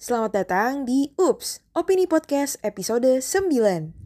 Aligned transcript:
Selamat 0.00 0.32
datang 0.32 0.88
di 0.88 1.12
UPS, 1.20 1.60
Opini 1.76 2.08
Podcast 2.08 2.56
episode 2.64 3.20
9. 3.20 3.99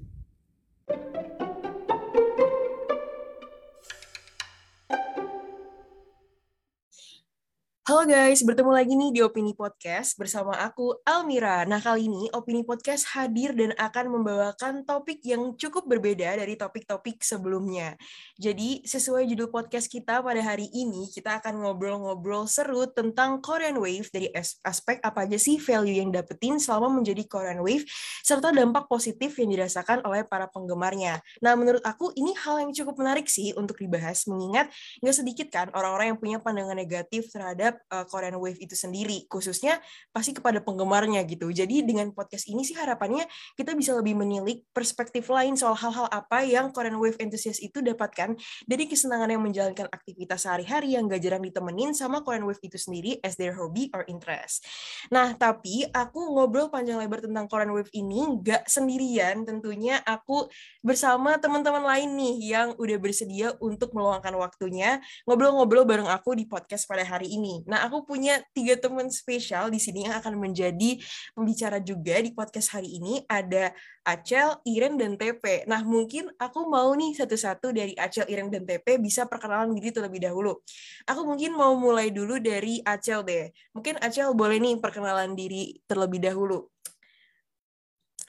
Halo 7.85 8.09
guys, 8.09 8.41
bertemu 8.41 8.73
lagi 8.73 8.97
nih 8.97 9.13
di 9.13 9.21
Opini 9.21 9.53
Podcast 9.53 10.17
bersama 10.17 10.57
aku 10.57 11.05
Almira. 11.05 11.69
Nah 11.69 11.85
kali 11.85 12.09
ini 12.09 12.33
Opini 12.33 12.65
Podcast 12.65 13.13
hadir 13.13 13.53
dan 13.53 13.77
akan 13.77 14.09
membawakan 14.09 14.89
topik 14.89 15.21
yang 15.21 15.53
cukup 15.53 15.85
berbeda 15.85 16.41
dari 16.41 16.57
topik-topik 16.57 17.21
sebelumnya. 17.21 17.93
Jadi 18.41 18.89
sesuai 18.89 19.29
judul 19.29 19.53
podcast 19.53 19.93
kita 19.93 20.25
pada 20.25 20.41
hari 20.41 20.73
ini, 20.73 21.13
kita 21.13 21.45
akan 21.45 21.61
ngobrol-ngobrol 21.61 22.49
seru 22.49 22.89
tentang 22.89 23.45
Korean 23.45 23.77
Wave 23.77 24.09
dari 24.09 24.33
aspek 24.65 25.05
apa 25.05 25.29
aja 25.29 25.37
sih 25.37 25.61
value 25.61 26.01
yang 26.01 26.09
dapetin 26.09 26.57
selama 26.57 26.89
menjadi 26.89 27.21
Korean 27.29 27.61
Wave, 27.61 27.85
serta 28.25 28.49
dampak 28.49 28.89
positif 28.89 29.37
yang 29.37 29.53
dirasakan 29.53 30.01
oleh 30.09 30.25
para 30.25 30.49
penggemarnya. 30.49 31.21
Nah 31.45 31.53
menurut 31.53 31.85
aku 31.85 32.17
ini 32.17 32.33
hal 32.33 32.65
yang 32.65 32.73
cukup 32.73 32.97
menarik 32.97 33.29
sih 33.29 33.53
untuk 33.53 33.77
dibahas, 33.77 34.25
mengingat 34.25 34.73
nggak 35.05 35.17
sedikit 35.21 35.53
kan 35.53 35.69
orang-orang 35.77 36.17
yang 36.17 36.19
punya 36.19 36.41
pandangan 36.41 36.81
negatif 36.81 37.29
terhadap 37.29 37.74
terhadap 37.75 37.83
uh, 37.91 38.07
Korean 38.07 38.37
Wave 38.39 38.61
itu 38.63 38.77
sendiri, 38.79 39.27
khususnya 39.27 39.83
pasti 40.15 40.33
kepada 40.37 40.63
penggemarnya 40.63 41.27
gitu. 41.27 41.51
Jadi 41.51 41.83
dengan 41.83 42.15
podcast 42.15 42.47
ini 42.47 42.63
sih 42.63 42.79
harapannya 42.79 43.27
kita 43.59 43.75
bisa 43.75 43.97
lebih 43.99 44.15
menilik 44.15 44.63
perspektif 44.71 45.27
lain 45.29 45.59
soal 45.59 45.75
hal-hal 45.75 46.07
apa 46.11 46.47
yang 46.47 46.71
Korean 46.71 46.97
Wave 47.03 47.19
enthusiast 47.19 47.59
itu 47.61 47.83
dapatkan 47.83 48.39
dari 48.65 48.85
kesenangan 48.87 49.29
yang 49.35 49.43
menjalankan 49.43 49.91
aktivitas 49.91 50.47
sehari-hari 50.47 50.95
yang 50.95 51.11
gak 51.11 51.23
jarang 51.23 51.43
ditemenin 51.43 51.91
sama 51.97 52.23
Korean 52.23 52.47
Wave 52.47 52.63
itu 52.63 52.79
sendiri 52.79 53.19
as 53.27 53.35
their 53.35 53.57
hobby 53.59 53.91
or 53.91 54.07
interest. 54.07 54.63
Nah, 55.11 55.35
tapi 55.35 55.87
aku 55.91 56.21
ngobrol 56.39 56.71
panjang 56.71 57.01
lebar 57.01 57.25
tentang 57.25 57.51
Korean 57.51 57.73
Wave 57.75 57.91
ini 57.97 58.23
gak 58.45 58.71
sendirian, 58.71 59.43
tentunya 59.43 59.99
aku 60.05 60.47
bersama 60.85 61.37
teman-teman 61.41 61.83
lain 61.83 62.09
nih 62.15 62.35
yang 62.55 62.69
udah 62.77 62.99
bersedia 63.01 63.57
untuk 63.59 63.97
meluangkan 63.97 64.37
waktunya 64.37 65.01
ngobrol-ngobrol 65.25 65.89
bareng 65.89 66.11
aku 66.11 66.37
di 66.37 66.45
podcast 66.45 66.85
pada 66.85 67.03
hari 67.03 67.33
ini. 67.33 67.64
Nah, 67.65 67.89
aku 67.89 68.05
punya 68.05 68.41
tiga 68.53 68.77
teman 68.77 69.09
spesial 69.09 69.73
di 69.73 69.81
sini 69.81 70.05
yang 70.05 70.21
akan 70.21 70.37
menjadi 70.37 71.01
pembicara 71.33 71.81
juga 71.81 72.21
di 72.21 72.31
podcast 72.33 72.77
hari 72.77 73.01
ini. 73.01 73.25
Ada 73.25 73.73
Acel, 74.05 74.61
Iren, 74.69 75.01
dan 75.01 75.17
TP. 75.17 75.65
Nah, 75.65 75.81
mungkin 75.81 76.29
aku 76.37 76.69
mau 76.69 76.93
nih 76.93 77.17
satu-satu 77.17 77.73
dari 77.73 77.97
Acel, 77.97 78.29
Iren, 78.29 78.53
dan 78.53 78.69
TP 78.69 79.01
bisa 79.01 79.25
perkenalan 79.25 79.73
diri 79.73 79.91
terlebih 79.91 80.21
dahulu. 80.21 80.61
Aku 81.09 81.25
mungkin 81.25 81.57
mau 81.57 81.73
mulai 81.77 82.13
dulu 82.13 82.37
dari 82.37 82.85
Acel 82.85 83.25
deh. 83.25 83.49
Mungkin 83.73 84.01
Acel 84.05 84.33
boleh 84.37 84.61
nih 84.61 84.77
perkenalan 84.81 85.33
diri 85.33 85.81
terlebih 85.89 86.21
dahulu. 86.21 86.69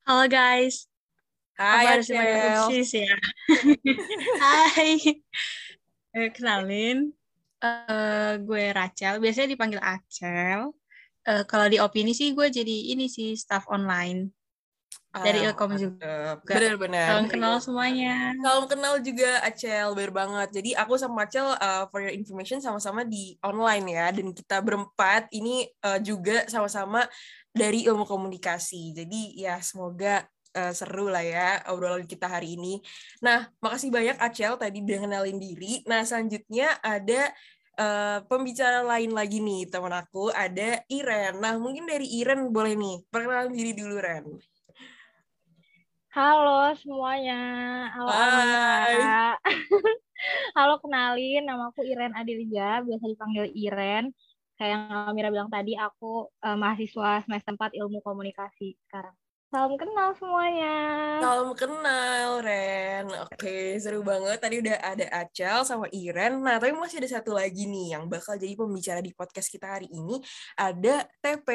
Halo 0.06 0.30
guys. 0.30 0.86
Hai 1.58 2.00
Acel. 2.00 2.20
ya. 2.94 3.16
Hai. 4.44 5.24
Eh, 6.16 6.32
kenalin, 6.32 7.12
uh, 7.64 8.34
gue 8.40 8.64
Rachel, 8.76 9.20
biasanya 9.24 9.54
dipanggil 9.56 9.82
Acel. 9.84 10.74
Uh, 11.26 11.44
kalau 11.50 11.66
di 11.66 11.82
opini 11.82 12.14
sih 12.14 12.38
gue 12.38 12.48
jadi 12.54 12.94
ini 12.94 13.10
sih 13.10 13.34
staff 13.34 13.66
online 13.72 14.30
dari 15.24 15.48
ah, 15.48 15.52
Ilkom 15.52 15.72
juga. 15.80 16.36
Benar-benar. 16.44 17.08
Salam 17.08 17.28
kenal 17.32 17.54
semuanya. 17.64 18.36
Salam 18.36 18.66
kenal 18.68 18.94
juga 19.00 19.40
Acel, 19.48 19.88
bener 19.96 20.12
banget. 20.12 20.50
Jadi 20.52 20.76
aku 20.76 21.00
sama 21.00 21.24
Acel 21.24 21.56
uh, 21.56 21.88
for 21.88 22.04
your 22.04 22.12
information 22.12 22.60
sama-sama 22.60 23.08
di 23.08 23.40
online 23.40 23.86
ya 23.96 24.12
dan 24.12 24.36
kita 24.36 24.60
berempat 24.60 25.32
ini 25.32 25.72
uh, 25.88 26.00
juga 26.04 26.44
sama-sama 26.52 27.08
dari 27.56 27.88
ilmu 27.88 28.04
komunikasi. 28.04 28.92
Jadi 28.92 29.40
ya 29.40 29.64
semoga 29.64 30.28
uh, 30.56 30.74
seru 30.76 31.08
lah 31.08 31.24
ya 31.24 31.64
obrolan 31.72 32.04
kita 32.04 32.28
hari 32.28 32.60
ini. 32.60 32.84
Nah, 33.24 33.48
makasih 33.64 33.96
banyak 33.96 34.20
Acel 34.20 34.60
tadi 34.60 34.84
udah 34.84 35.00
kenalin 35.08 35.40
diri. 35.40 35.80
Nah, 35.88 36.04
selanjutnya 36.04 36.76
ada 36.84 37.32
uh, 37.76 38.24
pembicara 38.28 38.82
lain 38.84 39.12
lagi 39.12 39.44
nih 39.44 39.68
teman 39.68 39.92
aku 39.92 40.32
ada 40.32 40.84
Iren. 40.88 41.40
Nah 41.40 41.60
mungkin 41.60 41.88
dari 41.88 42.08
Iren 42.20 42.52
boleh 42.52 42.74
nih 42.76 43.04
perkenalan 43.12 43.52
diri 43.52 43.72
dulu 43.76 43.96
Ren. 44.00 44.26
Halo 46.16 46.72
semuanya. 46.80 47.40
Halo 47.92 48.10
Hai. 48.12 48.96
Halo 50.58 50.80
kenalin, 50.80 51.44
nama 51.44 51.70
aku 51.70 51.84
Iren 51.84 52.16
Adilia, 52.16 52.80
biasa 52.80 53.04
dipanggil 53.04 53.52
Iren. 53.52 54.16
Kayak 54.56 54.72
yang 54.72 55.12
Mira 55.12 55.28
bilang 55.28 55.52
tadi, 55.52 55.76
aku 55.76 56.32
uh, 56.32 56.56
mahasiswa 56.56 57.20
semester 57.28 57.52
4 57.60 57.76
ilmu 57.76 58.00
komunikasi 58.00 58.80
sekarang. 58.88 59.12
Salam 59.56 59.80
kenal 59.80 60.12
semuanya. 60.20 60.76
Salam 61.24 61.56
kenal, 61.56 62.44
Ren. 62.44 63.08
Oke, 63.24 63.80
seru 63.80 64.04
banget. 64.04 64.36
Tadi 64.44 64.60
udah 64.60 64.84
ada 64.84 65.08
Acel 65.24 65.64
sama 65.64 65.88
Iren. 65.96 66.44
Nah, 66.44 66.60
tapi 66.60 66.76
masih 66.76 67.00
ada 67.00 67.08
satu 67.16 67.32
lagi 67.32 67.64
nih 67.64 67.96
yang 67.96 68.12
bakal 68.12 68.36
jadi 68.36 68.52
pembicara 68.52 69.00
di 69.00 69.16
podcast 69.16 69.48
kita 69.48 69.80
hari 69.80 69.88
ini. 69.96 70.20
Ada 70.60 71.08
TP. 71.24 71.48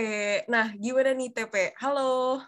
Nah, 0.48 0.72
gimana 0.80 1.12
nih 1.12 1.28
TP? 1.28 1.76
Halo. 1.76 2.40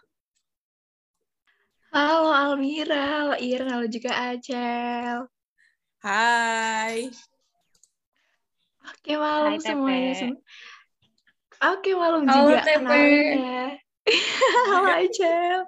Halo 1.93 2.33
Almira, 2.33 3.05
halo 3.21 3.37
Iren, 3.37 3.69
halo 3.69 3.85
juga 3.93 4.33
Acel. 4.33 5.29
Hai. 6.01 7.13
Oke, 8.89 9.21
malam 9.21 9.53
Hai, 9.53 9.61
semuanya. 9.61 10.33
Oke, 11.77 11.93
malam 11.93 12.25
halo, 12.25 12.57
juga. 12.57 12.65
TP. 12.65 12.89
Ya. 13.37 13.92
Halo 14.67 14.91
Acel. 14.99 15.63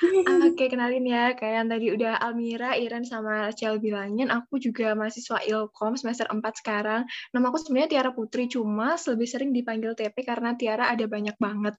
Oke, 0.52 0.68
kenalin 0.68 1.06
ya. 1.08 1.32
Kayak 1.32 1.54
yang 1.64 1.68
tadi 1.72 1.86
udah 1.96 2.12
Almira, 2.20 2.76
Iren, 2.76 3.08
sama 3.08 3.48
Acel 3.48 3.80
bilangin, 3.80 4.28
aku 4.28 4.60
juga 4.60 4.92
mahasiswa 4.92 5.40
Ilkom 5.40 5.96
semester 5.96 6.28
4 6.28 6.44
sekarang. 6.60 7.08
Nama 7.32 7.44
aku 7.48 7.56
sebenarnya 7.56 7.88
Tiara 7.96 8.10
Putri, 8.12 8.52
cuma 8.52 9.00
lebih 9.00 9.28
sering 9.28 9.50
dipanggil 9.56 9.96
TP 9.96 10.12
karena 10.20 10.52
Tiara 10.60 10.92
ada 10.92 11.08
banyak 11.08 11.36
banget. 11.40 11.74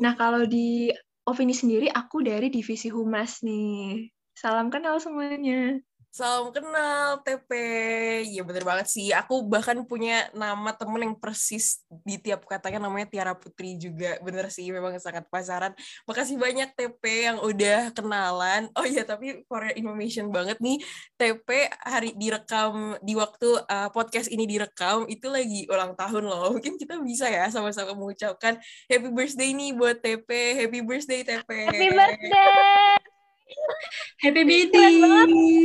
Nah, 0.00 0.16
kalau 0.16 0.48
di 0.48 0.88
Ovini 1.28 1.52
sendiri, 1.52 1.92
aku 1.92 2.24
dari 2.24 2.48
divisi 2.48 2.88
Humas 2.88 3.44
nih. 3.44 4.08
Salam 4.32 4.72
kenal 4.72 4.96
semuanya. 4.96 5.80
Salam 6.14 6.54
kenal 6.54 7.26
TP. 7.26 7.50
Iya 8.22 8.46
bener 8.46 8.62
banget 8.62 8.86
sih. 8.86 9.10
Aku 9.10 9.50
bahkan 9.50 9.74
punya 9.82 10.30
nama 10.30 10.70
temen 10.70 11.02
yang 11.02 11.18
persis 11.18 11.82
di 11.90 12.22
tiap 12.22 12.46
katanya 12.46 12.86
namanya 12.86 13.10
Tiara 13.10 13.34
Putri 13.34 13.74
juga. 13.74 14.22
Bener 14.22 14.46
sih 14.46 14.70
memang 14.70 14.94
sangat 15.02 15.26
pasaran. 15.26 15.74
Makasih 16.06 16.38
banyak 16.38 16.70
TP 16.78 17.02
yang 17.26 17.42
udah 17.42 17.90
kenalan. 17.90 18.70
Oh 18.78 18.86
iya 18.86 19.02
tapi 19.02 19.42
for 19.50 19.66
information 19.74 20.30
banget 20.30 20.62
nih 20.62 20.78
TP 21.18 21.66
hari 21.82 22.14
direkam 22.14 22.94
di 23.02 23.18
waktu 23.18 23.66
uh, 23.66 23.90
podcast 23.90 24.30
ini 24.30 24.46
direkam 24.46 25.10
itu 25.10 25.26
lagi 25.26 25.66
ulang 25.66 25.98
tahun 25.98 26.30
loh. 26.30 26.54
Mungkin 26.54 26.78
kita 26.78 26.94
bisa 27.02 27.26
ya 27.26 27.50
sama-sama 27.50 27.90
mengucapkan 27.90 28.54
happy 28.86 29.10
birthday 29.10 29.50
nih 29.50 29.74
buat 29.74 29.98
TP. 29.98 30.62
Happy 30.62 30.78
birthday 30.78 31.26
TP. 31.26 31.50
Happy 31.74 31.90
birthday. 31.90 33.02
Happy 34.24 34.42
birthday. 34.44 34.94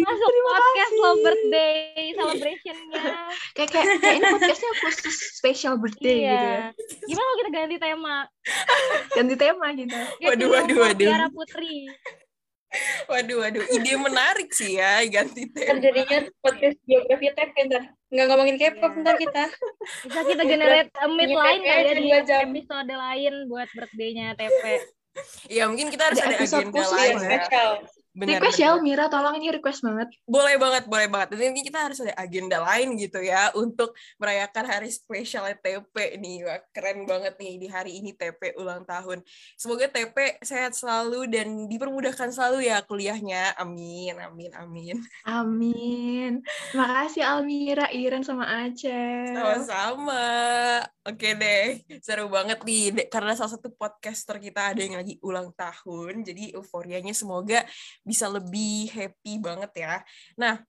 Masuk 0.04 0.30
Terima 0.30 0.52
podcast 0.52 0.92
kasih. 0.92 1.00
lo 1.00 1.12
birthday 1.24 1.76
celebration-nya. 2.12 3.04
kayak 3.56 3.70
kayak 3.72 3.88
kayak 4.04 4.16
ini 4.20 4.26
podcastnya 4.36 4.72
khusus 4.84 5.18
special 5.40 5.74
birthday 5.80 6.18
iya. 6.28 6.36
gitu 6.36 6.44
ya. 6.44 6.60
Gimana 7.08 7.28
kalau 7.28 7.38
kita 7.40 7.50
ganti 7.56 7.78
tema? 7.80 8.16
ganti 9.18 9.36
tema 9.40 9.68
gitu. 9.80 10.00
Waduh 10.28 10.48
waduh 10.52 10.78
waduh. 10.84 11.08
Tiara 11.08 11.28
Putri. 11.32 11.76
Waduh 13.10 13.38
waduh, 13.42 13.66
ide 13.66 13.94
menarik 13.98 14.54
sih 14.54 14.78
ya 14.78 15.02
ganti 15.10 15.50
tema. 15.50 15.80
Jadinya 15.80 16.20
podcast 16.44 16.78
biografi 16.84 17.28
TP 17.34 17.56
ntar. 17.66 17.84
Nggak 18.12 18.26
ngomongin 18.28 18.56
K-pop 18.60 18.92
yeah. 18.94 19.02
ntar 19.02 19.16
kita. 19.18 19.44
Bisa 20.06 20.20
kita 20.28 20.44
generate 20.46 20.92
a 21.00 21.08
meet 21.08 21.32
lain 21.32 21.60
kali 21.64 22.12
ya 22.12 22.22
di 22.28 22.34
episode 22.44 22.92
lain 22.92 23.34
buat 23.48 23.70
birthday-nya 23.72 24.36
TP. 24.36 24.99
Iya 25.50 25.64
mungkin 25.66 25.90
kita 25.90 26.04
harus 26.12 26.20
ada, 26.22 26.36
ada 26.38 26.46
agenda 26.46 26.82
lain 26.82 27.16
ya. 27.20 27.40
Bener, 28.20 28.44
request 28.44 28.60
bener. 28.60 28.76
ya 28.76 28.84
Mira, 28.84 29.06
tolong 29.08 29.36
ini 29.40 29.48
request 29.48 29.80
banget. 29.80 30.12
Boleh 30.28 30.60
banget, 30.60 30.84
boleh 30.92 31.08
banget. 31.08 31.40
Dan 31.40 31.56
ini 31.56 31.64
kita 31.64 31.80
harus 31.88 32.04
ada 32.04 32.12
agenda 32.20 32.60
lain 32.60 33.00
gitu 33.00 33.24
ya 33.24 33.48
untuk 33.56 33.96
merayakan 34.20 34.68
hari 34.68 34.92
spesial 34.92 35.48
TP 35.56 36.20
nih. 36.20 36.44
Wah, 36.44 36.60
keren 36.76 37.08
banget 37.08 37.40
nih 37.40 37.56
di 37.56 37.68
hari 37.72 38.04
ini 38.04 38.12
TP 38.12 38.60
ulang 38.60 38.84
tahun. 38.84 39.24
Semoga 39.56 39.88
TP 39.88 40.44
sehat 40.44 40.76
selalu 40.76 41.32
dan 41.32 41.72
dipermudahkan 41.72 42.36
selalu 42.36 42.68
ya 42.68 42.84
kuliahnya. 42.84 43.56
Amin, 43.56 44.20
amin, 44.20 44.52
amin. 44.60 44.98
Amin. 45.24 46.44
Makasih 46.76 47.24
Almira, 47.24 47.88
Iren 47.96 48.28
sama 48.28 48.68
Aceh. 48.68 49.32
Sama-sama. 49.32 50.28
Oke 51.08 51.34
deh, 51.40 51.80
seru 52.04 52.28
banget 52.28 52.60
nih. 52.68 53.08
Karena 53.08 53.32
salah 53.32 53.56
satu 53.56 53.72
podcaster 53.72 54.44
kita 54.44 54.76
ada 54.76 54.82
yang 54.84 55.00
lagi 55.00 55.16
ulang 55.24 55.56
tahun, 55.56 56.28
jadi 56.28 56.60
euforianya 56.60 57.16
semoga 57.16 57.64
bisa 58.10 58.26
lebih 58.26 58.90
happy 58.90 59.38
banget 59.38 59.72
ya. 59.86 59.94
Nah, 60.42 60.66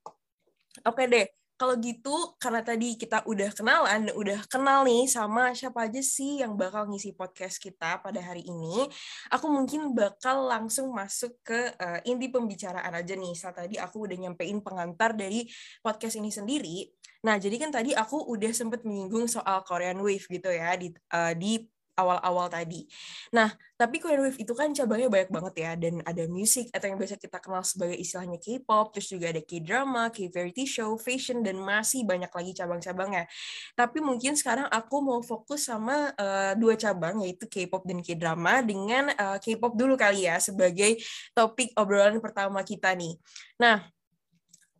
oke 0.85 1.01
okay 1.01 1.07
deh. 1.09 1.27
kalau 1.61 1.77
gitu 1.77 2.33
karena 2.41 2.65
tadi 2.65 2.97
kita 2.97 3.21
udah 3.29 3.53
kenalan 3.53 4.09
udah 4.17 4.49
kenal 4.49 4.81
nih 4.81 5.05
sama 5.05 5.53
siapa 5.53 5.85
aja 5.85 6.01
sih 6.01 6.41
yang 6.41 6.57
bakal 6.57 6.89
ngisi 6.89 7.13
podcast 7.13 7.61
kita 7.61 8.01
pada 8.01 8.17
hari 8.17 8.41
ini, 8.49 8.89
aku 9.29 9.45
mungkin 9.45 9.93
bakal 9.93 10.49
langsung 10.49 10.89
masuk 10.89 11.37
ke 11.45 11.69
uh, 11.77 12.01
inti 12.09 12.33
pembicaraan 12.33 12.97
aja 12.97 13.13
nih. 13.13 13.37
Saat 13.37 13.61
tadi 13.61 13.77
aku 13.77 14.09
udah 14.09 14.17
nyampein 14.17 14.57
pengantar 14.65 15.13
dari 15.13 15.45
podcast 15.85 16.17
ini 16.17 16.33
sendiri. 16.33 16.89
Nah, 17.29 17.37
jadi 17.37 17.53
kan 17.61 17.69
tadi 17.69 17.93
aku 17.93 18.17
udah 18.33 18.49
sempet 18.49 18.81
menyinggung 18.81 19.29
soal 19.29 19.61
Korean 19.61 20.01
Wave 20.01 20.25
gitu 20.25 20.49
ya 20.49 20.73
di 20.73 20.89
uh, 21.13 21.37
di 21.37 21.61
awal-awal 22.01 22.49
tadi. 22.49 22.89
Nah, 23.29 23.53
tapi 23.77 24.01
Korean 24.01 24.25
Wave 24.25 24.41
itu 24.41 24.53
kan 24.57 24.73
cabangnya 24.73 25.09
banyak 25.09 25.29
banget 25.29 25.53
ya, 25.57 25.71
dan 25.77 26.01
ada 26.01 26.23
musik 26.25 26.69
atau 26.73 26.85
yang 26.89 26.97
biasa 26.97 27.17
kita 27.21 27.37
kenal 27.37 27.61
sebagai 27.61 27.97
istilahnya 27.97 28.37
K-pop, 28.41 28.93
terus 28.93 29.07
juga 29.09 29.29
ada 29.29 29.41
K-drama, 29.41 30.09
K-variety 30.09 30.65
show, 30.65 30.97
fashion, 30.97 31.45
dan 31.45 31.61
masih 31.61 32.05
banyak 32.05 32.29
lagi 32.29 32.51
cabang-cabangnya. 32.57 33.29
Tapi 33.77 34.01
mungkin 34.01 34.33
sekarang 34.33 34.65
aku 34.69 34.95
mau 35.01 35.19
fokus 35.21 35.69
sama 35.69 36.13
uh, 36.17 36.53
dua 36.57 36.73
cabang, 36.77 37.21
yaitu 37.25 37.45
K-pop 37.45 37.85
dan 37.85 38.01
K-drama, 38.01 38.65
dengan 38.65 39.13
uh, 39.17 39.37
K-pop 39.37 39.77
dulu 39.77 39.93
kali 39.97 40.25
ya, 40.25 40.41
sebagai 40.41 40.97
topik 41.37 41.73
obrolan 41.77 42.17
pertama 42.17 42.61
kita 42.65 42.93
nih. 42.97 43.17
Nah, 43.61 43.85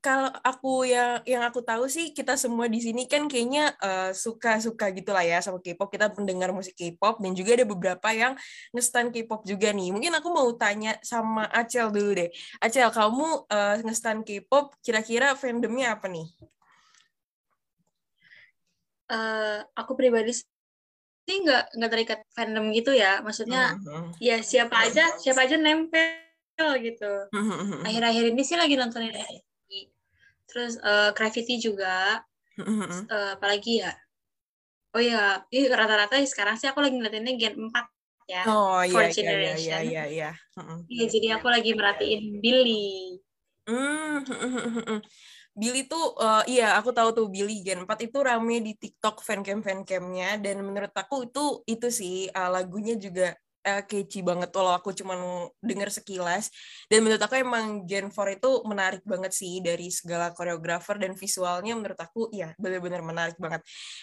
kalau 0.01 0.33
aku 0.42 0.89
yang 0.89 1.21
yang 1.30 1.45
aku 1.45 1.62
tahu 1.62 1.86
sih 1.86 2.09
kita 2.09 2.33
semua 2.33 2.65
di 2.65 2.81
sini 2.81 3.06
kan 3.06 3.30
kayaknya 3.30 3.69
uh, 3.77 4.09
suka-suka 4.09 4.89
gitulah 4.98 5.21
ya 5.21 5.38
sama 5.45 5.62
K-pop. 5.62 5.94
Kita 5.94 6.09
pendengar 6.09 6.50
musik 6.50 6.74
K-pop 6.74 7.21
dan 7.21 7.38
juga 7.38 7.53
ada 7.53 7.65
beberapa 7.69 8.09
yang 8.09 8.33
ngestan 8.74 9.13
K-pop 9.13 9.45
juga 9.45 9.69
nih. 9.69 9.94
Mungkin 9.94 10.09
aku 10.18 10.33
mau 10.33 10.50
tanya 10.57 10.98
sama 11.06 11.45
Acel 11.53 11.94
dulu 11.94 12.18
deh. 12.18 12.33
Acel, 12.57 12.89
kamu 12.89 13.45
uh, 13.45 13.75
ngestan 13.86 14.25
K-pop 14.25 14.74
kira-kira 14.81 15.38
fandomnya 15.38 15.94
apa 15.94 16.09
nih? 16.09 16.25
Uh, 19.06 19.62
aku 19.77 19.94
pribadi 19.94 20.33
sih 20.33 21.38
nggak 21.45 21.77
nggak 21.77 21.92
terikat 21.94 22.19
fandom 22.33 22.74
gitu 22.74 22.89
ya. 22.98 23.21
Maksudnya 23.21 23.77
uh-huh. 23.77 24.18
ya 24.18 24.42
siapa 24.42 24.81
aja 24.81 25.13
siapa 25.21 25.45
aja 25.45 25.62
nempel 25.62 26.74
gitu. 26.81 27.30
Uh-huh. 27.30 27.86
Akhir-akhir 27.86 28.33
ini 28.33 28.42
sih 28.42 28.57
lagi 28.57 28.74
nontonin 28.74 29.13
terus 30.51 30.75
uh, 30.83 31.15
Gravity 31.15 31.56
juga. 31.63 32.19
Mm-hmm. 32.59 33.07
uh, 33.07 33.31
apalagi 33.39 33.80
ya? 33.80 33.95
Oh 34.92 35.00
ya 35.00 35.39
ini 35.56 35.71
rata-rata 35.71 36.19
sekarang 36.27 36.59
sih 36.59 36.68
aku 36.68 36.83
lagi 36.83 37.00
ngeliatinnya 37.00 37.39
Gen 37.39 37.56
4 37.56 37.71
ya. 38.27 38.44
Oh 38.44 38.83
iya 38.83 39.07
iya 39.07 39.31
iya 39.31 39.56
iya 39.56 39.77
iya 39.80 40.03
iya. 40.12 40.30
Iya 40.92 41.06
jadi 41.07 41.39
aku 41.39 41.48
lagi 41.48 41.71
merhatiin 41.71 42.44
Billy. 42.44 43.15
Mm 43.71 45.00
Billy 45.51 45.83
tuh 45.83 46.15
uh, 46.15 46.44
iya 46.48 46.80
aku 46.80 46.95
tahu 46.95 47.12
tuh 47.12 47.27
Billy 47.27 47.59
Gen 47.59 47.83
4 47.83 48.07
itu 48.07 48.18
rame 48.24 48.63
di 48.63 48.71
TikTok 48.75 49.19
fancam 49.19 49.59
fancamnya 49.59 50.39
dan 50.39 50.63
menurut 50.63 50.95
aku 50.95 51.27
itu 51.27 51.59
itu 51.68 51.88
sih 51.92 52.31
uh, 52.31 52.48
lagunya 52.48 52.95
juga 52.95 53.36
uh, 53.66 53.84
catchy 53.86 54.22
banget 54.25 54.50
walau 54.54 54.74
aku 54.75 54.94
cuma 54.94 55.16
denger 55.62 55.90
sekilas. 55.94 56.50
Dan 56.90 57.06
menurut 57.06 57.22
aku 57.22 57.38
emang 57.40 57.86
Gen 57.90 58.10
4 58.10 58.38
itu 58.42 58.52
menarik 58.68 59.04
banget 59.06 59.31
sih 59.34 59.62
dari 59.62 59.90
segala 59.94 60.34
koreografer 60.34 60.98
dan 60.98 61.13
visualnya 61.13 61.74
menurut 61.78 62.00
aku 62.00 62.30
ya 62.34 62.54
benar-benar 62.58 63.02
menarik 63.06 63.38
banget. 63.38 63.62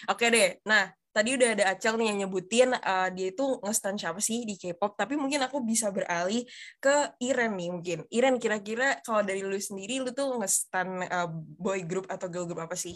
Oke 0.09 0.31
deh 0.31 0.59
nah 0.63 0.91
tadi 1.09 1.35
udah 1.35 1.49
ada 1.57 1.63
Acel 1.73 1.97
nih 1.97 2.07
yang 2.13 2.17
nyebutin 2.25 2.69
uh, 2.71 3.09
dia 3.11 3.33
itu 3.33 3.45
ngestan 3.65 3.97
siapa 3.97 4.21
sih 4.21 4.45
di 4.45 4.55
K-pop 4.55 4.93
tapi 4.93 5.17
mungkin 5.17 5.41
aku 5.41 5.59
bisa 5.65 5.89
beralih 5.89 6.45
ke 6.77 7.17
Iren 7.19 7.57
nih 7.57 7.69
mungkin. 7.73 7.97
Iren 8.13 8.37
kira-kira 8.37 9.01
kalau 9.01 9.25
dari 9.25 9.41
lu 9.41 9.57
sendiri 9.57 9.99
lu 9.99 10.13
tuh 10.13 10.37
ngestan 10.39 11.03
uh, 11.09 11.27
boy 11.59 11.83
group 11.83 12.05
atau 12.07 12.29
girl 12.29 12.45
group 12.45 12.61
apa 12.61 12.77
sih 12.77 12.95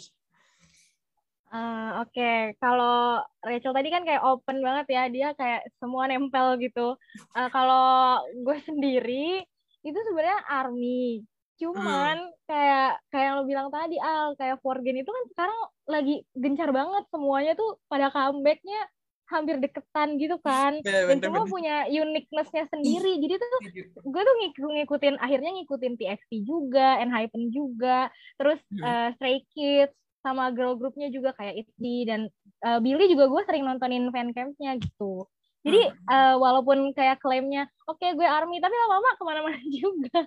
Uh, 1.54 2.02
Oke, 2.02 2.18
okay. 2.18 2.38
kalau 2.58 3.22
Rachel 3.46 3.70
tadi 3.70 3.86
kan 3.86 4.02
kayak 4.02 4.26
open 4.26 4.58
banget 4.58 4.86
ya, 4.90 5.02
dia 5.06 5.28
kayak 5.38 5.70
semua 5.78 6.10
nempel 6.10 6.58
gitu. 6.58 6.98
Uh, 7.30 7.48
kalau 7.54 8.18
gue 8.42 8.58
sendiri 8.66 9.46
itu 9.86 9.98
sebenarnya 10.10 10.42
army, 10.50 11.22
cuman 11.62 12.26
hmm. 12.26 12.34
kayak 12.50 12.98
kayak 13.06 13.24
yang 13.30 13.36
lo 13.38 13.44
bilang 13.46 13.68
tadi 13.70 13.94
Al, 14.02 14.34
kayak 14.34 14.58
Forgen 14.66 14.98
itu 14.98 15.06
kan 15.06 15.24
sekarang 15.30 15.58
lagi 15.86 16.14
gencar 16.34 16.74
banget 16.74 17.06
semuanya 17.14 17.54
tuh 17.54 17.78
pada 17.86 18.10
comebacknya 18.10 18.90
hampir 19.30 19.56
deketan 19.62 20.18
gitu 20.18 20.36
kan, 20.42 20.82
bener, 20.82 21.06
dan 21.06 21.16
semua 21.22 21.46
punya 21.46 21.86
uniquenessnya 21.86 22.66
sendiri. 22.66 23.22
Jadi 23.22 23.34
tuh 23.38 23.60
gue 24.02 24.22
tuh 24.26 24.36
ngikutin 24.58 25.22
akhirnya 25.22 25.54
ngikutin 25.54 25.94
TXT 26.02 26.30
juga, 26.42 26.98
Enhypen 26.98 27.54
juga, 27.54 28.10
terus 28.42 28.58
hmm. 28.74 28.82
uh, 28.82 29.08
Stray 29.14 29.46
Kids 29.54 29.94
sama 30.24 30.48
girl 30.56 30.80
groupnya 30.80 31.12
juga 31.12 31.36
kayak 31.36 31.68
Itzy 31.68 32.08
dan 32.08 32.32
uh, 32.64 32.80
Billy 32.80 33.12
juga 33.12 33.28
gue 33.28 33.42
sering 33.44 33.68
nontonin 33.68 34.08
fan 34.08 34.32
campnya 34.32 34.80
gitu 34.80 35.28
jadi 35.64 35.92
uh, 36.08 36.40
walaupun 36.40 36.96
kayak 36.96 37.20
klaimnya 37.20 37.68
oke 37.84 38.00
okay, 38.00 38.16
gue 38.16 38.24
army 38.24 38.56
tapi 38.64 38.72
lama-lama 38.72 39.10
ke 39.12 39.22
mana-mana 39.28 39.60
juga 39.68 40.18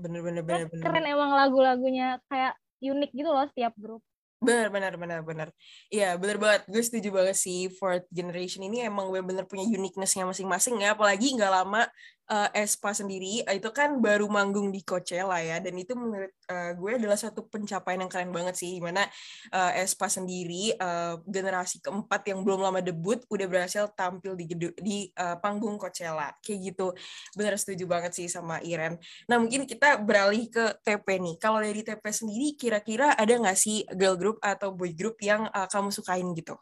bener 0.00 0.20
bener 0.24 0.42
bener, 0.42 0.64
bener. 0.72 0.80
keren 0.80 1.04
emang 1.04 1.36
lagu-lagunya 1.36 2.16
kayak 2.32 2.56
unik 2.80 3.10
gitu 3.12 3.28
loh 3.28 3.44
setiap 3.52 3.76
grup 3.76 4.00
Benar, 4.44 4.68
benar, 4.68 4.92
benar, 5.00 5.20
benar. 5.24 5.48
Iya, 5.88 6.20
benar 6.20 6.36
banget. 6.36 6.62
Gue 6.68 6.82
setuju 6.84 7.08
banget 7.16 7.36
sih. 7.40 7.72
Fourth 7.80 8.04
generation 8.12 8.60
ini 8.68 8.84
emang 8.84 9.08
benar-benar 9.08 9.48
punya 9.48 9.64
uniqueness-nya 9.64 10.28
masing-masing 10.28 10.84
ya. 10.84 10.92
Apalagi 10.92 11.32
nggak 11.32 11.48
lama 11.48 11.88
uh, 12.30 12.48
Espa 12.56 12.96
sendiri 12.96 13.44
itu 13.44 13.70
kan 13.72 14.00
baru 14.00 14.28
manggung 14.28 14.72
di 14.72 14.80
Coachella 14.80 15.40
ya 15.40 15.60
dan 15.60 15.74
itu 15.76 15.92
menurut 15.96 16.32
uh, 16.48 16.72
gue 16.76 16.90
adalah 16.96 17.18
satu 17.18 17.44
pencapaian 17.48 18.00
yang 18.00 18.10
keren 18.12 18.32
banget 18.32 18.56
sih 18.56 18.76
di 18.76 18.82
mana 18.82 19.04
uh, 19.52 19.72
Espa 19.76 20.08
sendiri 20.08 20.76
uh, 20.76 21.20
generasi 21.24 21.80
keempat 21.84 22.24
yang 22.28 22.44
belum 22.44 22.64
lama 22.64 22.80
debut 22.80 23.20
udah 23.28 23.46
berhasil 23.48 23.84
tampil 23.92 24.36
di 24.36 24.46
di 24.80 24.96
uh, 25.16 25.36
panggung 25.40 25.76
Coachella. 25.76 26.32
Kayak 26.40 26.74
gitu. 26.74 26.86
Bener 27.36 27.54
setuju 27.60 27.84
banget 27.88 28.12
sih 28.16 28.26
sama 28.30 28.60
Iren. 28.64 28.96
Nah 29.28 29.36
mungkin 29.40 29.68
kita 29.68 30.00
beralih 30.00 30.48
ke 30.48 30.80
TP 30.84 31.20
nih. 31.20 31.36
Kalau 31.40 31.60
dari 31.60 31.82
TP 31.84 32.04
sendiri 32.12 32.56
kira-kira 32.56 33.12
ada 33.16 33.32
nggak 33.32 33.58
sih 33.58 33.84
girl 33.96 34.16
group 34.16 34.38
atau 34.40 34.72
boy 34.72 34.92
group 34.92 35.20
yang 35.20 35.48
uh, 35.52 35.68
kamu 35.68 35.92
sukain 35.92 36.28
gitu 36.36 36.56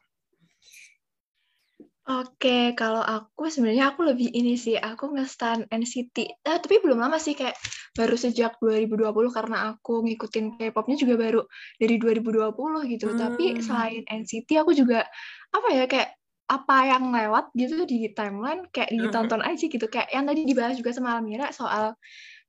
Oke, 2.02 2.74
kalau 2.74 2.98
aku 2.98 3.46
sebenarnya 3.46 3.94
aku 3.94 4.02
lebih 4.02 4.26
ini 4.34 4.58
sih, 4.58 4.74
aku 4.74 5.14
nge-stan 5.14 5.70
NCT. 5.70 6.34
Eh, 6.34 6.58
tapi 6.58 6.82
belum 6.82 6.98
lama 6.98 7.14
sih, 7.14 7.38
kayak 7.38 7.54
baru 7.94 8.18
sejak 8.18 8.58
2020 8.58 9.30
karena 9.30 9.70
aku 9.70 10.02
ngikutin 10.02 10.58
K-pop-nya 10.58 10.98
juga 10.98 11.14
baru 11.14 11.46
dari 11.78 12.02
2020 12.02 12.90
gitu. 12.90 13.06
Hmm. 13.06 13.18
Tapi 13.22 13.44
selain 13.62 14.02
NCT, 14.02 14.50
aku 14.58 14.74
juga 14.74 15.06
apa 15.54 15.68
ya 15.70 15.86
kayak 15.86 16.18
apa 16.50 16.76
yang 16.90 17.14
lewat 17.14 17.54
gitu 17.54 17.86
di 17.86 18.10
timeline 18.10 18.66
kayak 18.74 18.90
hmm. 18.90 19.06
ditonton 19.06 19.38
hmm. 19.38 19.50
aja 19.54 19.64
gitu. 19.70 19.86
Kayak 19.86 20.10
yang 20.10 20.26
tadi 20.26 20.40
dibahas 20.42 20.74
juga 20.74 20.90
sama 20.90 21.14
Almira 21.14 21.54
soal 21.54 21.94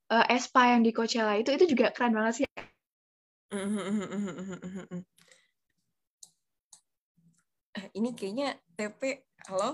uh, 0.10 0.26
Espa 0.34 0.74
yang 0.74 0.82
di 0.82 0.90
Coachella 0.90 1.38
itu 1.38 1.54
itu 1.54 1.78
juga 1.78 1.94
keren 1.94 2.18
banget 2.18 2.42
sih. 2.42 2.48
Eh, 7.74 7.90
ini 7.98 8.14
kayaknya 8.14 8.54
TP 8.78 9.26
halo 9.50 9.74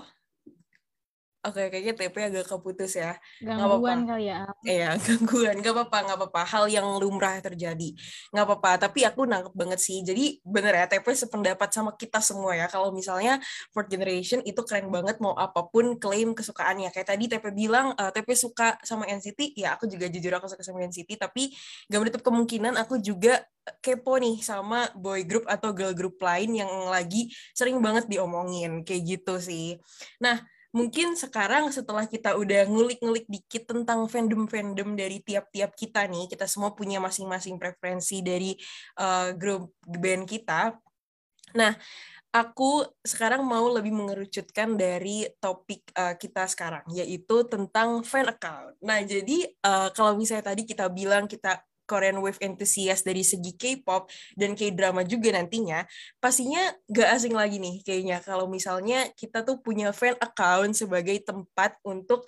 Oke, 1.40 1.72
kayaknya 1.72 1.96
TP 1.96 2.16
agak 2.20 2.52
keputus 2.52 3.00
ya. 3.00 3.16
Gangguan 3.40 4.04
kali 4.04 4.28
ya. 4.28 4.44
Iya, 4.60 4.92
gangguan. 5.08 5.64
Gak 5.64 5.72
apa-apa, 5.72 5.98
gak 6.12 6.18
apa-apa. 6.20 6.42
Hal 6.44 6.68
yang 6.68 6.84
lumrah 7.00 7.40
terjadi. 7.40 7.96
Gak 8.28 8.44
apa-apa, 8.44 8.76
tapi 8.84 9.08
aku 9.08 9.24
nangkep 9.24 9.56
banget 9.56 9.80
sih. 9.80 10.04
Jadi 10.04 10.36
bener 10.44 10.76
ya, 10.76 10.84
TP 10.84 11.08
sependapat 11.16 11.72
sama 11.72 11.96
kita 11.96 12.20
semua 12.20 12.52
ya. 12.52 12.68
Kalau 12.68 12.92
misalnya 12.92 13.40
fourth 13.72 13.88
generation 13.88 14.44
itu 14.44 14.60
keren 14.68 14.92
banget 14.92 15.16
mau 15.24 15.32
apa 15.32 15.64
pun 15.64 15.96
klaim 15.96 16.36
kesukaannya. 16.36 16.92
Kayak 16.92 17.08
tadi 17.16 17.24
TP 17.24 17.44
bilang, 17.56 17.96
uh, 17.96 18.12
eh, 18.12 18.20
TP 18.20 18.36
suka 18.36 18.76
sama 18.84 19.08
NCT. 19.08 19.56
Ya, 19.56 19.80
aku 19.80 19.88
juga 19.88 20.12
jujur 20.12 20.36
aku 20.36 20.44
suka 20.44 20.60
sama 20.60 20.84
NCT. 20.84 21.16
Tapi 21.16 21.56
gak 21.88 22.00
menutup 22.04 22.20
kemungkinan 22.20 22.76
aku 22.76 23.00
juga 23.00 23.40
kepo 23.80 24.20
nih 24.20 24.44
sama 24.44 24.92
boy 24.92 25.24
group 25.24 25.48
atau 25.48 25.72
girl 25.72 25.96
group 25.96 26.20
lain 26.20 26.52
yang 26.52 26.68
lagi 26.92 27.32
sering 27.56 27.80
banget 27.80 28.12
diomongin. 28.12 28.84
Kayak 28.84 29.02
gitu 29.08 29.40
sih. 29.40 29.80
Nah, 30.20 30.36
mungkin 30.70 31.18
sekarang 31.18 31.70
setelah 31.74 32.06
kita 32.06 32.38
udah 32.38 32.66
ngulik-ngulik 32.70 33.26
dikit 33.26 33.70
tentang 33.70 34.06
fandom-fandom 34.06 34.94
dari 34.94 35.18
tiap-tiap 35.22 35.74
kita 35.74 36.06
nih, 36.06 36.30
kita 36.30 36.46
semua 36.46 36.74
punya 36.74 37.02
masing-masing 37.02 37.58
preferensi 37.58 38.22
dari 38.22 38.54
uh, 38.98 39.34
grup 39.34 39.74
band 39.82 40.26
kita. 40.30 40.74
Nah, 41.58 41.74
aku 42.30 42.86
sekarang 43.02 43.42
mau 43.42 43.66
lebih 43.74 43.90
mengerucutkan 43.90 44.78
dari 44.78 45.26
topik 45.42 45.90
uh, 45.98 46.14
kita 46.14 46.46
sekarang, 46.46 46.86
yaitu 46.94 47.42
tentang 47.50 48.06
fan 48.06 48.30
account. 48.30 48.78
Nah, 48.78 49.02
jadi 49.02 49.50
uh, 49.66 49.90
kalau 49.90 50.14
misalnya 50.14 50.54
tadi 50.54 50.62
kita 50.62 50.86
bilang 50.86 51.26
kita 51.26 51.58
Korean 51.90 52.22
Wave 52.22 52.38
enthusiast 52.38 53.02
dari 53.02 53.26
segi 53.26 53.58
K-pop 53.58 54.06
dan 54.38 54.54
K-drama 54.54 55.02
juga 55.02 55.34
nantinya, 55.34 55.82
pastinya 56.22 56.70
gak 56.86 57.18
asing 57.18 57.34
lagi 57.34 57.58
nih 57.58 57.82
kayaknya 57.82 58.22
kalau 58.22 58.46
misalnya 58.46 59.10
kita 59.18 59.42
tuh 59.42 59.58
punya 59.58 59.90
fan 59.90 60.14
account 60.22 60.78
sebagai 60.78 61.18
tempat 61.26 61.74
untuk 61.82 62.22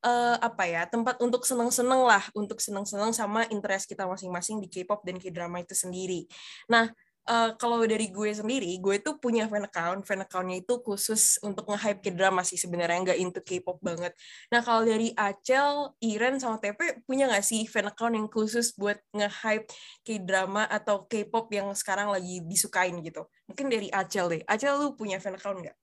uh, 0.00 0.36
apa 0.40 0.64
ya 0.64 0.82
tempat 0.88 1.20
untuk 1.20 1.44
seneng-seneng 1.44 2.02
lah 2.08 2.24
untuk 2.32 2.58
seneng-seneng 2.58 3.12
sama 3.12 3.44
interest 3.52 3.84
kita 3.84 4.08
masing-masing 4.08 4.64
di 4.64 4.72
K-pop 4.72 5.04
dan 5.04 5.20
K-drama 5.20 5.60
itu 5.60 5.76
sendiri. 5.76 6.24
Nah 6.72 6.88
uh, 7.28 7.50
kalau 7.54 7.82
dari 7.86 8.10
gue 8.10 8.30
sendiri, 8.34 8.78
gue 8.82 8.96
tuh 8.98 9.18
punya 9.18 9.46
fan 9.46 9.66
account. 9.66 10.02
Fan 10.02 10.22
accountnya 10.24 10.62
itu 10.62 10.82
khusus 10.82 11.38
untuk 11.42 11.70
nge-hype 11.70 12.02
K-drama 12.02 12.42
sih 12.42 12.58
sebenarnya, 12.58 13.12
nggak 13.12 13.18
into 13.18 13.40
K-pop 13.42 13.78
banget. 13.82 14.12
Nah 14.50 14.60
kalau 14.64 14.82
dari 14.82 15.14
Acel, 15.14 15.94
Iren, 16.02 16.42
sama 16.42 16.58
TP, 16.58 17.04
punya 17.06 17.30
nggak 17.30 17.44
sih 17.44 17.62
fan 17.70 17.86
account 17.90 18.14
yang 18.18 18.26
khusus 18.26 18.74
buat 18.74 18.98
nge-hype 19.14 19.66
K-drama 20.02 20.66
atau 20.66 21.06
K-pop 21.06 21.46
yang 21.54 21.70
sekarang 21.76 22.10
lagi 22.10 22.42
disukain 22.42 22.98
gitu? 23.02 23.26
Mungkin 23.46 23.66
dari 23.70 23.88
Acel 23.92 24.26
deh. 24.30 24.42
Acel 24.48 24.78
lu 24.78 24.98
punya 24.98 25.22
fan 25.22 25.38
account 25.38 25.62
nggak? 25.62 25.76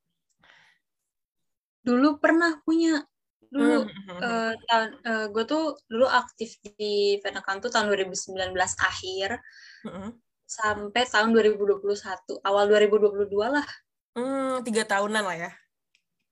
Dulu 1.85 2.19
pernah 2.19 2.59
punya. 2.67 2.99
Dulu 3.49 3.81
uh, 4.21 4.53
tahun 4.69 4.89
uh, 5.01 5.25
gue 5.33 5.43
tuh 5.49 5.73
dulu 5.89 6.05
aktif 6.05 6.61
di 6.77 7.17
fan 7.17 7.33
account 7.33 7.65
tuh 7.65 7.71
tahun 7.73 7.89
2019 7.89 8.53
akhir. 8.61 9.41
Hmm 9.81 10.13
sampai 10.49 11.05
tahun 11.05 11.29
2021 11.29 11.85
awal 12.41 12.63
2022 12.65 13.29
lah. 13.37 13.67
Hmm, 14.17 14.65
tiga 14.65 14.81
tahunan 14.81 15.21
lah 15.21 15.37
ya? 15.37 15.51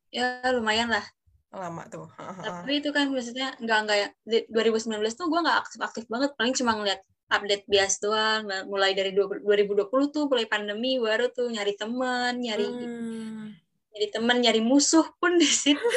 Ya 0.09 0.41
lumayan 0.49 0.89
lah. 0.89 1.05
Lama 1.53 1.85
tuh. 1.85 2.09
Tapi 2.17 2.81
itu 2.81 2.89
kan 2.89 3.13
maksudnya 3.13 3.53
nggak 3.61 3.79
nggak 3.85 3.97
ya 4.01 4.09
2019 4.49 5.05
tuh 5.13 5.29
gue 5.29 5.39
nggak 5.45 5.59
aktif 5.61 5.79
aktif 5.85 6.03
banget. 6.09 6.33
Paling 6.33 6.57
cuma 6.57 6.73
ngeliat 6.73 7.05
update 7.29 7.69
bias 7.69 8.01
doang. 8.01 8.49
Mulai 8.65 8.97
dari 8.97 9.13
2020 9.13 9.85
tuh 10.09 10.25
mulai 10.25 10.49
pandemi 10.49 10.97
baru 10.97 11.29
tuh 11.29 11.53
nyari 11.53 11.77
temen 11.77 12.41
nyari 12.41 12.65
hmm. 12.65 13.45
nyari 13.93 14.07
temen 14.09 14.37
nyari 14.41 14.61
musuh 14.65 15.05
pun 15.21 15.37
di 15.37 15.45
situ. 15.45 15.77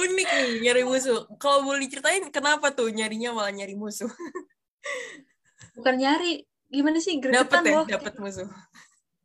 Unik 0.00 0.28
nih 0.30 0.52
nyari 0.62 0.82
musuh. 0.86 1.26
Kalau 1.42 1.66
boleh 1.66 1.90
ceritain 1.90 2.22
kenapa 2.30 2.70
tuh 2.70 2.86
nyarinya 2.94 3.34
malah 3.34 3.50
nyari 3.50 3.74
musuh 3.74 4.08
bukan 5.80 5.96
nyari. 5.96 6.44
Gimana 6.70 7.02
sih 7.02 7.18
gregetan 7.18 7.66
dapet 7.66 7.90
ya, 7.90 7.98
dapet 7.98 8.14
musuh. 8.22 8.46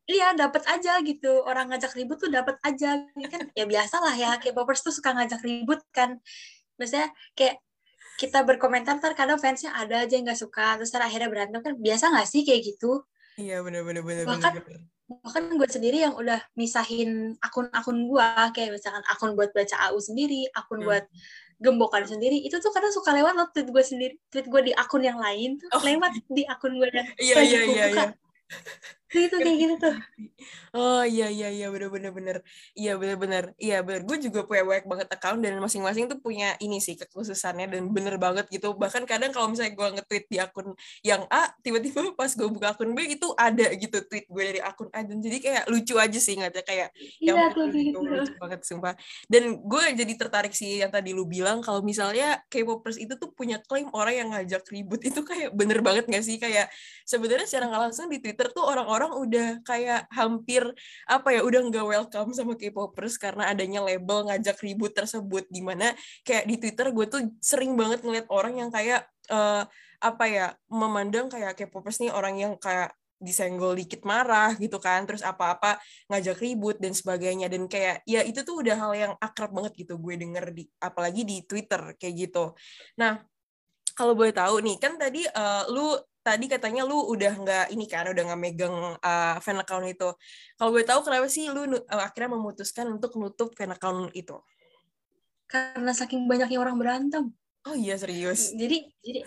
Iya 0.09 0.33
dapet 0.33 0.63
aja 0.65 0.97
gitu. 1.03 1.45
Orang 1.45 1.69
ngajak 1.69 1.93
ribut 1.93 2.17
tuh 2.17 2.31
dapet 2.31 2.57
aja. 2.65 3.05
Kan 3.05 3.41
ya 3.53 3.65
biasa 3.67 4.01
lah 4.01 4.15
ya 4.15 4.31
kayak 4.41 4.55
popers 4.55 4.81
tuh 4.81 4.95
suka 4.95 5.13
ngajak 5.13 5.43
ribut 5.45 5.83
kan. 5.93 6.17
Biasanya 6.79 7.13
kayak 7.37 7.61
kita 8.15 8.47
berkomentar 8.47 8.97
ntar 8.97 9.11
kadang 9.13 9.37
fansnya 9.37 9.75
ada 9.75 10.07
aja 10.07 10.15
yang 10.15 10.23
nggak 10.25 10.39
suka 10.39 10.79
terus 10.79 10.95
akhirnya 10.95 11.29
berantem. 11.29 11.61
Kan 11.61 11.77
biasa 11.77 12.09
nggak 12.15 12.27
sih 12.29 12.41
kayak 12.41 12.65
gitu? 12.65 13.05
Iya 13.35 13.59
bener 13.67 13.83
bener 13.83 13.99
bener 13.99 14.23
bahkan 14.23 14.63
bener, 14.63 14.87
bahkan 15.05 15.43
gue 15.51 15.69
sendiri 15.69 16.07
yang 16.07 16.15
udah 16.15 16.39
misahin 16.55 17.35
akun-akun 17.43 18.07
gue 18.07 18.29
kayak 18.55 18.71
misalkan 18.73 19.03
akun 19.11 19.35
buat 19.35 19.51
baca 19.51 19.75
AU 19.91 19.99
sendiri 19.99 20.47
akun 20.55 20.81
hmm. 20.81 20.87
buat 20.87 21.05
gembokan 21.59 22.03
sendiri. 22.03 22.43
Itu 22.43 22.59
tuh 22.59 22.71
kadang 22.71 22.91
suka 22.91 23.15
lewat 23.15 23.33
loh 23.35 23.47
tweet 23.51 23.69
gue 23.71 23.83
sendiri 23.83 24.13
tweet 24.31 24.47
gue 24.47 24.61
di 24.69 24.73
akun 24.75 25.03
yang 25.03 25.19
lain 25.19 25.59
tuh 25.59 25.69
oh. 25.71 25.81
lewat 25.83 26.11
di 26.27 26.43
akun 26.47 26.75
gue 26.77 26.87
yang 26.91 27.07
iya 27.19 27.35
iya 27.41 27.61
iya, 27.65 28.05
iya 29.13 29.25
itu 29.29 29.37
kayak 29.37 29.57
gitu 29.61 29.75
tuh. 29.77 29.95
Oh 30.75 31.03
iya 31.05 31.29
iya 31.31 31.47
iya 31.53 31.67
bener 31.69 31.87
bener 31.93 32.11
bener. 32.11 32.37
Iya 32.75 32.97
bener 32.99 33.17
bener. 33.21 33.43
Iya 33.55 33.77
bener. 33.85 34.01
Gue 34.03 34.17
juga 34.19 34.43
punya 34.43 34.65
banyak 34.65 34.85
banget 34.89 35.07
account 35.13 35.39
dan 35.39 35.55
masing-masing 35.61 36.11
tuh 36.11 36.19
punya 36.19 36.57
ini 36.59 36.83
sih 36.83 36.99
kekhususannya 36.99 37.71
dan 37.71 37.81
bener 37.95 38.19
banget 38.19 38.49
gitu. 38.51 38.75
Bahkan 38.75 39.07
kadang 39.07 39.31
kalau 39.31 39.53
misalnya 39.53 39.71
gue 39.77 39.87
nge-tweet 40.01 40.25
di 40.27 40.37
akun 40.43 40.75
yang 41.05 41.23
A 41.31 41.53
tiba-tiba 41.63 42.01
pas 42.19 42.27
gue 42.27 42.49
buka 42.51 42.75
akun 42.75 42.91
B 42.91 43.07
itu 43.07 43.31
ada 43.39 43.71
gitu 43.77 44.03
tweet 44.03 44.27
gue 44.27 44.43
dari 44.43 44.61
akun 44.61 44.91
A. 44.91 44.99
Dan 45.07 45.23
jadi 45.23 45.37
kayak 45.39 45.63
lucu 45.71 45.95
aja 45.95 46.19
sih 46.19 46.35
nggak 46.35 46.65
kayak 46.65 46.89
iya, 47.21 47.31
yang 47.31 47.55
tuh, 47.55 47.71
gitu, 47.71 48.03
lucu 48.03 48.33
banget 48.41 48.59
sumpah. 48.67 48.93
Dan 49.31 49.63
gue 49.63 49.83
jadi 49.95 50.13
tertarik 50.19 50.51
sih 50.51 50.83
yang 50.83 50.91
tadi 50.91 51.15
lu 51.15 51.23
bilang 51.23 51.63
kalau 51.63 51.79
misalnya 51.79 52.43
K-popers 52.51 52.99
itu 52.99 53.15
tuh 53.15 53.31
punya 53.31 53.63
klaim 53.63 53.87
orang 53.95 54.15
yang 54.17 54.29
ngajak 54.35 54.67
ribut. 54.67 54.99
Itu 55.15 55.21
kayak 55.21 55.53
bener 55.55 55.79
banget 55.85 56.09
gak 56.09 56.25
sih? 56.25 56.35
Kayak 56.41 56.67
sebenarnya 57.05 57.47
secara 57.47 57.69
nggak 57.71 57.83
langsung 57.87 58.09
di 58.09 58.19
Twitter 58.19 58.49
tuh 58.51 58.65
orang-orang 58.65 58.94
orang 58.95 59.11
udah 59.11 59.47
kayak 59.67 60.07
hampir 60.07 60.63
apa 61.05 61.27
ya 61.35 61.41
udah 61.43 61.59
nggak 61.67 61.85
welcome 61.85 62.31
sama 62.31 62.55
K-popers 62.55 63.19
karena 63.19 63.51
adanya 63.51 63.83
label 63.83 64.31
ngajak 64.31 64.57
ribut 64.63 64.95
tersebut. 64.95 65.43
Di 65.51 65.59
mana 65.59 65.91
kayak 66.23 66.47
di 66.47 66.55
Twitter 66.55 66.87
gue 66.95 67.05
tuh 67.11 67.21
sering 67.43 67.75
banget 67.75 68.01
ngeliat 68.07 68.27
orang 68.31 68.63
yang 68.63 68.69
kayak 68.71 69.03
uh, 69.29 69.67
apa 69.99 70.25
ya 70.25 70.47
memandang 70.71 71.27
kayak 71.27 71.59
K-popers 71.59 71.99
nih 71.99 72.15
orang 72.15 72.39
yang 72.39 72.53
kayak 72.55 72.95
disenggol 73.15 73.71
dikit 73.79 74.03
marah 74.03 74.53
gitu 74.59 74.75
kan 74.75 75.07
terus 75.07 75.23
apa-apa 75.23 75.79
ngajak 76.11 76.39
ribut 76.39 76.79
dan 76.79 76.95
sebagainya. 76.95 77.51
Dan 77.51 77.67
kayak 77.67 78.07
ya 78.07 78.23
itu 78.23 78.41
tuh 78.47 78.63
udah 78.63 78.75
hal 78.79 78.93
yang 78.95 79.13
akrab 79.19 79.51
banget 79.51 79.85
gitu 79.85 79.99
gue 79.99 80.15
denger 80.15 80.45
di 80.55 80.63
apalagi 80.79 81.21
di 81.27 81.43
Twitter 81.43 81.99
kayak 81.99 82.15
gitu. 82.27 82.55
Nah 82.99 83.19
kalau 83.95 84.11
boleh 84.11 84.35
tahu 84.35 84.59
nih 84.59 84.75
kan 84.75 84.99
tadi 84.99 85.23
uh, 85.23 85.63
lu 85.71 85.95
tadi 86.25 86.49
katanya 86.49 86.81
lu 86.81 87.05
udah 87.05 87.33
nggak 87.37 87.65
ini 87.69 87.85
kan 87.85 88.09
udah 88.09 88.23
nggak 88.25 88.41
megang 88.41 88.97
uh, 88.97 89.37
fan 89.37 89.61
account 89.61 89.85
itu. 89.85 90.09
Kalau 90.57 90.73
gue 90.73 90.81
tahu 90.81 91.05
kenapa 91.05 91.29
sih 91.29 91.53
lu 91.53 91.69
uh, 91.69 91.77
akhirnya 92.01 92.33
memutuskan 92.33 92.89
untuk 92.89 93.13
nutup 93.21 93.53
fan 93.53 93.69
account 93.69 94.09
itu? 94.17 94.33
Karena 95.45 95.93
saking 95.93 96.25
banyaknya 96.25 96.57
orang 96.57 96.81
berantem. 96.81 97.29
Oh 97.69 97.77
iya 97.77 97.93
serius. 98.01 98.57
Jadi 98.57 98.89
jadi 99.05 99.21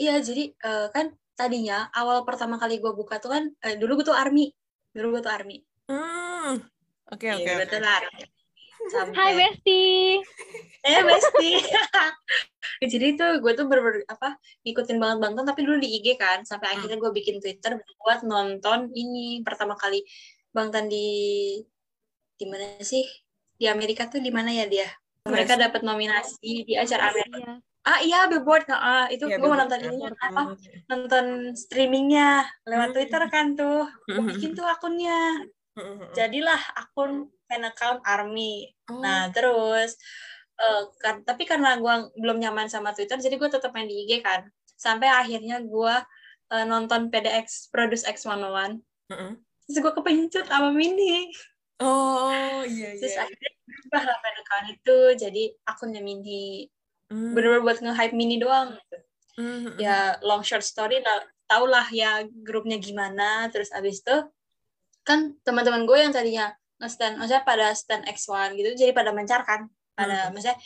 iya 0.00 0.16
jadi 0.24 0.48
uh, 0.64 0.88
kan 0.88 1.12
tadinya 1.36 1.92
awal 1.92 2.24
pertama 2.24 2.56
kali 2.56 2.80
gue 2.80 2.92
buka 2.96 3.20
tuh 3.20 3.36
kan 3.36 3.44
uh, 3.60 3.74
dulu 3.76 4.00
gue 4.00 4.08
tuh 4.08 4.16
army. 4.16 4.48
Dulu 4.96 5.20
gue 5.20 5.22
tuh 5.28 5.32
army. 5.36 5.60
Hmm. 5.92 6.64
Oke 7.12 7.28
oke. 7.36 7.44
Iya, 7.44 7.60
betul 7.60 7.84
lah. 7.84 8.00
Sampai... 8.92 9.16
Hai 9.16 9.32
Besti. 9.32 9.84
eh 10.84 11.00
Besti. 11.04 11.50
Jadi 12.92 13.06
itu 13.16 13.26
gue 13.40 13.52
tuh 13.56 13.64
ber, 13.64 13.80
ber 13.80 13.94
apa 14.10 14.36
ngikutin 14.66 15.00
banget 15.00 15.18
Bangtan 15.24 15.44
tapi 15.48 15.60
dulu 15.64 15.80
di 15.80 15.88
IG 16.00 16.20
kan 16.20 16.44
sampai 16.44 16.72
hmm. 16.72 16.74
akhirnya 16.80 16.98
gue 17.00 17.12
bikin 17.16 17.36
Twitter 17.40 17.80
buat 18.00 18.20
nonton 18.26 18.92
ini 18.92 19.40
pertama 19.40 19.72
kali 19.78 20.04
Bangtan 20.52 20.92
di 20.92 21.08
di 22.34 22.44
mana 22.50 22.82
sih 22.82 23.04
di 23.54 23.70
Amerika 23.70 24.10
tuh 24.10 24.20
di 24.20 24.28
mana 24.34 24.50
ya 24.50 24.66
dia 24.66 24.90
mereka 25.24 25.56
dapat 25.56 25.80
nominasi 25.80 26.68
di 26.68 26.74
acara 26.76 27.14
Amerika 27.14 27.38
iya. 27.40 27.52
ah 27.86 27.98
iya 28.02 28.18
Billboard 28.28 28.68
ah 28.68 29.06
itu 29.08 29.24
ya, 29.24 29.38
gue 29.40 29.48
mau 29.48 29.56
nonton 29.56 29.80
ini 29.80 30.04
apa 30.04 30.42
nonton 30.90 31.54
streamingnya 31.56 32.44
lewat 32.68 32.92
hmm. 32.92 32.96
Twitter 32.98 33.22
kan 33.32 33.46
tuh 33.56 33.88
gue 34.04 34.20
hmm. 34.20 34.28
bikin 34.34 34.50
tuh 34.52 34.66
akunnya 34.66 35.46
jadilah 36.12 36.60
akun 36.76 37.30
fan 37.54 37.62
account 37.62 38.02
army 38.02 38.74
oh. 38.90 38.98
nah 38.98 39.30
terus 39.30 39.94
uh, 40.58 40.90
kan 40.98 41.22
tapi 41.22 41.46
karena 41.46 41.78
gue 41.78 41.94
belum 42.18 42.42
nyaman 42.42 42.66
sama 42.66 42.90
twitter 42.90 43.22
jadi 43.22 43.38
gue 43.38 43.46
tetap 43.46 43.70
main 43.70 43.86
di 43.86 44.02
ig 44.02 44.26
kan 44.26 44.50
sampai 44.74 45.06
akhirnya 45.06 45.62
gue 45.62 45.94
uh, 46.50 46.64
nonton 46.66 47.14
PDX 47.14 47.70
Produce 47.70 48.02
X101 48.10 48.82
mm 48.82 49.14
-hmm. 49.14 49.32
terus 49.70 49.78
gue 49.78 49.92
kepencut 49.94 50.44
sama 50.50 50.74
Mini 50.74 51.30
oh 51.78 52.66
iya 52.66 52.98
iya 52.98 52.98
terus 52.98 53.14
akhirnya 53.14 53.50
berubah 53.62 54.02
lah 54.02 54.16
fan 54.18 54.36
account 54.42 54.66
itu 54.74 54.98
jadi 55.14 55.42
akunnya 55.70 56.02
Mini 56.02 56.66
mm. 57.14 57.38
bener-bener 57.38 57.62
buat 57.62 57.78
nge-hype 57.78 58.14
Mini 58.18 58.42
doang 58.42 58.74
gitu. 58.74 58.98
Mm 59.34 59.46
-hmm. 59.46 59.74
ya 59.78 60.18
long 60.26 60.42
short 60.42 60.66
story 60.66 61.02
tau 61.50 61.64
lah 61.66 61.86
ya 61.90 62.26
grupnya 62.42 62.78
gimana 62.78 63.46
terus 63.50 63.70
abis 63.74 64.02
itu 64.02 64.16
kan 65.04 65.36
teman-teman 65.44 65.84
gue 65.84 65.98
yang 66.00 66.12
tadinya 66.14 66.50
nge-stand 66.84 67.16
maksudnya 67.16 67.42
pada 67.42 67.72
stand 67.72 68.04
X1 68.04 68.52
gitu 68.60 68.70
jadi 68.76 68.92
pada 68.92 69.16
mencar 69.16 69.40
kan 69.48 69.66
pada 69.96 70.28
hmm. 70.28 70.36
maksudnya 70.36 70.56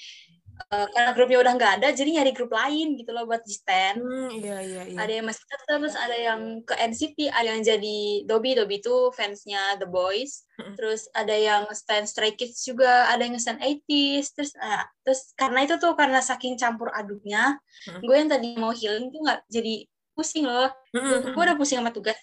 uh, 0.73 0.87
karena 0.91 1.11
grupnya 1.15 1.39
udah 1.41 1.53
nggak 1.55 1.73
ada 1.81 1.89
jadi 1.95 2.11
nyari 2.21 2.33
grup 2.35 2.53
lain 2.53 2.99
gitu 2.99 3.11
loh 3.15 3.25
buat 3.25 3.43
di 3.47 3.55
stand 3.55 4.03
hmm, 4.03 4.31
iya, 4.43 4.59
iya, 4.61 4.83
iya. 4.91 4.99
ada 4.99 5.13
yang 5.13 5.27
masih 5.29 5.45
tetap 5.47 5.79
terus 5.79 5.97
ada 5.97 6.17
yang 6.17 6.41
ke 6.67 6.75
NCT 6.75 7.19
ada 7.31 7.49
yang 7.55 7.63
jadi 7.63 7.99
Dobby 8.27 8.59
Dobby 8.59 8.83
itu 8.83 9.15
fansnya 9.15 9.79
The 9.79 9.87
Boys 9.87 10.45
hmm. 10.59 10.75
terus 10.75 11.07
ada 11.15 11.35
yang 11.35 11.71
stand 11.71 12.11
Stray 12.11 12.35
Kids 12.35 12.67
juga 12.67 13.09
ada 13.09 13.23
yang 13.23 13.39
stand 13.39 13.63
80s 13.63 14.35
terus 14.35 14.51
uh, 14.59 14.85
terus 15.07 15.33
karena 15.39 15.65
itu 15.65 15.79
tuh 15.79 15.95
karena 15.95 16.19
saking 16.19 16.59
campur 16.59 16.91
aduknya 16.93 17.57
hmm. 17.89 18.03
gue 18.03 18.17
yang 18.17 18.31
tadi 18.31 18.49
mau 18.59 18.75
healing 18.75 19.15
tuh 19.15 19.23
nggak 19.23 19.41
jadi 19.49 19.87
pusing 20.13 20.45
loh 20.45 20.69
hmm. 20.93 21.33
gue 21.33 21.43
udah 21.43 21.57
pusing 21.57 21.79
sama 21.79 21.95
tugas 21.95 22.19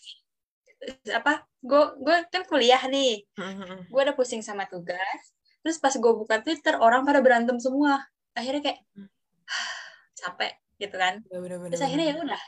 apa 1.10 1.42
gue 1.66 1.84
gue 1.98 2.16
kan 2.30 2.44
kuliah 2.46 2.82
nih. 2.86 3.26
Mm-hmm. 3.36 3.90
gue 3.90 4.02
udah 4.06 4.16
pusing 4.16 4.46
sama 4.46 4.70
tugas. 4.70 5.34
Terus 5.66 5.82
pas 5.82 5.94
gue 5.98 6.14
buka 6.14 6.46
twitter 6.46 6.78
orang 6.78 7.02
pada 7.04 7.20
berantem 7.26 7.58
semua. 7.58 8.06
Akhirnya 8.38 8.62
kayak 8.62 8.80
capek 10.22 10.54
gitu 10.78 10.96
kan. 10.96 11.26
Ya, 11.26 11.38
bener, 11.42 11.58
bener, 11.58 11.70
terus 11.74 11.84
akhirnya 11.84 12.08
ya 12.14 12.16
udah. 12.22 12.44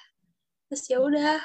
Terus 0.69 0.83
ya 0.85 0.97
udah. 1.01 1.37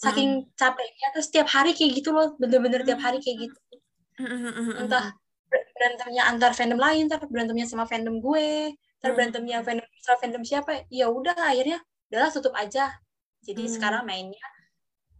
Saking 0.00 0.48
capeknya 0.56 1.08
terus 1.12 1.28
tiap 1.28 1.48
hari 1.52 1.76
kayak 1.76 2.02
gitu 2.02 2.10
loh. 2.10 2.34
Bener-bener 2.42 2.82
tiap 2.82 2.98
hari 2.98 3.22
kayak 3.22 3.48
gitu. 3.48 3.58
Entah 4.82 5.14
berantemnya 5.50 6.28
antar 6.28 6.52
fandom 6.52 6.76
lain 6.76 7.08
ntar 7.08 7.24
berantemnya 7.24 7.64
sama 7.64 7.88
fandom 7.88 8.20
gue 8.20 8.76
ntar 9.00 9.16
berantemnya 9.16 9.64
fandom 9.64 9.86
sama 10.02 10.16
fandom 10.18 10.42
siapa. 10.42 10.88
Ya 10.90 11.06
udah 11.12 11.36
akhirnya 11.36 11.78
udahlah 12.10 12.32
tutup 12.34 12.56
aja. 12.56 12.90
Jadi 13.44 13.68
hmm. 13.68 13.72
sekarang 13.78 14.02
mainnya 14.04 14.44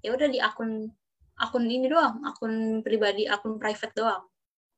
ya 0.00 0.16
udah 0.16 0.28
di 0.28 0.40
akun 0.40 0.88
akun 1.40 1.64
ini 1.64 1.88
doang 1.88 2.20
akun 2.22 2.84
pribadi 2.84 3.24
akun 3.24 3.56
private 3.56 3.94
doang 3.96 4.29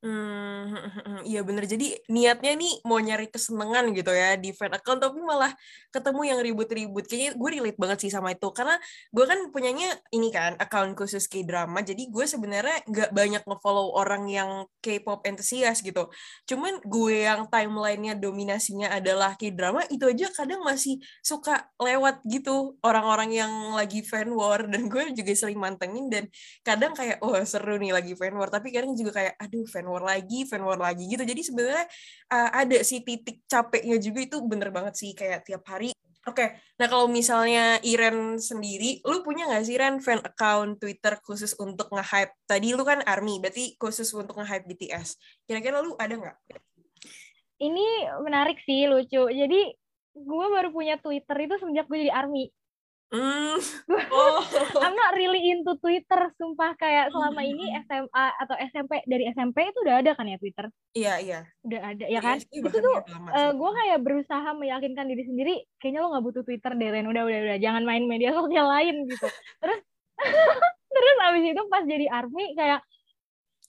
Hmm, 0.02 1.22
iya 1.22 1.46
bener. 1.46 1.62
Jadi 1.62 1.94
niatnya 2.10 2.58
nih 2.58 2.82
mau 2.82 2.98
nyari 2.98 3.30
kesenangan 3.30 3.94
gitu 3.94 4.10
ya 4.10 4.34
di 4.34 4.50
fan 4.50 4.74
account, 4.74 4.98
tapi 4.98 5.22
malah 5.22 5.54
ketemu 5.94 6.20
yang 6.26 6.38
ribut-ribut. 6.42 7.06
Kayaknya 7.06 7.30
gue 7.38 7.48
relate 7.54 7.78
banget 7.78 7.98
sih 8.02 8.10
sama 8.10 8.34
itu. 8.34 8.50
Karena 8.50 8.74
gue 9.14 9.24
kan 9.30 9.38
punyanya 9.54 9.94
ini 10.10 10.34
kan, 10.34 10.58
account 10.58 10.98
khusus 10.98 11.30
K-drama. 11.30 11.86
Jadi 11.86 12.10
gue 12.10 12.26
sebenarnya 12.26 12.82
nggak 12.90 13.10
banyak 13.14 13.42
nge-follow 13.46 13.94
orang 13.94 14.26
yang 14.26 14.50
K-pop 14.82 15.22
entusias 15.22 15.78
gitu. 15.86 16.10
Cuman 16.50 16.82
gue 16.82 17.22
yang 17.22 17.46
timelinenya 17.46 18.18
dominasinya 18.18 18.90
adalah 18.98 19.38
K-drama, 19.38 19.86
itu 19.86 20.02
aja 20.10 20.26
kadang 20.34 20.66
masih 20.66 20.98
suka 21.22 21.70
lewat 21.78 22.26
gitu 22.26 22.74
orang-orang 22.82 23.30
yang 23.38 23.52
lagi 23.78 24.02
fan 24.02 24.34
war. 24.34 24.66
Dan 24.66 24.90
gue 24.90 25.14
juga 25.14 25.30
sering 25.38 25.62
mantengin 25.62 26.10
dan 26.10 26.26
kadang 26.66 26.90
kayak, 26.90 27.22
oh 27.22 27.38
seru 27.46 27.78
nih 27.78 27.94
lagi 27.94 28.18
fan 28.18 28.34
war. 28.34 28.50
Tapi 28.50 28.74
kadang 28.74 28.98
juga 28.98 29.14
kayak, 29.22 29.38
aduh 29.38 29.62
fan 29.70 29.86
war 29.92 30.04
lagi, 30.04 30.48
fan 30.48 30.64
war 30.64 30.80
lagi 30.80 31.04
gitu. 31.04 31.22
Jadi 31.22 31.44
sebenarnya 31.44 31.84
uh, 32.32 32.50
ada 32.56 32.80
sih 32.80 33.04
titik 33.04 33.44
capeknya 33.44 34.00
juga 34.00 34.24
itu 34.24 34.36
bener 34.40 34.72
banget 34.72 34.96
sih 34.96 35.12
kayak 35.12 35.44
tiap 35.44 35.62
hari. 35.68 35.92
Oke, 36.22 36.38
okay. 36.38 36.48
nah 36.78 36.86
kalau 36.86 37.10
misalnya 37.10 37.82
Iren 37.82 38.38
sendiri, 38.38 39.02
lu 39.02 39.26
punya 39.26 39.50
nggak 39.50 39.66
sih 39.66 39.74
Ren 39.74 39.98
fan 39.98 40.22
account 40.22 40.78
Twitter 40.78 41.18
khusus 41.18 41.50
untuk 41.58 41.90
nge-hype? 41.90 42.30
Tadi 42.46 42.78
lu 42.78 42.86
kan 42.86 43.02
ARMY, 43.02 43.42
berarti 43.42 43.74
khusus 43.74 44.06
untuk 44.14 44.38
nge-hype 44.38 44.62
BTS. 44.70 45.18
Kira-kira 45.50 45.82
lu 45.82 45.98
ada 45.98 46.14
nggak? 46.14 46.36
Ini 47.58 47.86
menarik 48.22 48.62
sih, 48.62 48.86
lucu. 48.86 49.34
Jadi 49.34 49.60
gue 50.14 50.46
baru 50.46 50.70
punya 50.70 50.94
Twitter 51.02 51.36
itu 51.42 51.58
semenjak 51.58 51.90
gue 51.90 52.06
jadi 52.06 52.14
ARMY. 52.14 52.54
Mm. 53.12 53.60
Oh. 54.12 54.40
I'm 54.84 54.96
not 54.96 55.16
really 55.16 55.52
into 55.52 55.76
Twitter, 55.80 56.32
sumpah 56.36 56.76
kayak 56.76 57.12
selama 57.12 57.40
ini 57.44 57.72
SMA 57.88 58.26
atau 58.40 58.56
SMP 58.72 59.00
dari 59.08 59.28
SMP 59.32 59.68
itu 59.68 59.78
udah 59.84 60.04
ada 60.04 60.12
kan 60.16 60.28
ya 60.28 60.36
Twitter? 60.36 60.68
Iya 60.92 61.14
iya. 61.20 61.40
Udah 61.64 61.80
ada 61.92 62.04
ya 62.08 62.20
kan? 62.20 62.40
Itu 62.40 62.68
tuh 62.72 62.96
uh, 63.08 63.50
gue 63.56 63.70
kayak 63.72 63.98
berusaha 64.04 64.48
meyakinkan 64.56 65.08
diri 65.08 65.24
sendiri, 65.24 65.54
kayaknya 65.80 66.04
lo 66.04 66.12
nggak 66.12 66.24
butuh 66.24 66.42
Twitter 66.44 66.72
deh 66.76 66.88
Ren, 66.92 67.08
udah 67.08 67.22
udah 67.24 67.38
udah 67.52 67.58
jangan 67.60 67.84
main 67.88 68.04
media 68.04 68.36
sosial 68.36 68.68
lain 68.68 69.08
gitu. 69.08 69.28
Terus 69.60 69.80
terus 70.96 71.16
abis 71.24 71.44
itu 71.56 71.62
pas 71.72 71.84
jadi 71.88 72.06
army 72.12 72.52
kayak 72.52 72.80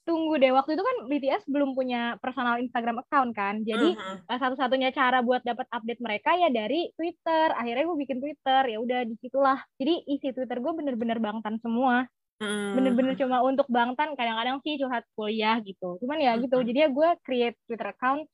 tunggu 0.03 0.36
deh 0.36 0.51
waktu 0.51 0.75
itu 0.75 0.83
kan 0.83 0.98
BTS 1.07 1.43
belum 1.48 1.75
punya 1.75 2.19
personal 2.19 2.60
Instagram 2.60 3.01
account 3.03 3.31
kan. 3.31 3.63
Jadi 3.63 3.95
uh-huh. 3.95 4.38
satu-satunya 4.39 4.91
cara 4.91 5.24
buat 5.24 5.41
dapat 5.43 5.67
update 5.72 6.03
mereka 6.03 6.36
ya 6.36 6.51
dari 6.51 6.91
Twitter. 6.95 7.55
Akhirnya 7.55 7.83
gue 7.88 7.98
bikin 8.03 8.19
Twitter 8.19 8.62
ya 8.67 8.77
udah 8.79 9.07
di 9.07 9.15
situlah 9.19 9.60
jadi 9.79 9.93
isi 10.07 10.29
Twitter 10.36 10.60
gue 10.60 10.74
bener-bener 10.75 11.17
bangtan 11.24 11.57
semua. 11.63 12.07
Bener-bener 12.43 13.15
cuma 13.15 13.39
untuk 13.39 13.72
bangtan 13.72 14.19
kadang-kadang 14.19 14.60
sih 14.67 14.75
curhat 14.75 15.07
kuliah 15.15 15.63
gitu. 15.63 15.95
Cuman 16.03 16.19
ya 16.19 16.36
gitu 16.36 16.60
jadi 16.60 16.88
ya 16.88 16.89
gue 16.91 17.10
create 17.24 17.57
Twitter 17.63 17.88
account 17.88 18.27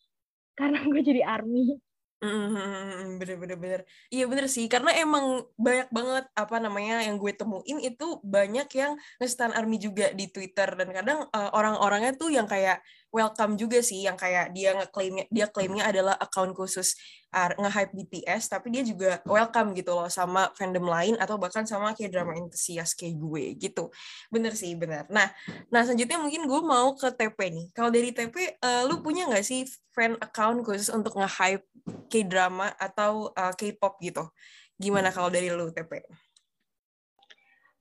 karena 0.58 0.82
gue 0.92 1.02
jadi 1.06 1.22
army 1.24 1.78
Mm, 2.20 3.16
bener 3.16 3.40
bener 3.40 3.58
bener. 3.64 3.82
Iya 4.12 4.28
bener 4.28 4.52
sih 4.52 4.68
karena 4.68 4.92
emang 4.92 5.48
banyak 5.56 5.88
banget 5.88 6.26
apa 6.36 6.56
namanya 6.60 7.00
yang 7.08 7.16
gue 7.16 7.32
temuin 7.32 7.80
itu 7.80 8.20
banyak 8.20 8.68
yang 8.76 9.00
ngestan 9.24 9.56
army 9.56 9.80
juga 9.80 10.12
di 10.12 10.28
twitter. 10.28 10.68
Dan 10.76 10.92
kadang 10.92 11.20
uh, 11.32 11.50
orang-orangnya 11.56 12.12
tuh 12.20 12.28
yang 12.28 12.44
kayak 12.44 12.84
welcome 13.10 13.58
juga 13.58 13.82
sih 13.82 14.06
yang 14.06 14.14
kayak 14.14 14.54
dia 14.54 14.78
ngeklaimnya 14.78 15.26
dia 15.34 15.46
klaimnya 15.50 15.86
adalah 15.90 16.16
account 16.22 16.54
khusus 16.54 16.94
uh, 17.34 17.50
nge-hype 17.58 17.94
BTS 17.94 18.54
tapi 18.54 18.70
dia 18.70 18.86
juga 18.86 19.22
welcome 19.26 19.74
gitu 19.74 19.98
loh 19.98 20.10
sama 20.10 20.50
fandom 20.54 20.86
lain 20.86 21.16
atau 21.18 21.38
bahkan 21.42 21.66
sama 21.66 21.94
kayak 21.98 22.14
drama 22.14 22.38
enthusiast 22.38 22.94
kayak 22.98 23.18
gue 23.18 23.44
gitu. 23.58 23.90
Bener 24.30 24.54
sih 24.54 24.78
bener. 24.78 25.10
Nah 25.10 25.30
nah 25.74 25.82
selanjutnya 25.82 26.22
mungkin 26.22 26.46
gue 26.46 26.62
mau 26.62 26.94
ke 26.94 27.10
TP 27.14 27.40
nih. 27.50 27.68
Kalau 27.74 27.90
dari 27.90 28.10
TP 28.14 28.62
uh, 28.62 28.86
lu 28.86 29.02
punya 29.02 29.26
nggak 29.26 29.46
sih 29.46 29.66
fan 29.94 30.14
account 30.22 30.62
khusus 30.62 30.94
untuk 30.94 31.18
nge-hype 31.18 31.66
K-drama 32.10 32.74
atau 32.78 33.34
uh, 33.34 33.54
K-pop 33.58 33.98
gitu? 34.06 34.30
Gimana 34.78 35.10
kalau 35.10 35.34
dari 35.34 35.50
lu 35.50 35.74
TP 35.74 36.06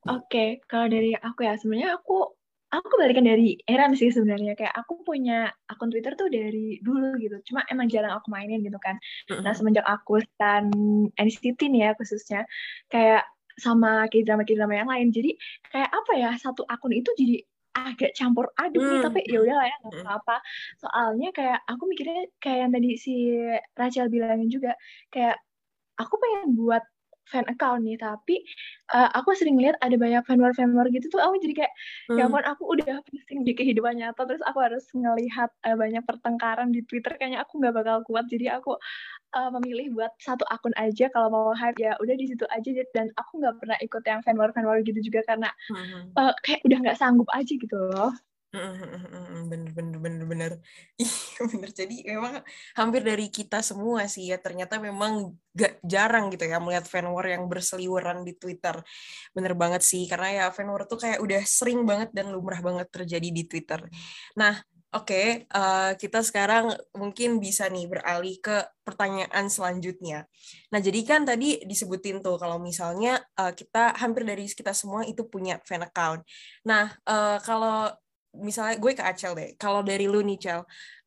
Oke, 0.08 0.24
okay, 0.24 0.48
kalau 0.64 0.88
dari 0.88 1.12
aku 1.12 1.44
ya 1.44 1.58
sebenarnya 1.58 2.00
aku 2.00 2.37
aku 2.68 2.86
kebalikan 2.96 3.24
dari 3.24 3.56
Eran 3.64 3.96
sih 3.96 4.12
sebenarnya. 4.12 4.52
Kayak 4.52 4.74
aku 4.76 5.00
punya 5.04 5.48
akun 5.68 5.88
Twitter 5.88 6.12
tuh 6.14 6.28
dari 6.28 6.80
dulu 6.84 7.16
gitu. 7.16 7.40
Cuma 7.52 7.64
emang 7.72 7.88
jarang 7.88 8.16
aku 8.20 8.28
mainin 8.28 8.60
gitu 8.60 8.76
kan. 8.80 9.00
Nah 9.40 9.52
semenjak 9.56 9.84
aku 9.88 10.20
stan 10.36 10.68
NCT 11.16 11.60
nih 11.72 11.88
ya 11.88 11.90
khususnya 11.96 12.44
kayak 12.92 13.24
sama 13.58 14.06
k-drama 14.12 14.44
k-drama 14.44 14.74
yang 14.76 14.88
lain. 14.88 15.08
Jadi 15.10 15.34
kayak 15.72 15.90
apa 15.90 16.12
ya 16.14 16.30
satu 16.36 16.62
akun 16.68 16.92
itu 16.92 17.10
jadi 17.16 17.36
agak 17.78 18.12
campur 18.12 18.52
aduk 18.60 18.84
nih. 18.84 19.00
Tapi 19.00 19.20
ya 19.24 19.38
udah 19.42 19.56
lah 19.56 19.66
ya 19.66 19.76
nggak 19.82 20.04
apa-apa. 20.04 20.36
Soalnya 20.82 21.28
kayak 21.32 21.58
aku 21.64 21.82
mikirnya 21.88 22.28
kayak 22.38 22.58
yang 22.68 22.72
tadi 22.76 22.90
si 23.00 23.14
Rachel 23.74 24.12
bilangin 24.12 24.52
juga 24.52 24.76
kayak 25.08 25.40
aku 25.98 26.14
pengen 26.20 26.54
buat 26.54 26.84
fan 27.28 27.44
account 27.46 27.84
nih 27.84 28.00
tapi 28.00 28.40
uh, 28.96 29.08
aku 29.12 29.36
sering 29.36 29.60
lihat 29.60 29.76
ada 29.84 29.94
banyak 29.94 30.24
fan 30.24 30.40
war 30.40 30.56
fan 30.56 30.72
war 30.72 30.88
gitu 30.88 31.06
tuh 31.12 31.20
aku 31.20 31.36
jadi 31.44 31.64
kayak 31.64 31.72
ya 32.08 32.12
hmm. 32.12 32.18
ya 32.18 32.24
ampun 32.26 32.44
aku 32.44 32.62
udah 32.64 32.96
pusing 33.04 33.44
di 33.44 33.52
kehidupan 33.52 34.00
nyata 34.00 34.24
terus 34.24 34.42
aku 34.48 34.58
harus 34.64 34.84
ngelihat 34.96 35.52
uh, 35.68 35.76
banyak 35.76 36.02
pertengkaran 36.08 36.72
di 36.72 36.80
Twitter 36.88 37.14
kayaknya 37.20 37.44
aku 37.44 37.60
nggak 37.60 37.74
bakal 37.76 37.96
kuat 38.08 38.24
jadi 38.26 38.58
aku 38.58 38.80
uh, 39.36 39.50
memilih 39.60 39.92
buat 39.92 40.12
satu 40.18 40.48
akun 40.48 40.72
aja 40.80 41.12
kalau 41.12 41.28
mau 41.28 41.46
hype 41.52 41.76
ya 41.76 41.94
udah 42.00 42.14
di 42.16 42.26
situ 42.28 42.44
aja 42.48 42.70
dan 42.96 43.12
aku 43.20 43.40
nggak 43.44 43.56
pernah 43.60 43.76
ikut 43.84 44.02
yang 44.08 44.20
fan 44.24 44.36
war 44.40 44.50
fan 44.56 44.64
war 44.64 44.80
gitu 44.80 44.98
juga 45.04 45.20
karena 45.28 45.52
hmm. 45.68 46.16
uh, 46.16 46.32
kayak 46.40 46.64
udah 46.64 46.78
nggak 46.80 46.98
sanggup 46.98 47.28
aja 47.36 47.52
gitu 47.52 47.76
loh 47.76 48.12
bener 48.48 49.70
bener 49.76 49.96
bener 50.00 50.24
bener. 50.24 50.52
Iya 51.02 51.40
bener. 51.52 51.70
Jadi 51.70 51.96
memang 52.08 52.40
hampir 52.74 53.02
dari 53.04 53.28
kita 53.28 53.60
semua 53.60 54.08
sih 54.08 54.32
ya 54.32 54.40
ternyata 54.40 54.80
memang 54.80 55.36
gak 55.52 55.78
jarang 55.84 56.32
gitu 56.32 56.48
ya 56.48 56.56
melihat 56.58 56.88
fan 56.88 57.06
war 57.12 57.28
yang 57.28 57.44
berseliweran 57.44 58.24
di 58.24 58.32
Twitter. 58.40 58.80
Bener 59.36 59.52
banget 59.52 59.84
sih 59.84 60.08
karena 60.08 60.28
ya 60.32 60.44
fan 60.48 60.68
war 60.72 60.88
tuh 60.88 60.96
kayak 60.96 61.20
udah 61.20 61.42
sering 61.44 61.84
banget 61.84 62.10
dan 62.16 62.32
lumrah 62.32 62.64
banget 62.64 62.88
terjadi 62.88 63.28
di 63.28 63.44
Twitter. 63.44 63.84
Nah 64.40 64.56
oke 64.88 65.04
okay, 65.04 65.26
uh, 65.52 65.92
eh, 65.92 66.00
kita 66.00 66.24
sekarang 66.24 66.72
mungkin 66.96 67.36
bisa 67.44 67.68
nih 67.68 67.84
beralih 67.84 68.40
ke 68.40 68.64
pertanyaan 68.80 69.52
selanjutnya. 69.52 70.24
Nah 70.72 70.80
jadi 70.80 71.00
kan 71.04 71.28
tadi 71.28 71.60
disebutin 71.68 72.24
tuh 72.24 72.40
kalau 72.40 72.56
misalnya 72.56 73.20
uh, 73.36 73.52
kita 73.52 73.92
hampir 74.00 74.24
dari 74.24 74.48
kita 74.48 74.72
semua 74.72 75.04
itu 75.04 75.28
punya 75.28 75.60
fan 75.68 75.84
account. 75.84 76.24
Nah 76.64 76.96
uh, 77.04 77.36
kalau 77.44 77.92
misalnya 78.38 78.78
gue 78.78 78.92
ke 78.94 79.02
Acel 79.02 79.34
deh, 79.34 79.50
kalau 79.58 79.82
dari 79.82 80.06
lu 80.06 80.22
nih 80.22 80.38
Cel, 80.38 80.60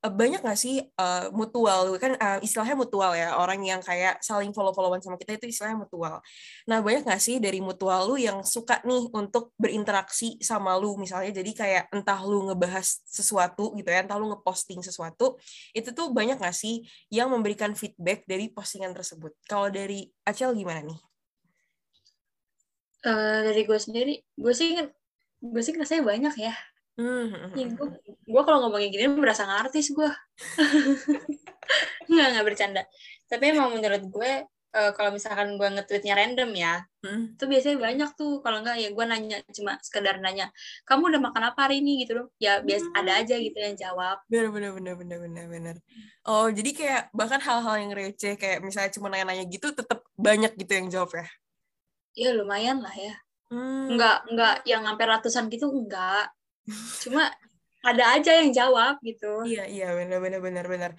eh, 0.04 0.12
banyak 0.12 0.44
gak 0.44 0.60
sih 0.60 0.84
uh, 1.00 1.32
mutual, 1.32 1.88
kan 1.96 2.20
uh, 2.20 2.40
istilahnya 2.44 2.76
mutual 2.76 3.16
ya, 3.16 3.40
orang 3.40 3.64
yang 3.64 3.80
kayak 3.80 4.20
saling 4.20 4.52
follow-followan 4.52 5.00
sama 5.00 5.16
kita 5.16 5.40
itu 5.40 5.50
istilahnya 5.50 5.82
mutual. 5.82 6.20
Nah 6.68 6.80
banyak 6.84 7.08
gak 7.08 7.22
sih 7.24 7.40
dari 7.40 7.64
mutual 7.64 8.12
lu 8.12 8.20
yang 8.20 8.44
suka 8.44 8.84
nih 8.84 9.08
untuk 9.16 9.56
berinteraksi 9.56 10.36
sama 10.44 10.76
lu, 10.76 11.00
misalnya 11.00 11.32
jadi 11.40 11.52
kayak 11.56 11.84
entah 11.96 12.20
lu 12.22 12.52
ngebahas 12.52 13.02
sesuatu 13.08 13.72
gitu 13.80 13.88
ya, 13.88 14.04
entah 14.04 14.20
lu 14.20 14.30
ngeposting 14.36 14.84
sesuatu, 14.84 15.40
itu 15.72 15.90
tuh 15.96 16.12
banyak 16.12 16.36
gak 16.38 16.54
sih 16.54 16.84
yang 17.10 17.32
memberikan 17.32 17.72
feedback 17.74 18.28
dari 18.28 18.52
postingan 18.52 18.92
tersebut. 18.92 19.34
Kalau 19.48 19.72
dari 19.72 20.12
Acel 20.28 20.52
gimana 20.54 20.84
nih? 20.84 21.00
Uh, 23.02 23.42
dari 23.50 23.66
gue 23.66 23.80
sendiri, 23.82 24.22
gue 24.38 24.54
sih 24.54 24.78
gue 25.42 25.62
sih 25.66 25.74
rasanya 25.74 26.06
banyak 26.06 26.36
ya 26.38 26.54
Hmm, 27.02 27.58
ya, 27.58 27.66
gue 27.66 27.88
gue 28.06 28.42
kalau 28.46 28.70
ngomongin 28.70 28.94
gini 28.94 29.10
berasa 29.18 29.50
ngartis 29.50 29.90
gue. 29.90 30.10
nggak 32.12 32.28
nggak 32.38 32.46
bercanda. 32.46 32.86
Tapi 33.26 33.44
emang 33.58 33.74
menurut 33.74 34.04
gue 34.06 34.32
uh, 34.78 34.92
kalau 34.94 35.10
misalkan 35.10 35.58
gue 35.58 35.66
nge-tweetnya 35.66 36.14
random 36.14 36.52
ya, 36.54 36.86
hmm. 37.02 37.42
tuh 37.42 37.48
biasanya 37.50 37.78
banyak 37.82 38.10
tuh. 38.14 38.38
Kalau 38.46 38.62
enggak 38.62 38.78
ya 38.78 38.90
gue 38.94 39.06
nanya 39.10 39.38
cuma 39.50 39.82
sekedar 39.82 40.22
nanya, 40.22 40.54
kamu 40.86 41.10
udah 41.16 41.22
makan 41.26 41.44
apa 41.50 41.60
hari 41.66 41.82
ini 41.82 42.06
gitu 42.06 42.22
loh? 42.22 42.28
Ya 42.38 42.62
biasa 42.62 42.86
hmm. 42.94 43.00
ada 43.02 43.12
aja 43.18 43.36
gitu 43.42 43.58
yang 43.58 43.74
jawab. 43.74 44.22
Bener 44.30 44.54
bener 44.54 44.72
bener 44.78 44.94
bener 45.00 45.18
bener 45.26 45.46
bener. 45.50 45.76
Oh 46.30 46.54
jadi 46.54 46.70
kayak 46.70 47.02
bahkan 47.18 47.42
hal-hal 47.42 47.76
yang 47.82 47.92
receh 47.98 48.38
kayak 48.38 48.62
misalnya 48.62 48.94
cuma 48.94 49.10
nanya-nanya 49.10 49.50
gitu, 49.50 49.74
tetap 49.74 50.06
banyak 50.14 50.54
gitu 50.54 50.72
yang 50.78 50.88
jawab 50.94 51.18
ya? 51.18 51.26
Ya 52.14 52.30
lumayan 52.38 52.84
lah 52.84 52.94
ya. 52.94 53.16
Hmm. 53.50 53.96
Enggak 53.96 54.28
enggak 54.30 54.56
yang 54.70 54.86
sampai 54.86 55.06
ratusan 55.08 55.50
gitu 55.50 55.72
enggak 55.72 56.30
cuma 57.04 57.32
ada 57.82 58.04
aja 58.14 58.38
yang 58.38 58.54
jawab 58.54 59.02
gitu. 59.02 59.42
Iya 59.42 59.66
iya 59.66 59.88
benar 59.98 60.22
benar 60.22 60.40
benar 60.40 60.66
benar 60.70 60.92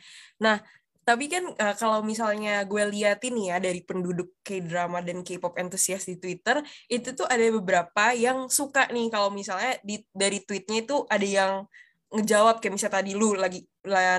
nah 0.43 0.59
tapi 1.03 1.27
kan 1.27 1.43
uh, 1.51 1.75
kalau 1.75 1.99
misalnya 2.07 2.63
gue 2.63 2.83
liatin 2.87 3.35
ya 3.35 3.59
dari 3.59 3.83
penduduk 3.83 4.39
K-drama 4.47 5.03
dan 5.03 5.27
K-pop 5.27 5.59
entusias 5.59 6.07
di 6.07 6.15
Twitter 6.15 6.63
itu 6.87 7.11
tuh 7.19 7.27
ada 7.27 7.43
beberapa 7.51 8.15
yang 8.15 8.47
suka 8.47 8.87
nih. 8.87 9.11
Kalau 9.11 9.35
misalnya 9.35 9.83
di 9.83 9.99
dari 10.15 10.39
tweetnya 10.47 10.87
itu 10.87 11.03
ada 11.11 11.27
yang 11.27 11.53
ngejawab 12.15 12.63
kayak 12.63 12.75
misalnya 12.79 12.97
tadi 13.03 13.13
lu 13.19 13.35
lagi 13.35 13.67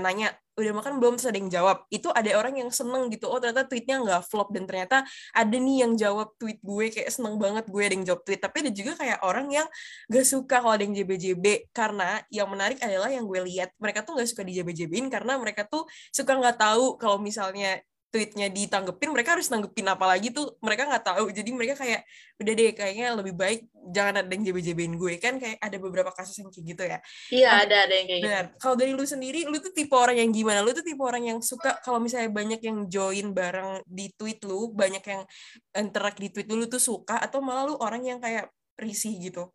nanya 0.03 0.35
udah 0.53 0.73
makan 0.77 1.01
belum 1.01 1.13
terus 1.17 1.29
ada 1.29 1.39
yang 1.41 1.51
jawab. 1.51 1.77
Itu 1.89 2.13
ada 2.13 2.29
orang 2.37 2.61
yang 2.61 2.69
seneng 2.69 3.09
gitu. 3.09 3.25
Oh 3.29 3.41
ternyata 3.41 3.65
tweetnya 3.65 4.01
nggak 4.01 4.21
flop. 4.29 4.53
Dan 4.53 4.69
ternyata 4.69 5.01
ada 5.33 5.55
nih 5.55 5.85
yang 5.85 5.93
jawab 5.97 6.37
tweet 6.37 6.61
gue 6.61 6.85
kayak 6.93 7.09
seneng 7.09 7.41
banget 7.41 7.65
gue 7.69 7.81
ada 7.81 7.93
yang 7.93 8.05
jawab 8.05 8.21
tweet. 8.21 8.41
Tapi 8.41 8.57
ada 8.67 8.71
juga 8.71 8.91
kayak 8.97 9.19
orang 9.25 9.47
yang 9.49 9.67
gak 10.09 10.25
suka 10.25 10.61
kalau 10.61 10.73
ada 10.77 10.83
yang 10.85 10.95
JBJB 10.95 11.73
karena 11.73 12.21
yang 12.29 12.47
menarik 12.49 12.77
adalah 12.81 13.09
yang 13.09 13.25
gue 13.25 13.39
lihat 13.49 13.73
mereka 13.81 14.05
tuh 14.05 14.15
nggak 14.17 14.29
suka 14.29 14.43
di 14.45 14.53
JBJBin 14.61 15.09
karena 15.09 15.35
mereka 15.41 15.65
tuh 15.65 15.89
suka 16.13 16.37
nggak 16.37 16.57
tahu 16.61 16.95
kalau 17.01 17.17
misalnya 17.17 17.81
tweetnya 18.13 18.45
ditanggepin 18.53 19.09
mereka 19.09 19.33
harus 19.33 19.49
nanggepin 19.49 19.89
apa 19.89 20.05
lagi 20.05 20.29
tuh? 20.29 20.53
Mereka 20.61 20.85
nggak 20.85 21.01
tahu. 21.01 21.33
Jadi 21.33 21.49
mereka 21.49 21.73
kayak 21.73 22.05
udah 22.37 22.53
deh 22.53 22.69
kayaknya 22.77 23.17
lebih 23.17 23.33
baik 23.33 23.65
jangan 23.89 24.21
ada 24.21 24.29
yang 24.29 24.45
jb-jbin 24.45 24.93
gue. 25.01 25.13
Kan 25.17 25.41
kayak 25.41 25.57
ada 25.57 25.77
beberapa 25.81 26.13
kasus 26.13 26.37
yang 26.37 26.53
kayak 26.53 26.65
gitu 26.69 26.83
ya. 26.85 26.99
Iya 27.33 27.49
oh, 27.49 27.57
ada 27.65 27.75
ada 27.89 27.93
yang 27.97 28.07
kayak 28.07 28.21
gitu. 28.21 28.33
Kalau 28.61 28.75
dari 28.77 28.91
lu 28.93 29.05
sendiri 29.09 29.49
lu 29.49 29.57
tuh 29.57 29.73
tipe 29.73 29.97
orang 29.97 30.21
yang 30.21 30.29
gimana? 30.29 30.61
Lu 30.61 30.69
tuh 30.77 30.85
tipe 30.85 31.01
orang 31.01 31.25
yang 31.25 31.39
suka 31.41 31.81
kalau 31.81 31.97
misalnya 31.97 32.29
banyak 32.29 32.61
yang 32.61 32.85
join 32.85 33.33
bareng 33.33 33.81
di 33.89 34.13
tweet 34.13 34.45
lu 34.45 34.69
banyak 34.69 35.01
yang 35.01 35.25
interact 35.73 36.21
di 36.21 36.29
tweet 36.29 36.45
lu, 36.53 36.61
lu 36.61 36.69
tuh 36.69 36.77
suka? 36.77 37.17
Atau 37.17 37.41
malah 37.41 37.65
lu 37.65 37.73
orang 37.81 38.05
yang 38.05 38.21
kayak 38.21 38.53
risih 38.77 39.17
gitu? 39.17 39.49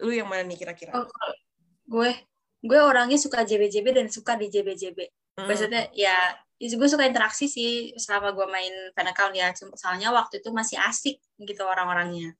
Lu 0.00 0.08
yang 0.08 0.32
mana 0.32 0.48
nih 0.48 0.56
kira-kira? 0.56 0.96
Oh, 0.96 1.04
gue 1.90 2.10
gue 2.60 2.80
orangnya 2.80 3.16
suka 3.16 3.42
jb-jb 3.42 3.86
dan 3.90 4.06
suka 4.12 4.36
di 4.36 4.52
jb-jb 4.52 4.98
hmm. 5.40 5.48
maksudnya 5.48 5.88
ya 5.96 6.36
gue 6.60 6.88
suka 6.92 7.08
interaksi 7.08 7.48
sih 7.48 7.96
selama 7.96 8.36
gue 8.36 8.44
main 8.44 8.74
fan 8.92 9.08
account 9.08 9.32
ya. 9.32 9.48
Soalnya 9.56 10.12
waktu 10.12 10.44
itu 10.44 10.52
masih 10.52 10.76
asik 10.76 11.16
gitu 11.40 11.64
orang-orangnya. 11.64 12.36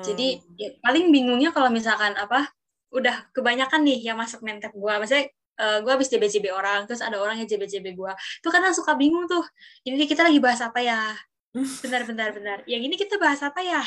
Jadi 0.00 0.40
ya, 0.56 0.72
paling 0.80 1.12
bingungnya 1.12 1.52
kalau 1.52 1.68
misalkan 1.68 2.16
apa 2.16 2.48
udah 2.92 3.28
kebanyakan 3.36 3.84
nih 3.84 4.12
yang 4.12 4.16
masuk 4.18 4.42
tab 4.60 4.74
gue 4.74 4.92
maksudnya 4.98 5.30
uh, 5.62 5.78
gue 5.80 5.92
habis 5.92 6.10
JBJB 6.10 6.50
orang 6.50 6.84
terus 6.84 7.00
ada 7.00 7.16
orang 7.22 7.38
yang 7.38 7.48
JBJB 7.48 7.94
gue 7.94 8.12
tuh 8.44 8.50
kadang 8.52 8.72
suka 8.72 8.96
bingung 8.96 9.28
tuh. 9.28 9.44
Ini 9.84 10.00
kita 10.08 10.24
lagi 10.24 10.40
bahas 10.40 10.64
apa 10.64 10.80
ya? 10.80 11.12
Bentar 11.84 12.06
bentar 12.08 12.32
bentar. 12.32 12.58
Yang 12.64 12.82
ini 12.88 12.94
kita 12.96 13.20
bahas 13.20 13.40
apa 13.44 13.60
ya? 13.60 13.84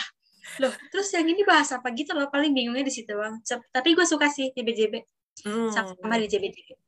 Loh 0.61 0.73
terus 0.93 1.09
yang 1.13 1.25
ini 1.25 1.41
bahas 1.41 1.73
apa 1.73 1.89
gitu 1.93 2.13
loh. 2.13 2.29
Paling 2.29 2.53
bingungnya 2.53 2.85
di 2.85 2.93
situ 2.93 3.13
bang. 3.13 3.41
Tapi 3.45 3.89
gue 3.97 4.05
suka 4.05 4.29
sih 4.29 4.53
JBJB 4.53 5.01
mm. 5.45 5.69
sama 5.73 6.21
di 6.21 6.27
JBJB 6.29 6.82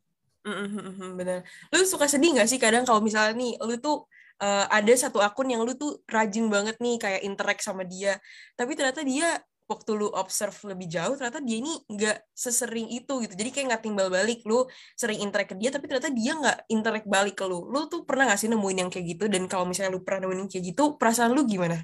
Mm-hmm, 0.45 1.09
bener. 1.17 1.41
Lu 1.73 1.81
suka 1.89 2.05
sedih 2.05 2.37
gak 2.37 2.45
sih 2.45 2.61
kadang 2.61 2.85
kalau 2.85 3.01
misalnya 3.01 3.33
nih, 3.33 3.57
lu 3.65 3.81
tuh 3.81 4.05
uh, 4.45 4.65
ada 4.69 4.93
satu 4.93 5.17
akun 5.17 5.49
yang 5.49 5.65
lu 5.65 5.73
tuh 5.73 6.05
rajin 6.05 6.45
banget 6.53 6.77
nih 6.77 7.01
kayak 7.01 7.21
interact 7.25 7.65
sama 7.65 7.81
dia, 7.81 8.21
tapi 8.53 8.77
ternyata 8.77 9.01
dia 9.01 9.41
waktu 9.65 9.97
lu 9.97 10.13
observe 10.13 10.53
lebih 10.69 10.85
jauh 10.85 11.17
ternyata 11.17 11.41
dia 11.41 11.57
ini 11.57 11.73
nggak 11.89 12.29
sesering 12.37 12.85
itu 12.93 13.25
gitu. 13.25 13.33
Jadi 13.33 13.49
kayak 13.49 13.65
nggak 13.73 13.83
timbal 13.89 14.13
balik 14.13 14.45
lu 14.45 14.69
sering 14.93 15.25
interact 15.25 15.53
ke 15.53 15.55
dia 15.57 15.73
tapi 15.73 15.89
ternyata 15.89 16.13
dia 16.13 16.37
nggak 16.37 16.57
interact 16.69 17.07
balik 17.09 17.35
ke 17.41 17.45
lu. 17.49 17.65
Lu 17.65 17.89
tuh 17.89 18.05
pernah 18.05 18.29
nggak 18.29 18.39
sih 18.45 18.49
nemuin 18.53 18.77
yang 18.85 18.89
kayak 18.93 19.17
gitu? 19.17 19.25
Dan 19.25 19.49
kalau 19.49 19.65
misalnya 19.65 19.97
lu 19.97 20.05
pernah 20.05 20.29
nemuin 20.29 20.45
yang 20.45 20.49
kayak 20.53 20.65
gitu 20.69 20.83
perasaan 21.01 21.33
lu 21.33 21.49
gimana? 21.49 21.81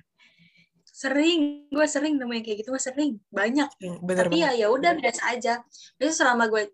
Sering 0.86 1.74
gue 1.74 1.86
sering 1.90 2.22
nemuin 2.22 2.46
kayak 2.46 2.58
gitu 2.62 2.70
gue 2.70 2.84
sering. 2.84 3.18
Banyak. 3.34 3.70
Bener 4.06 4.30
tapi 4.30 4.46
banget. 4.46 4.62
ya 4.62 4.62
ya 4.62 4.68
udah 4.70 4.92
biasa 4.94 5.22
aja. 5.34 5.54
Biasa 5.98 6.14
selama 6.22 6.46
gue 6.54 6.70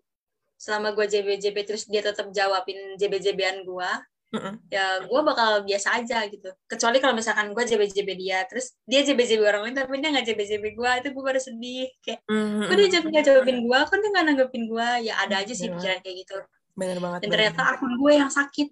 selama 0.58 0.90
gue 0.92 1.06
JB-JB 1.06 1.56
terus 1.62 1.86
dia 1.86 2.02
tetap 2.02 2.34
jawabin 2.34 2.98
JB-JBan 2.98 3.62
gue 3.62 3.90
mm-hmm. 4.34 4.54
ya 4.68 5.06
gue 5.06 5.20
bakal 5.22 5.62
biasa 5.62 6.02
aja 6.02 6.26
gitu. 6.26 6.50
Kecuali 6.66 6.98
kalau 6.98 7.14
misalkan 7.14 7.54
gue 7.54 7.64
JB-JB 7.64 8.08
dia 8.18 8.42
terus 8.50 8.74
dia 8.82 9.06
JB-JB 9.06 9.40
orang 9.46 9.70
lain 9.70 9.76
tapi 9.78 10.02
dia 10.02 10.10
nggak 10.10 10.26
JB-JB 10.34 10.64
gue 10.74 10.90
itu 10.98 11.08
gue 11.14 11.24
baru 11.24 11.40
sedih 11.40 11.88
kayak 12.02 12.20
mm-hmm. 12.26 12.66
kok 12.66 12.74
dia 12.74 13.00
nggak 13.06 13.26
jawabin 13.30 13.58
gue 13.62 13.78
kok 13.78 13.96
dia 13.96 14.10
nggak 14.10 14.24
nanggepin 14.26 14.64
gue 14.66 14.88
ya 15.06 15.14
ada 15.22 15.34
aja 15.40 15.52
sih 15.54 15.70
pikiran 15.70 16.02
kayak 16.02 16.16
gitu. 16.26 16.36
Bener 16.74 16.98
banget 16.98 17.18
dan 17.22 17.28
ternyata 17.30 17.62
akun 17.78 17.94
gue 17.94 18.12
yang 18.12 18.30
sakit. 18.30 18.68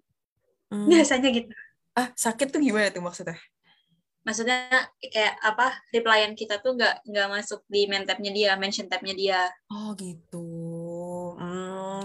Mm. 0.67 0.91
biasanya 0.91 1.31
gitu. 1.31 1.55
Ah 1.95 2.11
sakit 2.19 2.51
tuh 2.51 2.59
gimana 2.59 2.91
tuh 2.91 2.99
maksudnya? 2.99 3.39
Maksudnya 4.27 4.91
kayak 4.99 5.39
apa 5.39 5.79
replyan 5.95 6.35
kita 6.35 6.59
tuh 6.59 6.75
nggak 6.75 7.07
nggak 7.07 7.29
masuk 7.31 7.63
di 7.71 7.87
main 7.87 8.03
tabnya 8.03 8.35
dia 8.35 8.59
mention 8.59 8.91
tabnya 8.91 9.15
dia. 9.15 9.41
Oh 9.71 9.95
gitu 9.95 10.56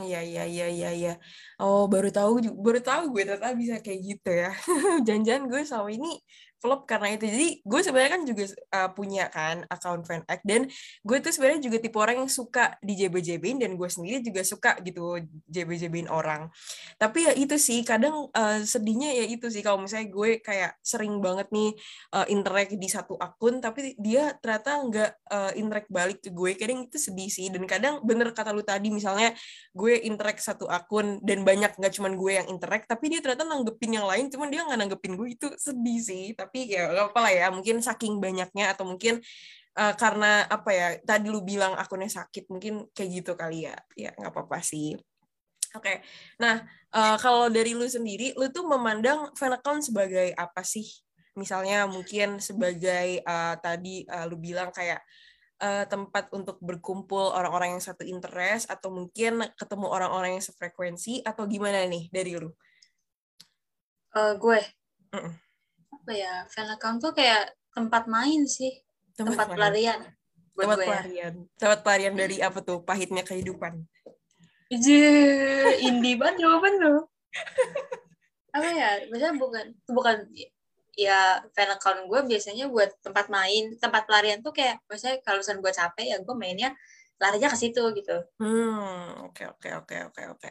hmm 0.10 0.22
ya 0.36 0.44
ya 0.58 0.66
ya 0.82 0.90
ya. 1.04 1.10
Oh 1.62 1.82
baru 1.92 2.08
tahu 2.16 2.30
baru 2.66 2.80
tahu 2.88 3.02
gue 3.14 3.22
ternyata 3.28 3.50
bisa 3.62 3.76
kayak 3.86 4.00
gitu 4.10 4.30
ya. 4.42 4.48
Janjian 5.08 5.42
gue 5.52 5.62
sama 5.72 5.90
ini 5.96 6.08
flop 6.62 6.86
karena 6.86 7.17
itu. 7.17 7.26
Jadi 7.26 7.47
gue 7.65 7.82
sebenarnya 7.82 8.12
kan 8.13 8.24
juga 8.24 8.43
uh, 8.78 8.89
punya 8.93 9.26
kan 9.34 9.65
account 9.65 10.06
fan 10.06 10.21
act 10.30 10.45
dan 10.45 10.69
gue 11.02 11.17
tuh 11.17 11.34
sebenarnya 11.34 11.62
juga 11.65 11.78
tipe 11.82 11.97
orang 11.97 12.24
yang 12.24 12.32
suka 12.32 12.78
di 12.86 12.93
JB-JBin 13.02 13.58
dan 13.65 13.74
gue 13.74 13.89
sendiri 13.89 14.21
juga 14.21 14.45
suka 14.45 14.78
gitu 14.86 15.17
JB-JBin 15.50 16.08
orang. 16.08 16.54
Tapi 17.02 17.26
ya 17.26 17.34
itu 17.34 17.58
sih 17.58 17.82
kadang 17.82 18.30
uh, 18.30 18.60
sedihnya 18.62 19.10
ya 19.17 19.26
itu 19.26 19.50
sih 19.50 19.65
kalau 19.65 19.82
misalnya 19.82 20.13
gue 20.13 20.30
kayak 20.39 20.78
sering 20.86 21.17
banget 21.17 21.50
nih 21.50 21.74
uh, 22.13 22.30
interact 22.30 22.78
di 22.78 22.88
satu 22.88 23.17
akun 23.17 23.58
tapi 23.58 23.97
dia 23.97 24.38
ternyata 24.38 24.71
nggak 24.86 25.12
uh, 25.34 25.52
interact 25.58 25.89
balik 25.89 26.19
ke 26.21 26.30
gue. 26.30 26.54
Kadang 26.54 26.86
itu 26.86 26.97
sedih 27.02 27.30
sih 27.34 27.50
dan 27.50 27.65
kadang 27.65 28.06
bener 28.06 28.30
kata 28.38 28.54
lu 28.54 28.62
tadi 28.62 28.93
misalnya 28.93 29.34
gue 29.74 29.97
interact 30.06 30.45
satu 30.45 30.69
akun 30.69 31.17
dan 31.26 31.41
banyak 31.41 31.74
nggak 31.74 31.93
cuman 31.97 32.13
gue 32.13 32.32
yang 32.38 32.47
interact 32.54 32.86
tapi 32.86 33.10
dia 33.10 33.19
ternyata 33.24 33.50
nanggepin 33.50 33.97
yang 33.97 34.06
lain 34.06 34.30
cuman 34.30 34.47
dia 34.54 34.62
nggak 34.67 34.80
nanggepin 34.80 35.13
gue 35.17 35.28
itu 35.34 35.47
sedih 35.58 36.00
sih. 36.04 36.26
Tapi 36.38 36.51
tapi 36.52 36.68
ya 36.68 36.92
gak 36.92 37.16
apa 37.16 37.20
lah 37.24 37.32
ya 37.32 37.48
mungkin 37.48 37.80
saking 37.80 38.20
banyaknya 38.20 38.76
atau 38.76 38.84
mungkin 38.84 39.24
uh, 39.80 39.96
karena 39.96 40.44
apa 40.52 40.68
ya 40.76 40.88
tadi 41.00 41.32
lu 41.32 41.40
bilang 41.48 41.80
akunnya 41.80 42.12
sakit 42.12 42.52
mungkin 42.52 42.92
kayak 42.92 43.24
gitu 43.24 43.40
kali 43.40 43.72
ya 43.72 43.76
ya 43.96 44.12
nggak 44.20 44.36
apa-apa 44.36 44.60
sih 44.60 45.00
oke 45.72 45.80
okay. 45.80 46.04
nah 46.36 46.60
uh, 46.92 47.16
kalau 47.24 47.48
dari 47.48 47.72
lu 47.72 47.88
sendiri 47.88 48.36
lu 48.36 48.52
tuh 48.52 48.68
memandang 48.68 49.32
fan 49.40 49.56
account 49.56 49.80
sebagai 49.88 50.36
apa 50.36 50.60
sih 50.68 50.84
misalnya 51.40 51.88
mungkin 51.88 52.44
sebagai 52.44 53.24
uh, 53.24 53.56
tadi 53.64 54.04
uh, 54.12 54.28
lu 54.28 54.36
bilang 54.36 54.76
kayak 54.76 55.00
uh, 55.64 55.88
tempat 55.88 56.36
untuk 56.36 56.60
berkumpul 56.60 57.32
orang-orang 57.32 57.80
yang 57.80 57.84
satu 57.84 58.04
interest 58.04 58.68
atau 58.68 58.92
mungkin 58.92 59.40
ketemu 59.56 59.88
orang-orang 59.88 60.36
yang 60.36 60.44
sefrekuensi 60.44 61.24
atau 61.24 61.48
gimana 61.48 61.88
nih 61.88 62.12
dari 62.12 62.36
lu? 62.36 62.52
Uh, 64.12 64.36
gue. 64.36 64.60
Mm 65.16 65.24
-mm 65.24 65.51
apa 66.02 66.12
ya 66.18 66.34
fan 66.50 66.68
account 66.74 66.98
tuh 66.98 67.14
kayak 67.14 67.54
tempat 67.78 68.10
main 68.10 68.50
sih 68.50 68.74
tempat, 69.14 69.46
tempat 69.46 69.48
pelarian 69.54 70.00
tempat 70.58 70.78
ya. 70.82 70.88
pelarian 70.90 71.34
ya. 71.38 71.58
tempat 71.62 71.80
pelarian 71.86 72.14
dari 72.18 72.38
apa 72.42 72.60
tuh 72.66 72.82
pahitnya 72.82 73.22
kehidupan 73.22 73.86
Ije, 74.72 75.04
indie 75.84 76.16
banget 76.16 76.48
jawaban 76.48 76.80
lo. 76.80 77.12
apa 78.56 78.68
ya? 78.72 79.04
Biasanya 79.12 79.36
bukan 79.36 79.66
bukan 79.84 80.18
ya 80.96 81.44
fan 81.52 81.76
account 81.76 82.08
gue 82.08 82.20
biasanya 82.24 82.72
buat 82.72 82.88
tempat 83.04 83.28
main, 83.28 83.76
tempat 83.76 84.08
pelarian 84.08 84.40
tuh 84.40 84.56
kayak 84.56 84.80
biasanya 84.88 85.20
kalau 85.28 85.44
misalnya 85.44 85.60
gue 85.60 85.74
capek 85.76 86.06
ya 86.08 86.18
gue 86.24 86.36
mainnya 86.40 86.72
larinya 87.20 87.52
ke 87.52 87.58
situ 87.60 87.84
gitu. 87.92 88.16
Hmm, 88.40 89.28
oke 89.28 89.44
oke 89.60 89.70
oke 89.84 89.96
oke 90.08 90.22
oke. 90.40 90.50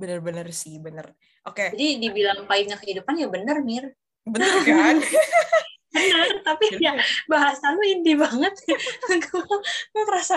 Bener-bener 0.00 0.48
sih, 0.48 0.80
bener. 0.80 1.12
Oke. 1.44 1.68
Okay. 1.68 1.76
Jadi 1.76 2.08
dibilang 2.08 2.48
pahitnya 2.48 2.80
kehidupan 2.80 3.20
ya 3.20 3.28
bener, 3.28 3.60
Mir. 3.60 3.92
Bener 4.28 4.54
kan? 4.64 4.96
Bener, 5.88 6.28
tapi 6.44 6.66
ya 6.78 6.94
bahasa 7.26 7.72
lu 7.72 7.80
indie 7.80 8.14
banget. 8.14 8.52
gue 9.92 10.02
merasa. 10.04 10.36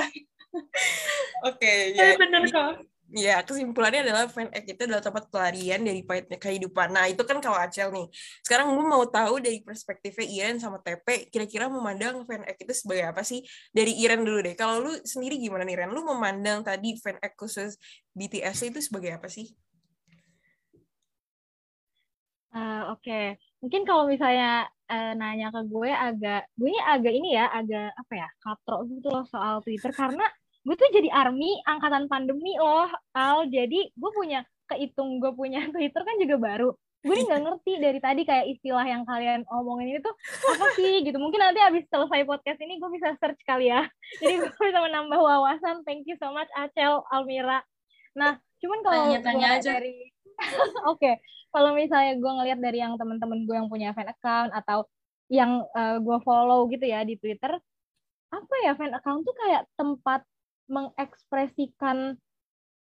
Oke, 1.44 1.96
ya. 1.96 2.16
bener 2.16 2.44
kok. 2.48 2.88
Ya, 3.12 3.44
kesimpulannya 3.44 4.08
adalah 4.08 4.32
fan 4.32 4.48
act 4.56 4.72
itu 4.72 4.88
adalah 4.88 5.04
tempat 5.04 5.28
pelarian 5.28 5.84
dari 5.84 6.00
pahitnya 6.00 6.40
kehidupan. 6.40 6.96
Nah, 6.96 7.12
itu 7.12 7.20
kan 7.28 7.44
kalau 7.44 7.60
Acel 7.60 7.92
nih. 7.92 8.08
Sekarang 8.40 8.72
gue 8.72 8.86
mau 8.88 9.04
tahu 9.04 9.44
dari 9.44 9.60
perspektifnya 9.60 10.24
Iren 10.24 10.64
sama 10.64 10.80
TP, 10.80 11.28
kira-kira 11.28 11.68
memandang 11.68 12.24
fan 12.24 12.48
act 12.48 12.64
itu 12.64 12.72
sebagai 12.72 13.12
apa 13.12 13.28
sih? 13.28 13.44
Dari 13.76 14.00
Iren 14.00 14.24
dulu 14.24 14.40
deh. 14.40 14.56
Kalau 14.56 14.80
lu 14.80 14.96
sendiri 15.04 15.36
gimana 15.44 15.68
nih, 15.68 15.76
Iren? 15.76 15.92
Lu 15.92 16.08
memandang 16.08 16.64
tadi 16.64 16.96
fan 16.96 17.20
act 17.20 17.36
khusus 17.36 17.76
BTS 18.16 18.72
itu 18.72 18.80
sebagai 18.80 19.20
apa 19.20 19.28
sih? 19.28 19.52
Uh, 22.52 22.92
Oke, 22.92 23.08
okay 23.08 23.26
mungkin 23.62 23.86
kalau 23.86 24.10
misalnya 24.10 24.66
uh, 24.90 25.14
nanya 25.14 25.54
ke 25.54 25.62
gue 25.70 25.90
agak 25.94 26.50
gue 26.58 26.68
ini 26.74 26.82
agak 26.82 27.14
ini 27.14 27.30
ya 27.38 27.46
agak 27.54 27.94
apa 27.94 28.14
ya 28.18 28.28
katro 28.42 28.78
gitu 28.90 29.08
loh 29.14 29.26
soal 29.30 29.62
Twitter. 29.62 29.94
Karena 29.94 30.26
gue 30.62 30.76
tuh 30.76 30.90
jadi 30.90 31.10
army 31.14 31.62
angkatan 31.70 32.10
pandemi 32.10 32.58
loh 32.58 32.90
Al. 33.14 33.46
Jadi 33.48 33.94
gue 33.94 34.12
punya 34.12 34.42
kehitung 34.66 35.22
gue 35.22 35.32
punya 35.32 35.62
Twitter 35.74 36.02
kan 36.02 36.16
juga 36.18 36.36
baru. 36.42 36.70
Gue 37.02 37.18
nih 37.18 37.26
nggak 37.34 37.42
ngerti 37.50 37.74
dari 37.82 37.98
tadi 37.98 38.22
kayak 38.30 38.46
istilah 38.46 38.86
yang 38.86 39.02
kalian 39.10 39.42
omongin 39.50 39.98
ini 39.98 40.00
tuh 40.06 40.14
apa 40.54 40.66
sih 40.78 41.02
gitu. 41.06 41.18
Mungkin 41.18 41.42
nanti 41.42 41.62
abis 41.62 41.86
selesai 41.90 42.26
podcast 42.30 42.62
ini 42.62 42.78
gue 42.78 42.90
bisa 42.94 43.14
search 43.18 43.42
kali 43.46 43.74
ya. 43.74 43.86
Jadi 44.22 44.42
gue 44.42 44.50
bisa 44.50 44.80
menambah 44.82 45.18
wawasan. 45.22 45.86
Thank 45.86 46.10
you 46.10 46.18
so 46.18 46.34
much 46.34 46.50
Acel 46.58 47.06
Almira. 47.14 47.62
Nah 48.18 48.42
cuman 48.62 48.80
kalau 48.86 49.18
tanya, 49.18 49.58
aja. 49.58 49.82
dari 49.82 50.14
oke 50.92 51.00
okay 51.00 51.16
kalau 51.52 51.76
misalnya 51.76 52.16
gue 52.16 52.32
ngelihat 52.32 52.60
dari 52.64 52.80
yang 52.80 52.96
temen-temen 52.96 53.44
gue 53.44 53.56
yang 53.56 53.68
punya 53.68 53.92
fan 53.92 54.08
account 54.08 54.56
atau 54.56 54.88
yang 55.28 55.64
uh, 55.76 56.00
gue 56.00 56.18
follow 56.24 56.68
gitu 56.72 56.84
ya 56.88 57.04
di 57.04 57.20
Twitter, 57.20 57.60
apa 58.32 58.56
ya 58.64 58.76
fan 58.76 58.96
account 58.96 59.28
tuh 59.28 59.36
kayak 59.36 59.68
tempat 59.76 60.24
mengekspresikan 60.72 62.16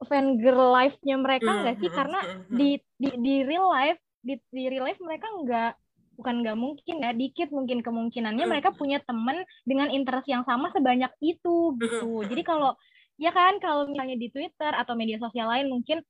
fan 0.05 0.25
girl 0.41 0.73
life-nya 0.73 1.17
mereka 1.17 1.49
Hmm, 1.49 1.61
nggak 1.65 1.77
sih? 1.81 1.89
hmm, 1.89 1.97
Karena 1.97 2.19
hmm, 2.21 2.57
di 2.57 2.69
di 2.97 3.09
di 3.21 3.35
real 3.45 3.69
life 3.69 4.01
di 4.25 4.37
di 4.49 4.63
real 4.69 4.85
life 4.89 5.01
mereka 5.01 5.29
nggak 5.29 5.71
bukan 6.17 6.35
nggak 6.41 6.57
mungkin 6.57 6.95
ya 6.97 7.13
dikit 7.13 7.53
mungkin 7.53 7.85
kemungkinannya 7.85 8.45
mereka 8.49 8.73
punya 8.73 8.97
temen 9.05 9.37
dengan 9.69 9.93
interest 9.93 10.25
yang 10.25 10.41
sama 10.49 10.73
sebanyak 10.73 11.13
itu 11.21 11.77
gitu. 11.77 12.25
Jadi 12.25 12.41
kalau 12.41 12.73
ya 13.21 13.29
kan 13.29 13.61
kalau 13.61 13.85
misalnya 13.85 14.17
di 14.17 14.33
Twitter 14.33 14.73
atau 14.73 14.97
media 14.97 15.21
sosial 15.21 15.45
lain 15.45 15.69
mungkin 15.69 16.01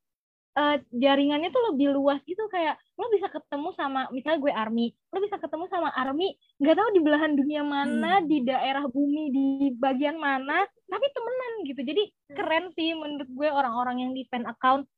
eh, 0.58 0.76
jaringannya 0.90 1.54
tuh 1.54 1.64
lebih 1.74 1.94
luas 1.94 2.18
gitu 2.26 2.42
kayak 2.50 2.76
lo 2.98 3.06
bisa 3.14 3.30
ketemu 3.30 3.70
sama 3.78 4.10
misalnya 4.10 4.40
gue 4.42 4.54
army 4.54 4.86
lo 5.14 5.18
bisa 5.22 5.38
ketemu 5.38 5.66
sama 5.70 5.90
army 5.94 6.34
nggak 6.58 6.76
tahu 6.76 6.90
di 6.92 7.02
belahan 7.06 7.34
dunia 7.38 7.62
mana 7.62 8.20
Hmm. 8.20 8.26
di 8.26 8.38
daerah 8.42 8.84
bumi 8.90 9.24
di 9.30 9.46
bagian 9.78 10.18
mana 10.18 10.66
tapi 10.90 11.06
temenan 11.14 11.54
gitu 11.64 11.82
jadi 11.86 12.04
keren 12.34 12.66
sih 12.74 12.98
menurut 12.98 13.30
gue 13.30 13.50
orang-orang 13.50 14.02
yang 14.02 14.12
di 14.12 14.26
fan 14.26 14.44
account 14.44 14.90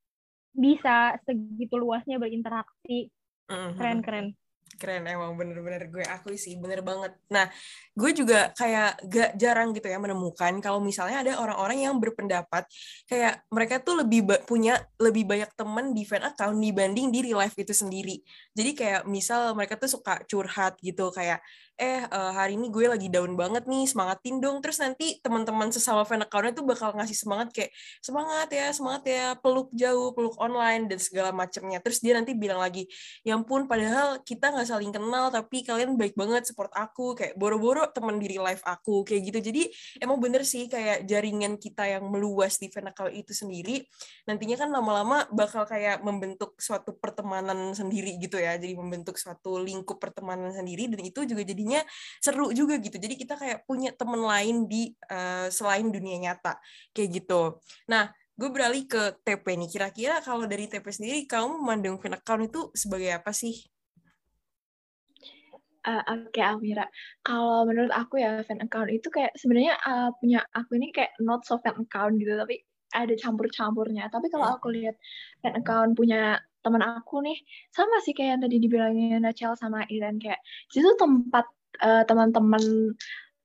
bisa 0.50 1.20
segitu 1.28 1.76
luasnya 1.76 2.18
berinteraksi 2.18 3.12
Hmm, 3.50 3.74
hmm. 3.74 3.76
keren 3.76 4.00
keren 4.00 4.28
keren 4.80 5.04
emang 5.06 5.36
bener-bener 5.36 5.92
gue 5.92 6.02
akui 6.08 6.40
sih 6.40 6.56
bener 6.56 6.80
banget. 6.80 7.12
Nah 7.28 7.52
gue 7.94 8.12
juga 8.16 8.56
kayak 8.56 9.04
gak 9.12 9.32
jarang 9.36 9.76
gitu 9.76 9.92
ya 9.92 10.00
menemukan 10.00 10.64
kalau 10.64 10.80
misalnya 10.80 11.20
ada 11.20 11.36
orang-orang 11.38 11.84
yang 11.84 12.00
berpendapat 12.00 12.64
kayak 13.06 13.44
mereka 13.52 13.84
tuh 13.84 14.00
lebih 14.00 14.24
punya 14.48 14.80
lebih 14.98 15.28
banyak 15.28 15.52
temen 15.54 15.92
di 15.92 16.08
fan 16.08 16.24
account 16.24 16.56
dibanding 16.56 17.12
di 17.12 17.20
real 17.28 17.44
life 17.44 17.60
itu 17.60 17.76
sendiri. 17.76 18.24
Jadi 18.56 18.72
kayak 18.72 19.02
misal 19.04 19.52
mereka 19.54 19.76
tuh 19.76 19.92
suka 19.92 20.24
curhat 20.24 20.80
gitu 20.80 21.12
kayak 21.12 21.44
eh 21.80 22.04
eh, 22.04 22.32
hari 22.36 22.60
ini 22.60 22.68
gue 22.68 22.92
lagi 22.92 23.08
down 23.08 23.40
banget 23.40 23.64
nih 23.64 23.88
semangatin 23.88 24.44
dong. 24.44 24.60
Terus 24.60 24.84
nanti 24.84 25.16
teman-teman 25.24 25.72
sesama 25.72 26.04
fan 26.04 26.20
accountnya 26.20 26.52
tuh 26.52 26.68
bakal 26.68 26.92
ngasih 26.92 27.16
semangat 27.16 27.56
kayak 27.56 27.72
semangat 28.04 28.52
ya 28.52 28.68
semangat 28.76 29.04
ya 29.08 29.26
peluk 29.40 29.72
jauh 29.72 30.12
peluk 30.12 30.36
online 30.44 30.92
dan 30.92 31.00
segala 31.00 31.32
macamnya 31.32 31.80
terus 31.80 32.04
dia 32.04 32.20
nanti 32.20 32.36
bilang 32.36 32.60
lagi 32.60 32.84
ya 33.24 33.40
ampun 33.40 33.64
padahal 33.64 34.20
kita 34.28 34.52
nggak 34.52 34.68
saling 34.68 34.92
kenal 34.92 35.32
tapi 35.32 35.64
kalian 35.64 35.96
baik 35.96 36.20
banget 36.20 36.52
support 36.52 36.68
aku 36.76 37.16
kayak 37.16 37.40
boro-boro 37.40 37.88
teman 37.96 38.20
di 38.20 38.28
real 38.36 38.44
life 38.44 38.64
aku 38.68 39.08
kayak 39.08 39.32
gitu. 39.32 39.40
Jadi 39.40 39.62
emang 40.04 40.20
bener 40.20 40.44
sih 40.44 40.68
kayak 40.68 41.08
jaringan 41.08 41.56
kita 41.56 41.88
yang 41.88 42.04
meluas 42.12 42.60
di 42.60 42.68
fan 42.68 42.92
account 42.92 43.16
itu 43.16 43.32
sendiri 43.32 43.88
nantinya 44.28 44.60
kan 44.60 44.70
lama-lama 44.70 45.26
bakal 45.32 45.64
kayak 45.64 46.04
membentuk 46.04 46.60
suatu 46.60 46.94
pertemanan 47.00 47.72
sendiri 47.72 48.20
gitu 48.20 48.36
ya. 48.36 48.60
Jadi 48.60 48.76
membentuk 48.76 49.16
suatu 49.16 49.64
lingkup 49.64 49.98
pertemanan 49.98 50.52
sendiri 50.52 50.92
dan 50.92 51.02
itu 51.02 51.24
juga 51.24 51.42
jadinya 51.70 51.86
seru 52.18 52.50
juga 52.50 52.82
gitu. 52.82 52.98
Jadi 52.98 53.14
kita 53.14 53.38
kayak 53.38 53.70
punya 53.70 53.94
temen 53.94 54.26
lain 54.26 54.66
di 54.66 54.90
eh, 55.06 55.48
selain 55.54 55.94
dunia 55.94 56.18
nyata 56.18 56.58
kayak 56.98 57.22
gitu. 57.22 57.62
Nah 57.86 58.10
gue 58.34 58.50
beralih 58.50 58.90
ke 58.90 59.22
TP 59.22 59.46
nih. 59.54 59.70
Kira-kira 59.70 60.16
kalau 60.26 60.50
dari 60.50 60.66
TP 60.66 60.90
sendiri 60.90 61.30
kamu 61.30 61.62
memandang 61.62 62.02
fan 62.02 62.18
account 62.18 62.50
itu 62.50 62.74
sebagai 62.74 63.14
apa 63.14 63.30
sih? 63.30 63.54
Eh, 65.80 66.04
Oke, 66.12 66.42
Almira. 66.44 66.90
Kalau 67.24 67.64
menurut 67.64 67.94
aku 67.94 68.20
ya 68.20 68.42
fan 68.44 68.60
account 68.66 68.90
itu 68.90 69.08
kayak 69.14 69.32
sebenarnya 69.38 69.78
eh, 69.78 70.10
punya 70.18 70.40
aku 70.58 70.76
ini 70.82 70.90
kayak 70.90 71.14
not 71.22 71.46
so 71.46 71.62
fan 71.62 71.78
account 71.78 72.18
gitu, 72.18 72.34
tapi 72.36 72.66
ada 72.90 73.14
campur-campurnya. 73.16 74.10
Tapi 74.10 74.28
kalau 74.34 74.58
aku 74.58 74.74
lihat 74.74 74.98
fan 75.46 75.54
account 75.62 75.94
punya 75.94 76.42
teman 76.60 76.84
aku 76.84 77.24
nih, 77.24 77.40
sama 77.72 78.04
sih 78.04 78.12
kayak 78.12 78.30
yang 78.36 78.42
tadi 78.44 78.58
dibilangin 78.60 79.24
Rachel 79.24 79.56
sama 79.56 79.88
Iren 79.88 80.20
kayak 80.20 80.44
di 80.68 80.84
situ 80.84 80.92
tempat 81.00 81.48
eh, 81.78 82.04
teman-teman 82.10 82.96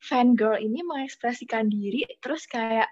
fan 0.04 0.36
girl 0.36 0.56
ini 0.60 0.84
mengekspresikan 0.84 1.68
diri, 1.72 2.04
terus 2.20 2.44
kayak 2.48 2.88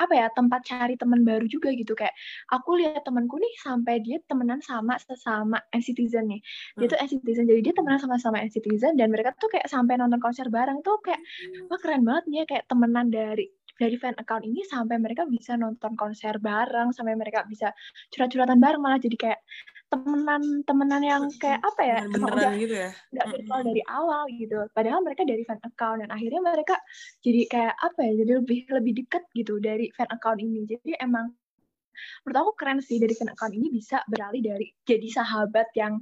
apa 0.00 0.16
ya 0.16 0.26
tempat 0.32 0.64
cari 0.64 0.96
teman 0.96 1.28
baru 1.28 1.44
juga 1.44 1.68
gitu. 1.76 1.92
Kayak 1.92 2.16
aku 2.48 2.80
lihat 2.80 3.04
temanku 3.04 3.36
nih 3.36 3.52
sampai 3.60 4.00
dia 4.00 4.16
temenan 4.24 4.64
sama 4.64 4.96
sesama 4.96 5.60
citizen 5.76 6.32
nih. 6.32 6.40
Dia 6.80 6.88
tuh 6.88 6.98
citizen 7.04 7.44
jadi 7.44 7.60
dia 7.60 7.74
temenan 7.76 8.00
sama 8.00 8.16
sama 8.16 8.40
citizen 8.48 8.96
dan 8.96 9.12
mereka 9.12 9.36
tuh 9.36 9.52
kayak 9.52 9.68
sampai 9.68 10.00
nonton 10.00 10.16
konser 10.16 10.48
bareng 10.48 10.80
tuh 10.80 10.96
kayak 11.04 11.20
wah 11.68 11.76
keren 11.76 12.08
banget 12.08 12.24
nih 12.32 12.36
ya 12.40 12.44
kayak 12.48 12.64
temenan 12.72 13.12
dari 13.12 13.52
dari 13.80 13.96
fan 13.96 14.16
account 14.20 14.44
ini 14.44 14.60
sampai 14.64 14.96
mereka 15.00 15.24
bisa 15.24 15.56
nonton 15.56 15.96
konser 15.96 16.36
bareng 16.36 16.92
sampai 16.92 17.16
mereka 17.16 17.48
bisa 17.48 17.72
curhat-curhatan 18.12 18.60
bareng 18.60 18.80
malah 18.80 19.00
jadi 19.00 19.16
kayak 19.16 19.40
temenan 19.90 20.42
temenan 20.62 21.02
yang 21.02 21.22
kayak 21.42 21.60
apa 21.66 21.80
ya 21.82 21.98
emang 22.06 22.30
udah 22.30 22.30
beneran 22.30 22.52
gitu 22.62 22.74
ya? 22.78 22.90
nggak 23.10 23.26
virtual 23.34 23.60
dari 23.66 23.82
awal 23.90 24.22
gitu. 24.30 24.58
Padahal 24.70 25.00
mereka 25.02 25.22
dari 25.26 25.42
fan 25.42 25.60
account 25.66 25.98
dan 26.06 26.10
akhirnya 26.14 26.40
mereka 26.40 26.76
jadi 27.26 27.40
kayak 27.50 27.74
apa 27.74 27.98
ya 28.06 28.12
jadi 28.22 28.32
lebih 28.38 28.58
lebih 28.70 28.92
dekat 29.02 29.22
gitu 29.34 29.58
dari 29.58 29.90
fan 29.98 30.06
account 30.14 30.38
ini. 30.38 30.62
Jadi 30.70 30.94
emang 31.02 31.34
menurut 32.22 32.38
aku 32.38 32.52
keren 32.54 32.78
sih 32.78 33.02
dari 33.02 33.12
fan 33.18 33.34
account 33.34 33.52
ini 33.52 33.68
bisa 33.68 33.98
beralih 34.06 34.40
dari 34.40 34.70
jadi 34.86 35.08
sahabat 35.10 35.74
yang 35.74 35.98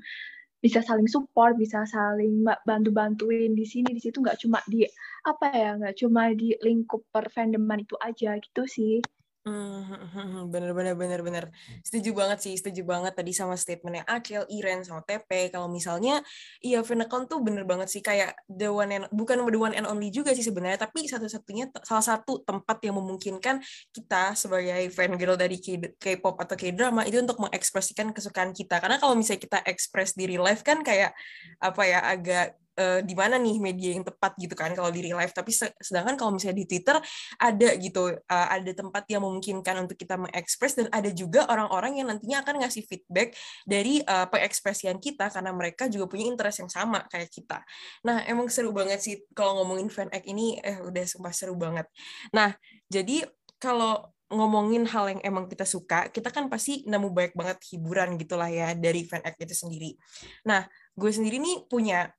bisa 0.59 0.83
saling 0.83 1.07
support 1.07 1.55
bisa 1.55 1.87
saling 1.87 2.43
ba- 2.45 2.61
bantu-bantuin 2.69 3.57
di 3.57 3.65
sini 3.65 3.97
di 3.97 4.05
situ. 4.05 4.21
Nggak 4.21 4.45
cuma 4.45 4.61
di 4.69 4.85
apa 5.25 5.49
ya 5.49 5.81
nggak 5.81 5.97
cuma 5.97 6.29
di 6.37 6.53
lingkup 6.61 7.09
per 7.09 7.33
fandoman 7.33 7.81
itu 7.81 7.97
aja 8.05 8.37
gitu 8.37 8.69
sih 8.69 9.01
Hmm, 9.49 10.53
bener 10.53 10.77
bener 10.77 10.93
bener 10.93 11.21
bener. 11.25 11.45
Setuju 11.81 12.13
banget 12.13 12.39
sih 12.45 12.55
setuju 12.61 12.85
banget 12.85 13.17
tadi 13.17 13.33
sama 13.33 13.57
statementnya 13.57 14.05
Acel, 14.05 14.45
Iren 14.53 14.85
sama 14.85 15.01
TP 15.09 15.49
kalau 15.49 15.73
misalnya 15.73 16.21
iya 16.61 16.85
fan 16.85 17.01
account 17.01 17.33
tuh 17.33 17.41
bener 17.41 17.65
banget 17.65 17.89
sih 17.89 18.05
kayak 18.05 18.37
the 18.45 18.69
one 18.69 18.93
and 18.93 19.05
bukan 19.09 19.41
the 19.49 19.57
one 19.57 19.73
and 19.73 19.89
only 19.89 20.13
juga 20.13 20.37
sih 20.37 20.45
sebenarnya 20.45 20.85
tapi 20.85 21.09
satu-satunya 21.09 21.73
salah 21.81 22.05
satu 22.05 22.45
tempat 22.45 22.77
yang 22.85 23.01
memungkinkan 23.01 23.65
kita 23.89 24.37
sebagai 24.37 24.93
fan 24.93 25.17
girl 25.17 25.41
dari 25.41 25.57
K-pop 25.97 26.37
atau 26.45 26.53
K-drama 26.53 27.09
itu 27.09 27.17
untuk 27.17 27.41
mengekspresikan 27.41 28.13
kesukaan 28.13 28.53
kita. 28.53 28.85
Karena 28.85 29.01
kalau 29.01 29.17
misalnya 29.17 29.41
kita 29.49 29.59
ekspres 29.65 30.13
di 30.13 30.29
real 30.29 30.45
life 30.45 30.61
kan 30.61 30.85
kayak 30.85 31.17
apa 31.57 31.83
ya 31.89 32.05
agak 32.05 32.47
eh, 32.79 33.01
di 33.03 33.15
mana 33.19 33.35
nih 33.37 33.59
media 33.59 33.91
yang 33.99 34.07
tepat 34.07 34.39
gitu 34.39 34.55
kan 34.55 34.71
kalau 34.73 34.95
di 34.95 35.03
real 35.03 35.19
life 35.19 35.35
tapi 35.35 35.51
se- 35.51 35.75
sedangkan 35.83 36.15
kalau 36.15 36.31
misalnya 36.31 36.63
di 36.63 36.67
Twitter 36.71 36.97
ada 37.37 37.69
gitu 37.77 38.15
uh, 38.15 38.49
ada 38.49 38.71
tempat 38.71 39.05
yang 39.11 39.27
memungkinkan 39.27 39.75
untuk 39.83 39.99
kita 39.99 40.15
mengekspres 40.15 40.79
dan 40.79 40.87
ada 40.95 41.11
juga 41.11 41.45
orang-orang 41.51 41.99
yang 41.99 42.07
nantinya 42.09 42.47
akan 42.47 42.63
ngasih 42.63 42.87
feedback 42.87 43.35
dari 43.67 44.01
uh, 44.07 44.31
pengekspresian 44.31 45.03
kita 45.03 45.29
karena 45.29 45.51
mereka 45.51 45.91
juga 45.91 46.07
punya 46.07 46.31
interest 46.31 46.63
yang 46.63 46.71
sama 46.71 47.03
kayak 47.11 47.29
kita. 47.29 47.59
Nah, 48.07 48.23
emang 48.31 48.47
seru 48.47 48.71
banget 48.71 49.03
sih 49.03 49.15
kalau 49.35 49.63
ngomongin 49.63 49.91
fan 49.91 50.09
act 50.15 50.27
ini 50.29 50.61
eh 50.63 50.79
udah 50.79 51.05
sumpah 51.09 51.35
seru 51.35 51.59
banget. 51.59 51.91
Nah, 52.31 52.55
jadi 52.87 53.27
kalau 53.59 54.07
ngomongin 54.29 54.85
hal 54.85 55.09
yang 55.09 55.21
emang 55.25 55.49
kita 55.49 55.65
suka, 55.65 56.13
kita 56.13 56.29
kan 56.29 56.53
pasti 56.53 56.85
nemu 56.85 57.09
banyak 57.09 57.33
banget 57.33 57.59
hiburan 57.73 58.21
gitulah 58.21 58.53
ya 58.53 58.77
dari 58.77 59.09
fan 59.09 59.25
act 59.25 59.41
itu 59.41 59.57
sendiri. 59.57 59.97
Nah, 60.45 60.69
gue 60.93 61.11
sendiri 61.11 61.41
nih 61.41 61.65
punya 61.65 62.13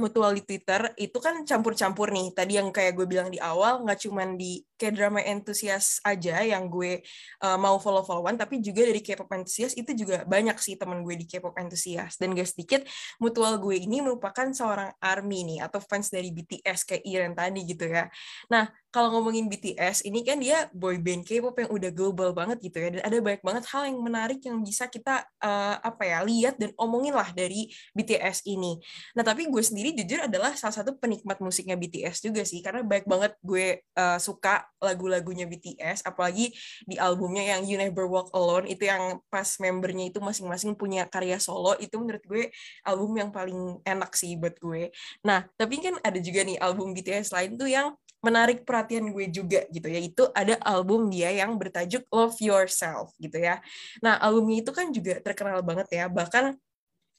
mutual 0.00 0.34
di 0.34 0.42
Twitter 0.42 0.90
itu 0.98 1.18
kan 1.22 1.42
campur-campur 1.46 2.10
nih. 2.10 2.34
Tadi 2.34 2.52
yang 2.58 2.68
kayak 2.74 2.98
gue 2.98 3.06
bilang 3.06 3.28
di 3.30 3.38
awal, 3.38 3.82
nggak 3.86 3.98
cuman 4.08 4.34
di 4.34 4.62
K-drama 4.74 5.22
enthusiast 5.22 6.02
aja 6.02 6.42
yang 6.42 6.66
gue 6.66 7.00
uh, 7.42 7.58
mau 7.58 7.78
follow-followan, 7.78 8.34
tapi 8.34 8.58
juga 8.58 8.82
dari 8.82 8.98
K-pop 8.98 9.30
enthusiast 9.30 9.78
itu 9.78 9.94
juga 9.94 10.26
banyak 10.26 10.58
sih 10.58 10.74
teman 10.74 11.06
gue 11.06 11.14
di 11.14 11.26
K-pop 11.30 11.54
enthusiast. 11.54 12.18
Dan 12.18 12.34
gak 12.34 12.50
sedikit, 12.50 12.82
mutual 13.22 13.62
gue 13.62 13.78
ini 13.78 14.02
merupakan 14.02 14.50
seorang 14.50 14.90
ARMY 14.98 15.40
nih, 15.54 15.58
atau 15.62 15.78
fans 15.78 16.10
dari 16.10 16.34
BTS 16.34 16.84
kayak 16.84 17.04
Iren 17.06 17.32
tadi 17.38 17.60
gitu 17.62 17.86
ya. 17.86 18.10
Nah, 18.50 18.66
kalau 18.94 19.10
ngomongin 19.18 19.50
BTS, 19.50 20.06
ini 20.06 20.22
kan 20.22 20.38
dia 20.38 20.70
boy 20.70 20.98
band 21.02 21.26
K-pop 21.26 21.54
yang 21.58 21.70
udah 21.70 21.90
global 21.90 22.30
banget 22.30 22.62
gitu 22.62 22.78
ya, 22.78 22.88
dan 22.94 23.02
ada 23.02 23.18
banyak 23.18 23.42
banget 23.42 23.64
hal 23.70 23.82
yang 23.90 23.98
menarik 23.98 24.38
yang 24.46 24.62
bisa 24.62 24.86
kita 24.86 25.26
uh, 25.42 25.82
apa 25.82 26.02
ya 26.06 26.22
lihat 26.22 26.54
dan 26.58 26.70
omongin 26.78 27.14
lah 27.14 27.30
dari 27.34 27.70
BTS 27.94 28.46
ini. 28.46 28.78
Nah, 29.18 29.26
tapi 29.26 29.50
gue 29.50 29.62
sendiri 29.62 29.94
jujur 29.98 30.26
adalah 30.26 30.54
salah 30.54 30.74
satu 30.74 30.94
penikmat 30.98 31.42
musiknya 31.42 31.74
BTS 31.74 32.22
juga 32.22 32.42
sih, 32.46 32.62
karena 32.62 32.86
banyak 32.86 33.06
banget 33.06 33.32
gue 33.42 33.82
uh, 33.98 34.18
suka 34.22 34.63
lagu-lagunya 34.82 35.48
BTS, 35.48 36.04
apalagi 36.04 36.52
di 36.84 36.96
albumnya 37.00 37.56
yang 37.56 37.64
You 37.64 37.80
Never 37.80 38.06
Walk 38.08 38.30
Alone, 38.36 38.68
itu 38.68 38.84
yang 38.88 39.20
pas 39.32 39.48
membernya 39.60 40.12
itu 40.12 40.18
masing-masing 40.20 40.76
punya 40.76 41.08
karya 41.08 41.40
solo, 41.40 41.76
itu 41.80 41.96
menurut 41.96 42.24
gue 42.24 42.44
album 42.84 43.12
yang 43.16 43.30
paling 43.32 43.80
enak 43.84 44.12
sih 44.16 44.36
buat 44.36 44.56
gue. 44.60 44.92
Nah, 45.24 45.46
tapi 45.56 45.80
kan 45.80 45.96
ada 46.02 46.18
juga 46.20 46.44
nih 46.44 46.58
album 46.60 46.92
BTS 46.92 47.32
lain 47.32 47.56
tuh 47.56 47.70
yang 47.70 47.96
menarik 48.24 48.64
perhatian 48.64 49.12
gue 49.12 49.28
juga 49.28 49.68
gitu 49.68 49.84
yaitu 49.84 50.24
ada 50.32 50.56
album 50.64 51.12
dia 51.12 51.28
yang 51.28 51.60
bertajuk 51.60 52.08
Love 52.08 52.40
Yourself 52.40 53.12
gitu 53.20 53.36
ya. 53.36 53.60
Nah 54.00 54.16
albumnya 54.16 54.64
itu 54.64 54.72
kan 54.72 54.88
juga 54.88 55.20
terkenal 55.20 55.60
banget 55.60 55.92
ya 55.92 56.08
bahkan 56.08 56.56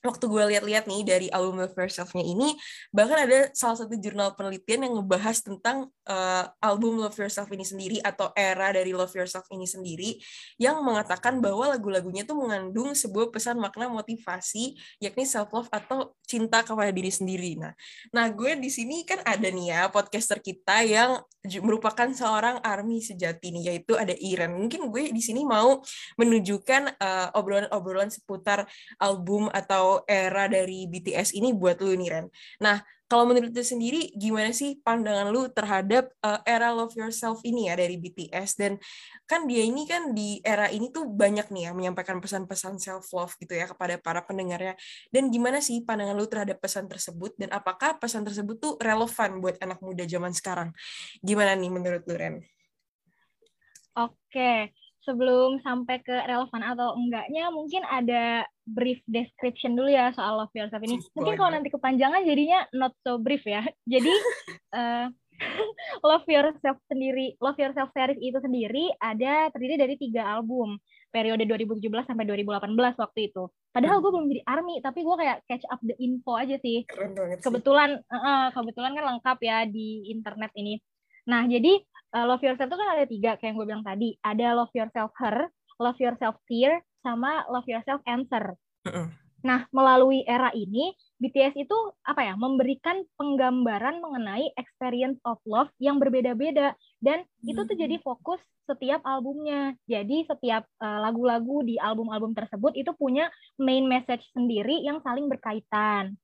waktu 0.06 0.26
gue 0.30 0.44
lihat-lihat 0.56 0.86
nih 0.86 1.02
dari 1.02 1.28
album 1.34 1.60
Love 1.60 1.74
Yourself-nya 1.74 2.22
ini, 2.22 2.54
bahkan 2.94 3.26
ada 3.26 3.50
salah 3.58 3.78
satu 3.82 3.98
jurnal 3.98 4.38
penelitian 4.38 4.86
yang 4.86 4.94
ngebahas 5.02 5.42
tentang 5.42 5.90
uh, 6.06 6.46
album 6.62 7.02
Love 7.02 7.18
Yourself 7.18 7.50
ini 7.50 7.66
sendiri 7.66 7.98
atau 8.06 8.30
era 8.38 8.70
dari 8.70 8.94
Love 8.94 9.18
Yourself 9.18 9.50
ini 9.50 9.66
sendiri 9.66 10.22
yang 10.62 10.80
mengatakan 10.86 11.42
bahwa 11.42 11.74
lagu-lagunya 11.74 12.24
tuh 12.24 12.38
mengandung 12.38 12.94
sebuah 12.94 13.34
pesan 13.34 13.58
makna 13.58 13.90
motivasi 13.90 14.78
yakni 15.02 15.26
self 15.26 15.50
love 15.52 15.70
atau 15.74 16.14
cinta 16.24 16.62
kepada 16.62 16.94
diri 16.94 17.10
sendiri. 17.10 17.58
Nah, 17.58 17.74
nah 18.14 18.30
gue 18.30 18.58
di 18.62 18.70
sini 18.70 19.04
kan 19.04 19.22
ada 19.26 19.50
nih 19.50 19.74
ya 19.74 19.82
podcaster 19.90 20.40
kita 20.40 20.86
yang 20.86 21.20
merupakan 21.62 22.10
seorang 22.10 22.58
army 22.66 23.02
sejati 23.02 23.54
nih 23.54 23.74
yaitu 23.74 23.94
ada 23.98 24.14
Iren. 24.18 24.58
Mungkin 24.58 24.90
gue 24.90 25.14
di 25.14 25.22
sini 25.22 25.46
mau 25.46 25.82
menunjukkan 26.18 26.98
uh, 26.98 27.38
obrolan-obrolan 27.38 28.10
seputar 28.10 28.66
album 28.98 29.48
atau 29.54 29.95
era 30.04 30.52
dari 30.52 30.84
BTS 30.92 31.32
ini 31.40 31.56
buat 31.56 31.80
lu 31.80 31.96
nih 31.96 32.10
Ren. 32.12 32.28
Nah, 32.60 32.84
kalau 33.06 33.30
menurut 33.30 33.54
lu 33.54 33.62
sendiri 33.62 34.10
gimana 34.18 34.50
sih 34.50 34.82
pandangan 34.82 35.30
lu 35.30 35.46
terhadap 35.54 36.10
uh, 36.26 36.42
era 36.42 36.74
Love 36.74 36.98
Yourself 36.98 37.46
ini 37.46 37.70
ya 37.70 37.78
dari 37.78 38.02
BTS 38.02 38.58
dan 38.58 38.82
kan 39.30 39.46
dia 39.46 39.62
ini 39.62 39.86
kan 39.86 40.18
di 40.18 40.42
era 40.42 40.74
ini 40.74 40.90
tuh 40.90 41.06
banyak 41.06 41.54
nih 41.54 41.70
ya 41.70 41.72
menyampaikan 41.78 42.18
pesan-pesan 42.18 42.82
self 42.82 43.06
love 43.14 43.38
gitu 43.38 43.54
ya 43.54 43.70
kepada 43.70 44.02
para 44.02 44.26
pendengarnya. 44.26 44.74
Dan 45.14 45.30
gimana 45.30 45.62
sih 45.62 45.86
pandangan 45.86 46.18
lu 46.18 46.26
terhadap 46.26 46.58
pesan 46.58 46.90
tersebut 46.90 47.38
dan 47.38 47.54
apakah 47.54 48.02
pesan 48.02 48.26
tersebut 48.26 48.58
tuh 48.58 48.74
relevan 48.82 49.38
buat 49.38 49.62
anak 49.62 49.86
muda 49.86 50.02
zaman 50.10 50.34
sekarang? 50.34 50.74
Gimana 51.22 51.54
nih 51.54 51.70
menurut 51.70 52.02
lu 52.10 52.18
Ren? 52.18 52.42
Oke, 53.96 54.74
sebelum 55.06 55.62
sampai 55.62 56.02
ke 56.02 56.26
relevan 56.26 56.62
atau 56.66 56.98
enggaknya 56.98 57.54
mungkin 57.54 57.86
ada 57.86 58.50
brief 58.66 59.00
description 59.06 59.78
dulu 59.78 59.94
ya 59.94 60.10
soal 60.18 60.42
love 60.42 60.54
yourself 60.58 60.82
ini. 60.82 60.98
Mungkin 61.14 61.38
kalau 61.38 61.52
nanti 61.54 61.70
kepanjangan 61.70 62.26
jadinya 62.26 62.66
not 62.74 62.98
so 63.06 63.22
brief 63.22 63.46
ya. 63.46 63.62
Jadi 63.94 64.12
uh, 64.74 65.08
love 66.10 66.26
yourself 66.28 66.78
sendiri, 66.90 67.38
love 67.40 67.58
yourself 67.62 67.94
series 67.94 68.20
itu 68.20 68.38
sendiri 68.42 68.92
ada 68.98 69.52
terdiri 69.54 69.76
dari 69.78 69.96
tiga 70.00 70.26
album 70.26 70.80
periode 71.14 71.48
2017 71.48 72.12
sampai 72.12 72.28
2018 72.28 72.76
waktu 73.00 73.20
itu. 73.32 73.44
Padahal 73.72 74.04
gue 74.04 74.12
belum 74.12 74.28
jadi 74.28 74.44
army, 74.44 74.84
tapi 74.84 75.00
gue 75.04 75.16
kayak 75.16 75.38
catch 75.48 75.66
up 75.72 75.80
the 75.84 75.96
info 76.00 76.36
aja 76.36 76.60
sih. 76.60 76.84
Kebetulan, 77.40 78.04
uh, 78.12 78.52
kebetulan 78.52 78.92
kan 78.96 79.04
lengkap 79.16 79.38
ya 79.40 79.64
di 79.64 80.12
internet 80.12 80.52
ini. 80.60 80.80
Nah, 81.32 81.48
jadi 81.48 81.80
uh, 82.16 82.26
love 82.28 82.44
yourself 82.44 82.68
itu 82.68 82.78
kan 82.78 82.90
ada 82.92 83.06
tiga 83.08 83.32
kayak 83.40 83.52
yang 83.52 83.56
gue 83.56 83.68
bilang 83.68 83.86
tadi. 83.88 84.20
Ada 84.20 84.60
love 84.60 84.74
yourself 84.76 85.12
her, 85.24 85.48
love 85.80 86.00
yourself 86.04 86.36
fear, 86.52 86.84
sama 87.06 87.46
love 87.54 87.70
yourself 87.70 88.02
answer. 88.10 88.58
Uh-uh. 88.90 89.14
Nah, 89.46 89.70
melalui 89.70 90.26
era 90.26 90.50
ini, 90.58 90.98
BTS 91.22 91.54
itu 91.54 91.78
apa 92.02 92.26
ya, 92.26 92.34
memberikan 92.34 93.06
penggambaran 93.14 94.02
mengenai 94.02 94.50
experience 94.58 95.22
of 95.22 95.38
love 95.46 95.70
yang 95.78 96.02
berbeda-beda 96.02 96.74
dan 96.98 97.22
hmm. 97.22 97.54
itu 97.54 97.62
tuh 97.62 97.78
jadi 97.78 98.02
fokus 98.02 98.42
setiap 98.66 99.06
albumnya. 99.06 99.78
Jadi 99.86 100.26
setiap 100.26 100.66
uh, 100.82 100.98
lagu-lagu 100.98 101.62
di 101.62 101.78
album-album 101.78 102.34
tersebut 102.34 102.74
itu 102.74 102.90
punya 102.98 103.30
main 103.62 103.86
message 103.86 104.26
sendiri 104.34 104.82
yang 104.82 104.98
saling 105.06 105.30
berkaitan. 105.30 106.18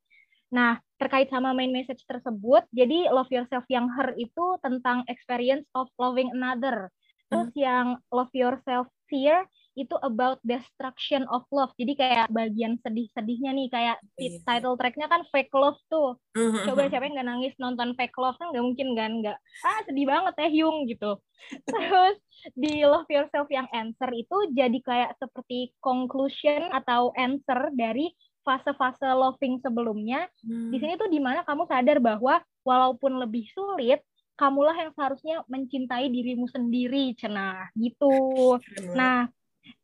Nah, 0.49 0.81
terkait 0.97 1.29
sama 1.29 1.53
main 1.53 1.69
message 1.69 2.01
tersebut, 2.09 2.65
jadi 2.73 3.13
love 3.13 3.29
yourself 3.29 3.63
yang 3.69 3.85
her 3.93 4.17
itu 4.17 4.57
tentang 4.65 5.05
experience 5.05 5.63
of 5.77 5.87
loving 6.01 6.33
another. 6.33 6.89
Terus 7.29 7.53
hmm. 7.53 7.61
yang 7.61 7.87
love 8.09 8.33
yourself 8.33 8.89
fear 9.05 9.45
itu 9.75 9.95
about 10.03 10.37
destruction 10.43 11.23
of 11.31 11.47
love. 11.49 11.71
Jadi 11.79 11.93
kayak 11.95 12.27
bagian 12.31 12.75
sedih-sedihnya 12.83 13.51
nih 13.55 13.67
kayak 13.71 13.97
yeah. 14.19 14.39
title 14.43 14.75
tracknya 14.75 15.07
kan 15.07 15.23
fake 15.31 15.53
love 15.55 15.79
tuh. 15.87 16.19
Hmm. 16.35 16.67
Coba 16.67 16.91
siapa 16.91 17.07
yang 17.07 17.15
nggak 17.15 17.29
nangis 17.29 17.53
nonton 17.55 17.95
fake 17.95 18.17
love 18.19 18.35
kan 18.35 18.51
nggak 18.51 18.65
mungkin 18.65 18.87
kan 18.93 19.11
nggak 19.23 19.37
ah 19.63 19.79
sedih 19.87 20.07
banget 20.07 20.33
ya 20.35 20.47
Hyung 20.51 20.77
gitu. 20.91 21.11
Terus 21.71 22.17
di 22.53 22.83
love 22.83 23.07
yourself 23.07 23.47
yang 23.49 23.67
answer 23.71 24.11
itu 24.11 24.37
jadi 24.51 24.79
kayak 24.83 25.11
seperti 25.19 25.71
conclusion 25.79 26.67
atau 26.73 27.15
answer 27.15 27.71
dari 27.71 28.11
fase-fase 28.41 29.05
loving 29.05 29.61
sebelumnya, 29.61 30.25
hmm. 30.41 30.73
di 30.73 30.77
sini 30.81 30.97
tuh 30.97 31.09
di 31.09 31.21
mana 31.21 31.45
kamu 31.45 31.69
sadar 31.69 32.01
bahwa 32.01 32.41
walaupun 32.65 33.21
lebih 33.21 33.45
sulit, 33.53 34.01
kamulah 34.33 34.73
yang 34.73 34.91
seharusnya 34.97 35.45
mencintai 35.45 36.09
dirimu 36.09 36.49
sendiri, 36.49 37.13
cenah 37.13 37.69
gitu. 37.77 38.57
Nah, 38.97 39.29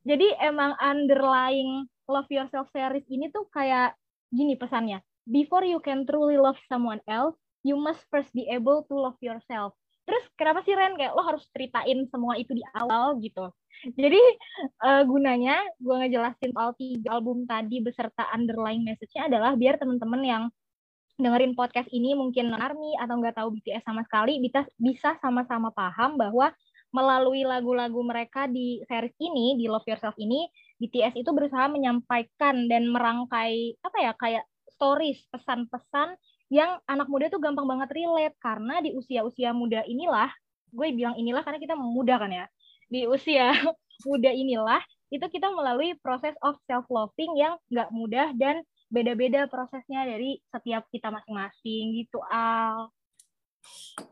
jadi 0.08 0.28
emang 0.42 0.74
underlying 0.80 1.86
love 2.08 2.30
yourself 2.32 2.72
series 2.72 3.06
ini 3.12 3.28
tuh 3.30 3.46
kayak 3.52 3.94
gini 4.32 4.56
pesannya. 4.56 5.04
Before 5.28 5.68
you 5.68 5.84
can 5.84 6.08
truly 6.08 6.40
love 6.40 6.58
someone 6.72 7.04
else, 7.04 7.36
you 7.68 7.76
must 7.76 8.08
first 8.08 8.32
be 8.32 8.48
able 8.48 8.88
to 8.88 8.96
love 8.96 9.20
yourself. 9.20 9.76
Terus 10.08 10.24
kenapa 10.40 10.64
sih 10.64 10.72
Ren 10.72 10.96
kayak 10.96 11.12
lo 11.20 11.24
harus 11.28 11.44
ceritain 11.52 12.08
semua 12.08 12.40
itu 12.40 12.56
di 12.56 12.64
awal 12.80 13.20
gitu? 13.20 13.52
Jadi 14.00 14.24
uh, 14.88 15.04
gunanya 15.04 15.60
gue 15.78 15.96
ngejelasin 16.00 16.56
soal 16.56 16.72
tiga 16.80 17.20
album 17.20 17.44
tadi 17.44 17.84
beserta 17.84 18.24
underlying 18.32 18.88
message-nya 18.88 19.28
adalah 19.28 19.54
biar 19.60 19.76
teman-teman 19.76 20.24
yang 20.24 20.44
dengerin 21.18 21.58
podcast 21.58 21.90
ini 21.92 22.14
mungkin 22.14 22.54
army 22.54 22.94
atau 23.02 23.18
nggak 23.18 23.36
tahu 23.42 23.58
BTS 23.58 23.84
sama 23.84 24.06
sekali 24.06 24.38
bisa 24.38 24.64
bisa 24.78 25.18
sama-sama 25.18 25.74
paham 25.74 26.14
bahwa 26.14 26.54
melalui 26.98 27.46
lagu-lagu 27.46 28.02
mereka 28.02 28.50
di 28.50 28.82
series 28.90 29.14
ini 29.22 29.54
di 29.62 29.70
Love 29.70 29.86
Yourself 29.86 30.18
ini 30.18 30.50
BTS 30.82 31.14
itu 31.14 31.30
berusaha 31.30 31.70
menyampaikan 31.70 32.66
dan 32.66 32.90
merangkai 32.90 33.78
apa 33.86 33.98
ya 34.02 34.12
kayak 34.18 34.44
stories 34.74 35.22
pesan-pesan 35.30 36.18
yang 36.50 36.82
anak 36.90 37.06
muda 37.06 37.30
tuh 37.30 37.38
gampang 37.38 37.70
banget 37.70 37.94
relate. 37.94 38.36
Karena 38.42 38.82
di 38.82 38.98
usia-usia 38.98 39.54
muda 39.54 39.86
inilah 39.86 40.34
gue 40.74 40.88
bilang 40.92 41.16
inilah 41.16 41.46
karena 41.46 41.60
kita 41.62 41.76
muda 41.78 42.20
kan 42.20 42.32
ya 42.34 42.46
di 42.92 43.08
usia 43.08 43.52
muda 44.08 44.32
inilah 44.32 44.82
itu 45.08 45.24
kita 45.24 45.48
melalui 45.56 45.96
proses 46.04 46.36
of 46.44 46.60
self 46.68 46.84
loving 46.92 47.40
yang 47.40 47.56
nggak 47.72 47.90
mudah 47.96 48.36
dan 48.36 48.60
beda-beda 48.92 49.48
prosesnya 49.48 50.08
dari 50.08 50.40
setiap 50.52 50.88
kita 50.92 51.12
masing-masing 51.12 51.96
gitu 52.04 52.20
al 52.28 52.92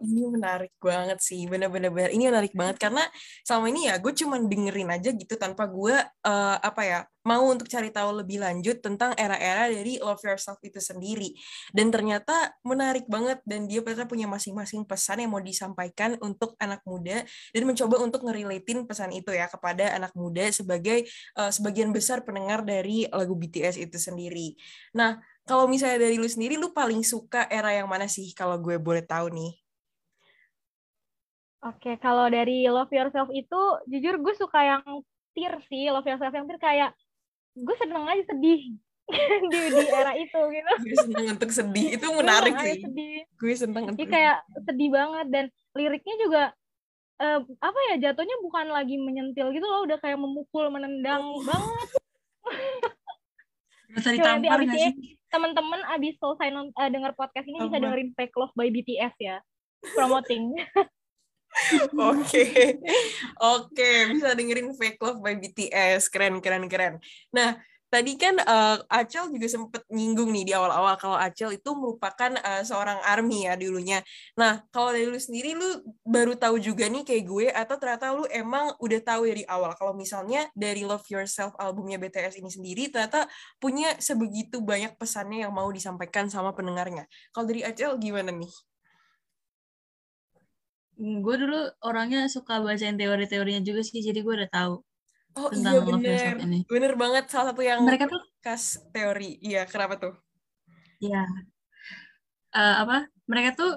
ini 0.01 0.25
menarik 0.25 0.73
banget 0.81 1.21
sih 1.21 1.45
bener-bener 1.45 2.09
ini 2.09 2.25
menarik 2.29 2.53
banget 2.57 2.81
karena 2.81 3.05
selama 3.45 3.69
ini 3.69 3.81
ya 3.89 4.01
gue 4.01 4.13
cuma 4.17 4.41
dengerin 4.41 4.89
aja 4.89 5.09
gitu 5.13 5.37
tanpa 5.37 5.69
gue 5.69 5.95
uh, 6.25 6.57
apa 6.57 6.81
ya 6.81 6.99
mau 7.25 7.41
untuk 7.49 7.65
cari 7.65 7.89
tahu 7.89 8.21
lebih 8.21 8.37
lanjut 8.37 8.85
tentang 8.85 9.17
era-era 9.17 9.65
dari 9.65 9.97
Love 9.97 10.21
Yourself 10.21 10.61
itu 10.61 10.77
sendiri 10.77 11.33
dan 11.73 11.89
ternyata 11.89 12.53
menarik 12.61 13.09
banget 13.09 13.41
dan 13.49 13.65
dia 13.65 13.81
ternyata 13.81 14.05
punya 14.05 14.29
masing-masing 14.29 14.85
pesan 14.85 15.25
yang 15.25 15.33
mau 15.33 15.41
disampaikan 15.41 16.17
untuk 16.21 16.53
anak 16.61 16.85
muda 16.85 17.25
dan 17.25 17.63
mencoba 17.65 17.97
untuk 18.01 18.21
ngerelatin 18.21 18.85
pesan 18.85 19.09
itu 19.13 19.33
ya 19.33 19.49
kepada 19.49 19.97
anak 19.97 20.13
muda 20.13 20.45
sebagai 20.53 21.09
uh, 21.37 21.49
sebagian 21.49 21.89
besar 21.89 22.21
pendengar 22.21 22.61
dari 22.61 23.09
lagu 23.09 23.33
BTS 23.33 23.81
itu 23.81 23.97
sendiri. 23.97 24.53
Nah, 24.93 25.17
kalau 25.45 25.69
misalnya 25.69 26.01
dari 26.01 26.17
lu 26.17 26.25
sendiri, 26.25 26.57
lu 26.57 26.73
paling 26.73 27.05
suka 27.05 27.45
era 27.53 27.69
yang 27.69 27.85
mana 27.85 28.09
sih 28.09 28.33
kalau 28.33 28.57
gue 28.57 28.81
boleh 28.81 29.05
tahu 29.05 29.29
nih? 29.29 29.53
Oke, 31.65 31.97
kalau 32.01 32.29
dari 32.29 32.65
Love 32.65 32.93
Yourself 32.93 33.29
itu, 33.29 33.61
jujur 33.89 34.21
gue 34.21 34.33
suka 34.37 34.59
yang 34.61 34.83
tir 35.37 35.53
sih, 35.69 35.89
Love 35.93 36.05
Yourself 36.05 36.33
yang 36.33 36.45
tir 36.49 36.57
kayak, 36.57 36.93
gue 37.53 37.75
seneng 37.77 38.05
aja 38.09 38.25
sedih 38.33 38.73
di, 39.53 39.59
di 39.69 39.85
era 39.89 40.13
itu 40.17 40.39
gitu. 40.49 40.71
Gue 40.81 40.97
seneng 40.97 41.25
untuk 41.37 41.51
sedih, 41.53 41.87
itu 41.93 42.07
menarik 42.09 42.53
sih. 42.57 42.81
Sedih. 42.81 43.17
Gue 43.37 43.53
seneng 43.53 43.83
untuk 43.93 44.05
kayak 44.09 44.41
sedih 44.65 44.89
banget, 44.93 45.27
dan 45.29 45.45
liriknya 45.77 46.15
juga, 46.21 46.43
uh, 47.21 47.39
apa 47.61 47.79
ya, 47.93 48.09
jatuhnya 48.09 48.37
bukan 48.41 48.65
lagi 48.73 48.97
menyentil 48.97 49.53
gitu 49.53 49.65
loh, 49.65 49.85
udah 49.85 49.97
kayak 50.01 50.17
memukul, 50.17 50.69
menendang 50.73 51.21
oh. 51.21 51.41
banget. 51.45 51.89
Bisa 53.95 54.09
ditampar 54.11 54.59
gak 54.65 54.73
sih? 54.73 55.17
Teman-teman 55.29 55.81
abis 55.91 56.15
selesai 56.17 56.49
uh, 56.53 56.69
eh, 56.85 56.89
dengar 56.91 57.11
podcast 57.17 57.47
ini 57.47 57.59
bisa 57.65 57.77
dengerin 57.81 58.11
Fake 58.13 58.35
Love 58.37 58.53
by 58.53 58.69
BTS 58.71 59.15
ya. 59.19 59.37
Promoting. 59.93 60.53
Oke, 61.95 62.75
oke, 63.39 63.91
bisa 64.11 64.35
dengerin 64.35 64.75
Fake 64.75 64.99
Love 64.99 65.23
by 65.23 65.39
BTS, 65.39 66.11
keren, 66.11 66.43
keren, 66.43 66.67
keren. 66.67 66.99
Nah, 67.31 67.55
tadi 67.95 68.19
kan 68.19 68.35
uh, 68.43 68.83
Acel 68.91 69.31
juga 69.31 69.47
sempat 69.47 69.87
nyinggung 69.87 70.27
nih 70.35 70.51
di 70.51 70.51
awal-awal 70.51 70.99
kalau 70.99 71.15
Acel 71.15 71.55
itu 71.55 71.71
merupakan 71.71 72.35
uh, 72.43 72.59
seorang 72.67 72.99
army 73.07 73.47
ya 73.47 73.55
dulunya. 73.55 74.03
Nah, 74.35 74.67
kalau 74.75 74.91
dari 74.91 75.07
lu 75.07 75.15
sendiri 75.15 75.55
lu 75.55 75.79
baru 76.03 76.35
tahu 76.35 76.59
juga 76.59 76.91
nih 76.91 77.07
kayak 77.07 77.23
gue 77.23 77.47
atau 77.55 77.75
ternyata 77.79 78.11
lu 78.11 78.27
emang 78.27 78.75
udah 78.83 78.99
tahu 78.99 79.31
dari 79.31 79.47
awal 79.47 79.71
kalau 79.79 79.95
misalnya 79.95 80.51
dari 80.51 80.83
Love 80.83 81.07
Yourself 81.07 81.55
albumnya 81.55 81.95
BTS 81.95 82.43
ini 82.43 82.51
sendiri 82.51 82.83
ternyata 82.91 83.31
punya 83.63 83.95
sebegitu 84.03 84.59
banyak 84.59 84.99
pesannya 84.99 85.47
yang 85.47 85.55
mau 85.55 85.71
disampaikan 85.71 86.27
sama 86.27 86.51
pendengarnya. 86.51 87.07
Kalau 87.31 87.47
dari 87.47 87.63
Acel 87.63 87.95
gimana 87.95 88.35
nih? 88.35 88.51
Gue 90.99 91.35
dulu 91.39 91.59
orangnya 91.83 92.27
suka 92.27 92.59
bacain 92.59 92.95
teori-teorinya 92.99 93.63
juga 93.63 93.83
sih, 93.83 93.99
jadi 94.03 94.19
gue 94.19 94.33
udah 94.43 94.51
tahu 94.51 94.75
Oh 95.35 95.51
tentang 95.51 95.73
iya 95.75 95.81
bener, 95.83 96.35
ini. 96.47 96.59
bener 96.63 96.93
banget 96.95 97.27
salah 97.27 97.51
satu 97.51 97.59
yang 97.59 97.83
Mereka 97.83 98.07
tuh 98.07 98.23
kas 98.39 98.79
teori. 98.95 99.35
Iya, 99.43 99.67
kenapa 99.67 99.99
tuh? 99.99 100.15
ya 101.03 101.27
eh, 102.55 102.75
apa? 102.79 103.11
Mereka 103.27 103.59
tuh 103.59 103.71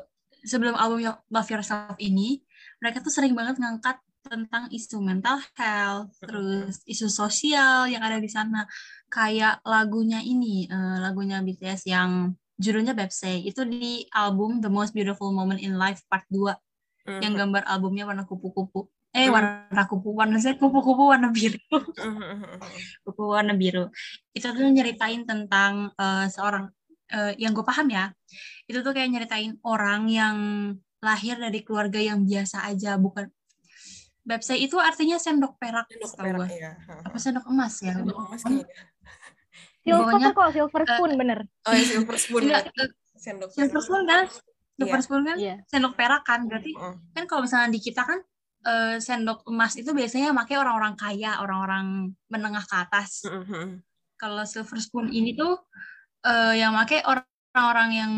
sebelum 0.46 0.78
album 0.78 1.02
Love 1.02 1.50
Yourself 1.50 1.98
ini, 1.98 2.38
mereka 2.78 3.02
tuh 3.02 3.10
sering 3.10 3.34
banget 3.34 3.58
ngangkat 3.58 3.98
tentang 4.22 4.70
isu 4.70 5.02
mental 5.02 5.42
health, 5.58 6.14
terus 6.22 6.78
isu 6.86 7.10
sosial 7.10 7.90
yang 7.90 8.06
ada 8.06 8.22
di 8.22 8.30
sana. 8.30 8.62
Kayak 9.10 9.58
lagunya 9.66 10.22
ini, 10.22 10.70
eh, 10.70 10.96
lagunya 11.02 11.42
BTS 11.42 11.90
yang 11.90 12.38
judulnya 12.54 12.94
Bepsey, 12.94 13.46
itu 13.46 13.66
di 13.66 14.06
album 14.14 14.62
The 14.62 14.70
Most 14.70 14.94
Beautiful 14.94 15.34
Moment 15.34 15.58
in 15.58 15.74
Life 15.74 16.06
Part 16.06 16.26
2 16.30 16.54
yang 17.08 17.34
gambar 17.34 17.64
albumnya 17.64 18.04
warna 18.04 18.28
kupu-kupu. 18.28 18.84
Eh, 19.08 19.24
Hmm. 19.26 19.34
warna 19.34 19.82
kupu, 19.88 20.12
warna 20.12 20.36
saya 20.36 20.54
kupu-kupu 20.54 21.10
warna 21.10 21.32
biru. 21.32 21.56
Mhm. 21.96 22.60
Kupu 23.02 23.22
warna 23.24 23.56
biru. 23.56 23.88
Itu 24.36 24.52
tuh 24.52 24.68
nyeritain 24.68 25.24
tentang 25.24 25.90
eh, 25.96 26.26
seorang 26.28 26.68
eh, 27.08 27.32
yang 27.40 27.56
gue 27.56 27.64
paham 27.64 27.88
ya. 27.88 28.12
Itu 28.68 28.84
tuh 28.84 28.92
kayak 28.92 29.08
nyeritain 29.08 29.56
orang 29.64 30.12
yang 30.12 30.36
lahir 31.00 31.40
dari 31.40 31.64
keluarga 31.64 31.96
yang 31.96 32.26
biasa 32.26 32.68
aja, 32.68 33.00
bukan 33.00 33.30
Bepsey 34.28 34.60
itu 34.60 34.76
artinya 34.76 35.16
sendok 35.16 35.56
perak, 35.56 35.88
Sendok 35.88 36.12
perak, 36.20 36.36
gue. 36.36 36.48
iya. 36.52 36.70
Apa 37.00 37.16
sendok 37.16 37.48
emas 37.48 37.80
ya? 37.80 37.96
Sendok 37.96 38.18
emas 38.28 38.42
kayaknya. 38.44 38.76
Silver 39.80 40.04
Pokoknya, 40.04 40.28
kok, 40.36 40.48
silver 40.52 40.82
eh, 40.84 40.88
spoon 40.92 41.12
bener. 41.16 41.38
Oh, 41.64 41.72
ya, 41.72 41.84
silver 41.88 42.16
spoon. 42.20 42.40
Enggak, 42.44 42.62
berarti. 42.68 42.82
eh, 42.84 42.90
Sendok 43.16 43.48
silver 43.56 43.72
perak. 43.72 43.84
spoon 43.88 44.02
kan? 44.04 44.24
Silver 44.76 44.92
Iya. 44.92 45.04
spoon 45.08 45.22
kan? 45.24 45.36
Iya. 45.40 45.54
Sendok 45.64 45.92
perak 45.96 46.22
kan? 46.22 46.40
Berarti 46.44 46.72
Mhm. 46.76 46.96
kan 47.16 47.24
kalau 47.24 47.40
misalnya 47.48 47.68
di 47.72 47.80
kita 47.80 48.02
kan 48.04 48.20
eh, 48.66 48.96
sendok 48.98 49.46
emas 49.50 49.78
itu 49.78 49.90
biasanya 49.94 50.34
pakai 50.34 50.56
orang-orang 50.58 50.94
kaya, 50.98 51.38
orang-orang 51.42 52.14
menengah 52.32 52.64
ke 52.64 52.76
atas. 52.78 53.26
Mhm. 53.28 53.82
Kalau 54.18 54.42
silver 54.42 54.78
spoon 54.82 55.14
ini 55.14 55.38
tuh 55.38 55.54
eh, 56.26 56.58
yang 56.58 56.74
pakai 56.74 57.06
orang-orang 57.06 57.90
yang 57.94 58.12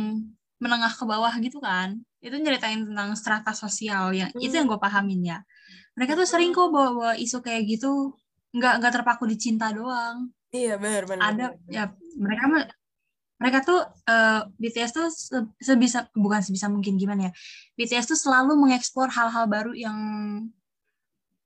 menengah 0.61 0.93
ke 0.93 1.05
bawah 1.05 1.32
gitu 1.41 1.61
kan. 1.61 2.01
Itu 2.20 2.36
nyeritain 2.36 2.84
tentang 2.84 3.16
strata 3.16 3.57
sosial 3.57 4.12
yang 4.12 4.28
itu 4.36 4.53
yang 4.53 4.68
gue 4.68 4.80
pahamin 4.80 5.24
ya. 5.24 5.38
Mereka 5.97 6.16
tuh 6.16 6.28
sering 6.28 6.53
kok 6.53 6.68
bawa-bawa 6.68 7.16
isu 7.16 7.41
kayak 7.41 7.64
gitu. 7.68 8.12
Nggak 8.53 8.84
nggak 8.84 8.93
terpaku 9.01 9.24
di 9.24 9.36
cinta 9.41 9.72
doang. 9.72 10.28
Iya, 10.53 10.76
benar 10.76 11.05
benar. 11.09 11.22
Ada 11.32 11.47
ya 11.70 11.84
mereka 12.18 12.45
mereka 13.41 13.64
tuh 13.64 13.80
eh, 14.05 14.41
BTS 14.61 14.91
tuh 14.93 15.09
se- 15.09 15.49
sebisa 15.59 16.07
bukan 16.12 16.45
sebisa 16.45 16.68
mungkin 16.68 17.01
gimana 17.01 17.28
ya. 17.28 17.32
BTS 17.74 18.12
tuh 18.12 18.18
selalu 18.20 18.53
mengeksplor 18.61 19.09
hal-hal 19.09 19.49
baru 19.49 19.72
yang 19.72 19.97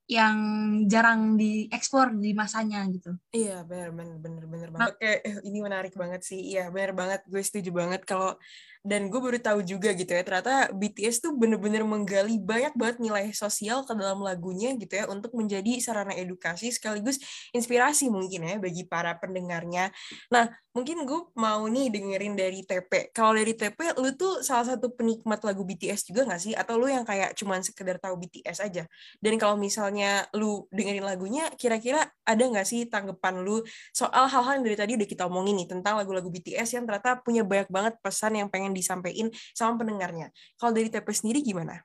yang 0.04 0.36
jarang 0.84 1.40
dieksplor 1.40 2.12
di 2.20 2.36
masanya 2.36 2.84
gitu. 2.92 3.16
Iya, 3.32 3.64
benar 3.64 3.88
benar 3.96 4.16
benar 4.20 4.44
benar 4.44 4.68
banget. 4.68 4.88
Oke, 4.92 5.12
eh, 5.24 5.36
ini 5.48 5.58
menarik 5.64 5.94
banget 5.96 6.20
sih. 6.20 6.40
Iya, 6.52 6.68
benar 6.68 6.92
banget. 6.92 7.20
Gue 7.24 7.40
setuju 7.40 7.72
banget 7.72 8.04
kalau 8.04 8.36
dan 8.84 9.08
gue 9.08 9.16
baru 9.16 9.40
tahu 9.40 9.64
juga 9.64 9.96
gitu 9.96 10.12
ya, 10.12 10.20
ternyata 10.20 10.68
BTS 10.76 11.24
tuh 11.24 11.32
bener-bener 11.32 11.80
menggali 11.88 12.36
banyak 12.36 12.76
banget 12.76 13.00
nilai 13.00 13.32
sosial 13.32 13.80
ke 13.88 13.96
dalam 13.96 14.20
lagunya 14.20 14.76
gitu 14.76 15.00
ya 15.00 15.08
untuk 15.08 15.32
menjadi 15.32 15.80
sarana 15.80 16.12
edukasi 16.12 16.68
sekaligus 16.68 17.16
inspirasi 17.56 18.12
mungkin 18.12 18.44
ya 18.44 18.60
bagi 18.60 18.84
para 18.84 19.16
pendengarnya. 19.16 19.88
Nah, 20.28 20.52
mungkin 20.76 21.06
gue 21.08 21.32
mau 21.38 21.64
nih 21.70 21.86
dengerin 21.88 22.34
dari 22.34 22.60
TP. 22.66 23.14
Kalau 23.14 23.32
dari 23.32 23.54
TP, 23.54 23.94
lu 23.96 24.10
tuh 24.20 24.42
salah 24.42 24.76
satu 24.76 24.92
penikmat 24.92 25.40
lagu 25.46 25.62
BTS 25.64 26.10
juga 26.10 26.28
nggak 26.28 26.42
sih? 26.42 26.52
Atau 26.52 26.76
lu 26.76 26.90
yang 26.90 27.06
kayak 27.06 27.32
cuman 27.38 27.62
sekedar 27.62 27.96
tahu 27.96 28.20
BTS 28.20 28.58
aja? 28.58 28.84
Dan 29.22 29.38
kalau 29.38 29.54
misalnya 29.54 29.93
lu 30.34 30.66
dengerin 30.74 31.04
lagunya, 31.04 31.46
kira-kira 31.54 32.02
ada 32.26 32.42
nggak 32.42 32.66
sih 32.66 32.88
tanggapan 32.90 33.44
lu 33.44 33.62
soal 33.94 34.26
hal-hal 34.26 34.58
yang 34.58 34.64
dari 34.66 34.76
tadi 34.78 34.92
udah 34.98 35.08
kita 35.08 35.28
omongin 35.30 35.60
nih 35.62 35.68
tentang 35.70 36.00
lagu-lagu 36.00 36.26
BTS 36.26 36.74
yang 36.74 36.84
ternyata 36.88 37.20
punya 37.22 37.46
banyak 37.46 37.68
banget 37.70 37.94
pesan 38.02 38.38
yang 38.40 38.48
pengen 38.50 38.74
disampaikan 38.74 39.30
sama 39.54 39.78
pendengarnya. 39.78 40.34
Kalau 40.58 40.72
dari 40.74 40.90
TP 40.90 41.08
sendiri 41.14 41.44
gimana? 41.44 41.84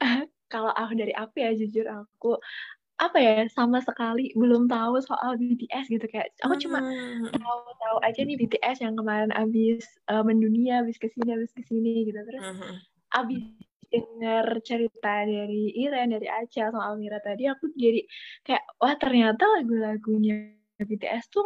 Kalau 0.52 0.70
aku 0.70 0.92
dari 0.94 1.16
aku 1.16 1.34
ya 1.40 1.56
jujur 1.56 1.88
aku 1.88 2.36
apa 3.00 3.18
ya 3.18 3.34
sama 3.50 3.82
sekali 3.82 4.30
belum 4.38 4.70
tahu 4.70 5.02
soal 5.02 5.34
BTS 5.34 5.90
gitu 5.90 6.06
kayak 6.06 6.30
aku 6.44 6.54
cuma 6.60 6.78
Hmm, 6.78 7.34
tahu-tahu 7.34 7.98
aja 8.04 8.20
nih 8.22 8.38
BTS 8.38 8.84
yang 8.84 8.94
kemarin 8.94 9.32
abis 9.34 9.82
eh, 10.06 10.22
mendunia, 10.22 10.86
abis 10.86 11.02
ke 11.02 11.10
sini, 11.10 11.34
abis 11.34 11.50
ke 11.50 11.66
sini 11.66 12.06
gitu 12.06 12.20
terus 12.22 12.44
hmm, 12.46 12.78
abis 13.16 13.42
dengar 13.92 14.46
cerita 14.64 15.28
dari 15.28 15.76
Iren, 15.76 16.16
dari 16.16 16.24
Aca 16.24 16.72
sama 16.72 16.88
Almira 16.88 17.20
tadi 17.20 17.44
aku 17.44 17.68
jadi 17.76 18.00
kayak 18.40 18.64
wah 18.80 18.96
ternyata 18.96 19.44
lagu-lagunya 19.60 20.56
BTS 20.80 21.28
tuh 21.30 21.44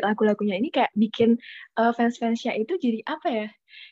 lagu-lagunya 0.00 0.56
ini 0.56 0.68
kayak 0.68 0.90
bikin 0.94 1.36
eh, 1.76 1.92
fans-fansnya 1.92 2.54
itu 2.54 2.74
jadi 2.76 3.00
apa 3.06 3.28
ya? 3.28 3.48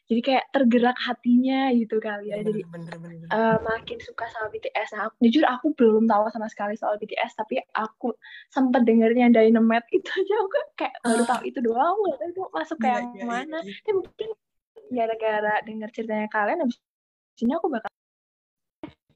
Jadi 0.08 0.20
kayak 0.24 0.44
tergerak 0.50 0.96
hatinya 0.98 1.68
gitu 1.70 2.00
kali 2.00 2.32
ya. 2.32 2.40
Jadi 2.40 2.64
bener, 2.64 2.94
bener, 2.96 3.22
bener. 3.22 3.28
eh, 3.28 3.56
makin 3.60 3.98
suka 4.00 4.24
sama 4.32 4.48
BTS. 4.48 4.88
Nah, 4.96 5.02
aku, 5.06 5.14
jujur 5.20 5.44
aku 5.44 5.66
belum 5.76 6.04
tahu 6.08 6.22
sama 6.32 6.48
sekali 6.48 6.74
soal 6.74 6.96
BTS, 6.96 7.36
tapi 7.36 7.60
aku 7.72 8.16
sempat 8.48 8.82
dengernya 8.82 9.28
Dynamite 9.30 9.86
itu 9.92 10.08
aja 10.08 10.34
aku 10.40 10.48
kayak 10.74 10.94
baru 11.04 11.22
Ah. 11.22 11.28
tahu 11.28 11.42
itu 11.44 11.58
doang, 11.60 11.96
tahu 12.16 12.26
itu 12.26 12.42
masuk 12.50 12.76
Iya, 12.80 12.84
kayak 12.84 13.00
iya, 13.02 13.10
iya, 13.14 13.24
mana. 13.26 13.58
iya. 13.62 13.72
Tapi 13.84 13.92
mungkin 13.94 14.28
gara-gara 14.86 15.54
denger 15.66 15.88
ceritanya 15.92 16.28
kalian, 16.30 16.58
abis 16.64 16.76
ini 17.42 17.52
aku 17.52 17.68
bakal 17.68 17.90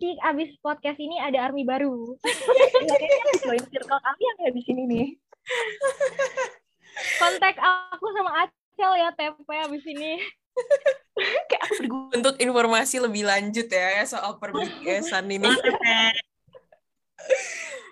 Cik, 0.01 0.17
abis 0.17 0.57
podcast 0.65 0.97
ini 0.97 1.21
ada 1.21 1.45
army 1.45 1.61
baru. 1.63 2.17
join 3.45 3.61
circle 3.69 4.01
kami 4.01 4.23
yang 4.25 4.37
kayak 4.41 4.55
di 4.57 4.63
sini 4.65 4.83
nih. 4.89 5.07
Kontak 7.21 7.57
aku 7.93 8.07
sama 8.13 8.45
Acel 8.45 8.93
ya, 8.99 9.09
TP 9.15 9.49
abis 9.49 9.85
ini. 9.89 10.13
kayak 11.51 11.63
aku 11.65 11.75
berguna. 11.85 12.11
Untuk 12.17 12.35
informasi 12.41 12.97
lebih 13.01 13.23
lanjut 13.29 13.67
ya 13.69 14.05
soal 14.09 14.37
per 14.41 14.53
BTS-an 14.53 15.27
ini. 15.29 15.51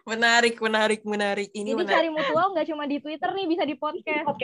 menarik, 0.09 0.57
menarik, 0.57 1.01
menarik. 1.05 1.49
Ini 1.53 1.77
Jadi 1.77 1.81
menarik. 1.85 1.97
cari 2.01 2.09
mutual 2.09 2.47
nggak 2.57 2.67
cuma 2.73 2.85
di 2.89 2.97
Twitter 2.99 3.31
nih, 3.37 3.47
bisa 3.47 3.63
di 3.69 3.77
podcast. 3.77 4.41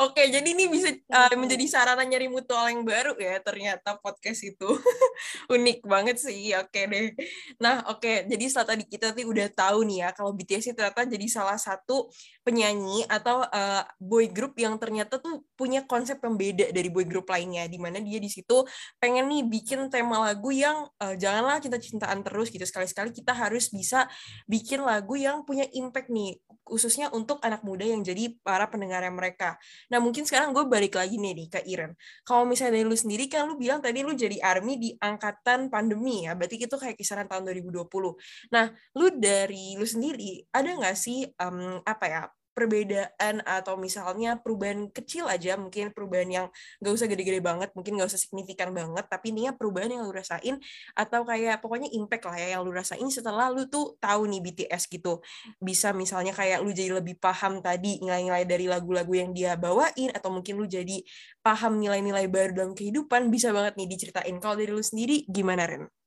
Oke, 0.00 0.32
jadi 0.32 0.56
ini 0.56 0.64
bisa 0.64 0.96
uh, 1.12 1.36
menjadi 1.36 1.68
sarana 1.68 2.00
nyari 2.00 2.24
mutual 2.24 2.72
yang 2.72 2.88
baru 2.88 3.20
ya 3.20 3.36
ternyata 3.44 4.00
podcast 4.00 4.40
itu. 4.48 4.64
Unik 5.52 5.84
banget 5.84 6.16
sih. 6.16 6.56
Oke 6.56 6.88
deh. 6.88 7.12
Nah, 7.60 7.84
oke. 7.84 8.24
Jadi 8.24 8.44
setelah 8.48 8.72
tadi 8.72 8.88
kita 8.88 9.12
tuh 9.12 9.28
udah 9.28 9.52
tahu 9.52 9.84
nih 9.84 10.08
ya 10.08 10.16
kalau 10.16 10.32
BTS 10.32 10.72
ternyata 10.72 11.04
jadi 11.04 11.26
salah 11.28 11.60
satu 11.60 12.08
penyanyi 12.40 13.04
atau 13.12 13.44
uh, 13.44 13.84
boy 14.00 14.32
group 14.32 14.56
yang 14.56 14.80
ternyata 14.80 15.20
tuh 15.20 15.44
punya 15.52 15.84
konsep 15.84 16.16
yang 16.24 16.40
beda 16.40 16.72
dari 16.72 16.88
boy 16.88 17.04
group 17.04 17.28
lainnya 17.28 17.68
di 17.68 17.76
mana 17.76 18.00
dia 18.00 18.16
di 18.16 18.32
situ 18.32 18.64
pengen 18.96 19.28
nih 19.28 19.44
bikin 19.52 19.92
tema 19.92 20.16
lagu 20.32 20.48
yang 20.48 20.88
uh, 20.96 21.12
janganlah 21.12 21.60
cinta-cintaan 21.60 22.24
terus 22.24 22.48
gitu. 22.48 22.64
Sekali-sekali 22.64 23.12
kita 23.12 23.36
harus 23.36 23.68
bisa 23.68 24.08
bikin 24.48 24.80
lagu 24.80 25.20
yang 25.20 25.44
punya 25.44 25.68
impact 25.76 26.08
nih 26.08 26.40
khususnya 26.70 27.10
untuk 27.10 27.42
anak 27.42 27.66
muda 27.66 27.82
yang 27.82 28.00
jadi 28.06 28.30
para 28.46 28.70
pendengarnya 28.70 29.10
mereka. 29.10 29.58
Nah, 29.90 29.98
mungkin 29.98 30.22
sekarang 30.22 30.54
gue 30.54 30.64
balik 30.70 30.94
lagi 30.96 31.18
nih, 31.18 31.32
nih 31.34 31.48
ke 31.50 31.60
Iren. 31.66 31.92
Kalau 32.22 32.46
misalnya 32.46 32.78
dari 32.78 32.86
lu 32.86 32.94
sendiri, 32.94 33.26
kan 33.26 33.50
lu 33.50 33.58
bilang 33.58 33.82
tadi 33.82 34.00
lu 34.06 34.14
jadi 34.14 34.38
ARMY 34.38 34.74
di 34.78 34.90
angkatan 34.96 35.66
pandemi 35.68 36.26
ya, 36.26 36.38
berarti 36.38 36.56
itu 36.62 36.76
kayak 36.78 36.94
kisaran 36.94 37.26
tahun 37.26 37.50
2020. 37.50 38.14
Nah, 38.54 38.70
lu 38.94 39.06
dari 39.18 39.74
lu 39.74 39.86
sendiri, 39.86 40.46
ada 40.54 40.70
nggak 40.78 40.96
sih, 40.96 41.26
um, 41.42 41.82
apa 41.82 42.06
ya, 42.06 42.22
perbedaan 42.52 43.42
atau 43.46 43.78
misalnya 43.78 44.38
perubahan 44.38 44.90
kecil 44.90 45.26
aja, 45.30 45.54
mungkin 45.54 45.94
perubahan 45.94 46.28
yang 46.28 46.46
nggak 46.82 46.92
usah 46.92 47.06
gede-gede 47.06 47.40
banget, 47.40 47.70
mungkin 47.72 47.96
nggak 47.98 48.10
usah 48.10 48.20
signifikan 48.20 48.74
banget, 48.74 49.06
tapi 49.06 49.32
ini 49.32 49.46
ya 49.48 49.52
perubahan 49.54 49.90
yang 49.94 50.02
lu 50.06 50.12
rasain, 50.12 50.58
atau 50.94 51.22
kayak 51.22 51.62
pokoknya 51.62 51.88
impact 51.94 52.24
lah 52.26 52.36
ya 52.36 52.58
yang 52.58 52.62
lu 52.66 52.72
rasain 52.74 53.06
setelah 53.08 53.48
lu 53.48 53.66
tuh 53.70 53.96
tahu 54.02 54.26
nih 54.26 54.40
BTS 54.42 54.90
gitu. 54.90 55.22
Bisa 55.62 55.94
misalnya 55.94 56.34
kayak 56.34 56.60
lu 56.62 56.74
jadi 56.74 56.98
lebih 56.98 57.18
paham 57.22 57.62
tadi 57.62 58.02
nilai-nilai 58.02 58.44
dari 58.44 58.66
lagu-lagu 58.66 59.12
yang 59.14 59.30
dia 59.30 59.54
bawain, 59.54 60.10
atau 60.14 60.30
mungkin 60.34 60.58
lu 60.58 60.66
jadi 60.66 61.02
paham 61.40 61.78
nilai-nilai 61.78 62.26
baru 62.26 62.52
dalam 62.52 62.72
kehidupan, 62.74 63.30
bisa 63.30 63.54
banget 63.54 63.78
nih 63.78 63.88
diceritain. 63.88 64.36
Kalau 64.42 64.56
dari 64.58 64.72
lu 64.74 64.82
sendiri, 64.82 65.24
gimana 65.30 65.64
Ren? 65.66 65.99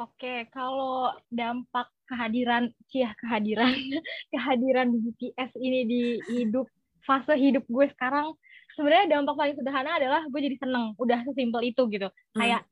Oke, 0.00 0.48
kalau 0.48 1.12
dampak 1.28 1.92
kehadiran, 2.08 2.72
cia 2.88 3.12
kehadiran, 3.20 3.68
kehadiran 4.32 4.88
BTS 4.96 5.52
ini 5.60 5.80
di 5.84 6.02
hidup 6.32 6.64
fase 7.04 7.36
hidup 7.36 7.68
gue 7.68 7.84
sekarang, 7.92 8.32
sebenarnya 8.72 9.20
dampak 9.20 9.36
paling 9.36 9.54
sederhana 9.60 10.00
adalah 10.00 10.24
gue 10.24 10.40
jadi 10.40 10.56
seneng, 10.56 10.96
udah 10.96 11.20
sesimpel 11.28 11.60
itu 11.68 11.84
gitu. 11.92 12.08
Hmm. 12.08 12.40
Kayak 12.40 12.62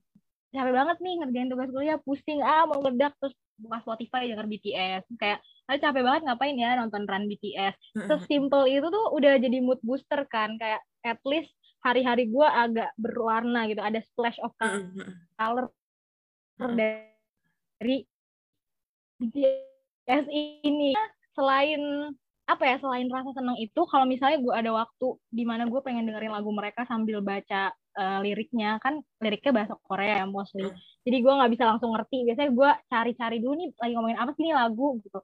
capek 0.56 0.72
banget 0.72 0.96
nih 1.04 1.14
ngerjain 1.20 1.48
tugas 1.52 1.68
kuliah, 1.68 1.98
pusing 2.00 2.40
ah 2.40 2.64
mau 2.64 2.80
meledak 2.80 3.12
terus 3.20 3.36
buka 3.60 3.76
Spotify 3.84 4.32
denger 4.32 4.48
BTS, 4.48 5.04
kayak 5.20 5.44
ah, 5.68 5.76
capek 5.76 6.00
banget 6.00 6.22
ngapain 6.24 6.56
ya 6.56 6.80
nonton 6.80 7.04
run 7.04 7.28
BTS. 7.28 7.76
Hmm. 7.92 8.08
Sesimpel 8.08 8.72
itu 8.72 8.88
tuh 8.88 9.04
udah 9.12 9.36
jadi 9.36 9.60
mood 9.60 9.84
booster 9.84 10.24
kan, 10.32 10.56
kayak 10.56 10.80
at 11.04 11.20
least 11.28 11.52
hari-hari 11.84 12.32
gue 12.32 12.48
agak 12.48 12.88
berwarna 12.96 13.68
gitu 13.68 13.84
ada 13.84 14.00
splash 14.00 14.40
of 14.40 14.50
color 15.36 15.68
dari 16.58 17.07
BTS 19.18 20.24
ini 20.30 20.94
selain 21.34 22.12
apa 22.48 22.64
ya 22.64 22.76
selain 22.80 23.12
rasa 23.12 23.36
senang 23.36 23.60
itu 23.60 23.76
kalau 23.92 24.08
misalnya 24.08 24.40
gue 24.40 24.54
ada 24.56 24.72
waktu 24.72 25.20
di 25.28 25.44
mana 25.44 25.68
gue 25.68 25.84
pengen 25.84 26.08
dengerin 26.08 26.32
lagu 26.32 26.48
mereka 26.48 26.88
sambil 26.88 27.20
baca 27.20 27.76
uh, 28.00 28.18
liriknya 28.24 28.80
kan 28.80 29.04
liriknya 29.20 29.52
bahasa 29.52 29.76
Korea 29.84 30.24
ya 30.24 30.26
mostly 30.26 30.64
hmm. 30.64 30.76
jadi 31.04 31.16
gue 31.20 31.32
nggak 31.44 31.52
bisa 31.52 31.64
langsung 31.68 31.92
ngerti 31.92 32.24
biasanya 32.24 32.50
gue 32.56 32.70
cari-cari 32.88 33.36
dulu 33.44 33.52
nih 33.52 33.68
lagi 33.76 33.92
ngomongin 33.92 34.18
apa 34.18 34.30
sih 34.32 34.42
ini 34.48 34.52
lagu 34.56 34.96
gitu 35.04 35.20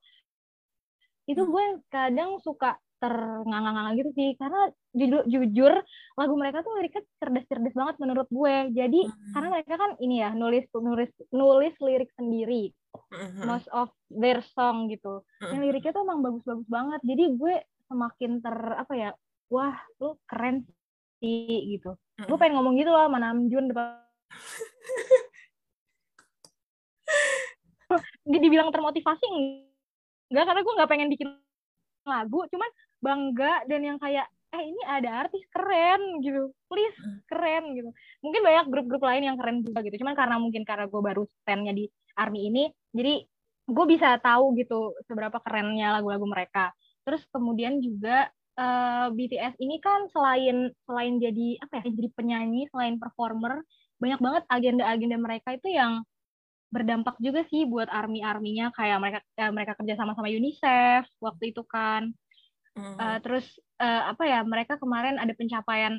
itu 1.25 1.41
hmm. 1.41 1.49
gue 1.49 1.65
kadang 1.89 2.31
suka 2.45 2.77
ternganga-nganga 3.05 3.93
gitu 4.01 4.11
sih 4.17 4.33
karena 4.41 4.73
jujur, 4.97 5.23
jujur 5.29 5.73
lagu 6.17 6.35
mereka 6.41 6.65
tuh 6.65 6.73
liriknya 6.81 7.05
cerdas-cerdas 7.21 7.77
banget 7.77 7.97
menurut 8.01 8.29
gue 8.33 8.55
jadi 8.73 9.01
hmm. 9.05 9.37
karena 9.37 9.49
mereka 9.53 9.75
kan 9.77 9.91
ini 10.01 10.25
ya 10.25 10.33
nulis 10.33 10.65
nulis 10.73 11.13
nulis 11.29 11.75
lirik 11.85 12.09
sendiri 12.17 12.73
hmm. 13.13 13.45
most 13.45 13.69
of 13.75 13.91
their 14.11 14.41
song 14.55 14.89
gitu. 14.91 15.23
Mm-hmm. 15.43 15.53
Yang 15.55 15.63
liriknya 15.67 15.93
tuh 15.95 16.03
emang 16.07 16.23
bagus-bagus 16.23 16.69
banget. 16.71 17.01
Jadi 17.03 17.25
gue 17.35 17.55
semakin 17.91 18.41
ter 18.41 18.57
apa 18.75 18.93
ya, 18.95 19.11
wah 19.51 19.77
lu 20.01 20.17
keren 20.27 20.65
sih 21.19 21.77
gitu. 21.77 21.95
Mm-hmm. 21.95 22.29
Gue 22.31 22.37
pengen 22.39 22.55
ngomong 22.59 22.79
gitu 22.79 22.91
loh 22.91 23.07
sama 23.07 23.19
Namjoon 23.21 23.67
depan 23.71 23.99
dibilang 28.43 28.75
termotivasi 28.75 29.27
enggak 30.33 30.45
karena 30.51 30.61
gue 30.67 30.75
nggak 30.75 30.91
pengen 30.91 31.09
bikin 31.13 31.29
lagu 32.03 32.43
cuman 32.51 32.67
bangga 33.03 33.67
dan 33.67 33.81
yang 33.83 33.99
kayak 33.99 34.27
eh 34.55 34.63
ini 34.71 34.83
ada 34.87 35.27
artis 35.27 35.43
keren 35.51 36.23
gitu. 36.23 36.55
Please 36.71 36.99
keren 37.27 37.75
gitu. 37.75 37.91
Mungkin 38.23 38.41
banyak 38.41 38.67
grup-grup 38.71 39.03
lain 39.03 39.27
yang 39.27 39.37
keren 39.39 39.67
juga 39.67 39.83
gitu. 39.83 39.99
Cuman 39.99 40.15
karena 40.15 40.37
mungkin 40.39 40.63
karena 40.63 40.87
gue 40.87 41.03
baru 41.03 41.27
standnya 41.43 41.75
di 41.75 41.91
army 42.15 42.47
ini 42.47 42.65
jadi 42.95 43.27
gue 43.65 43.85
bisa 43.89 44.21
tahu 44.23 44.55
gitu 44.61 44.95
seberapa 45.11 45.43
kerennya 45.43 45.99
lagu-lagu 45.99 46.25
mereka. 46.29 46.71
Terus 47.03 47.27
kemudian 47.35 47.83
juga 47.83 48.31
uh, 48.59 48.63
eh, 48.63 49.09
BTS 49.11 49.55
ini 49.59 49.83
kan 49.83 50.07
selain 50.15 50.71
selain 50.87 51.15
jadi 51.19 51.59
apa 51.63 51.83
ya 51.83 51.91
jadi 51.91 52.09
penyanyi 52.15 52.71
selain 52.71 52.97
performer 53.03 53.63
banyak 53.99 54.21
banget 54.21 54.43
agenda-agenda 54.51 55.17
mereka 55.19 55.49
itu 55.55 55.69
yang 55.71 56.03
berdampak 56.75 57.15
juga 57.23 57.47
sih 57.47 57.63
buat 57.71 57.87
army 57.87 58.19
arminya 58.27 58.75
kayak 58.75 58.99
mereka 58.99 59.19
eh, 59.39 59.53
mereka 59.55 59.73
kerja 59.79 59.95
sama 59.95 60.19
sama 60.19 60.27
UNICEF 60.27 61.07
waktu 61.23 61.55
itu 61.55 61.63
kan 61.63 62.11
mm. 62.79 62.97
uh, 62.99 63.19
terus 63.23 63.47
uh, 63.81 64.11
apa 64.11 64.25
ya 64.27 64.41
mereka 64.43 64.79
kemarin 64.79 65.19
ada 65.19 65.33
pencapaian 65.35 65.99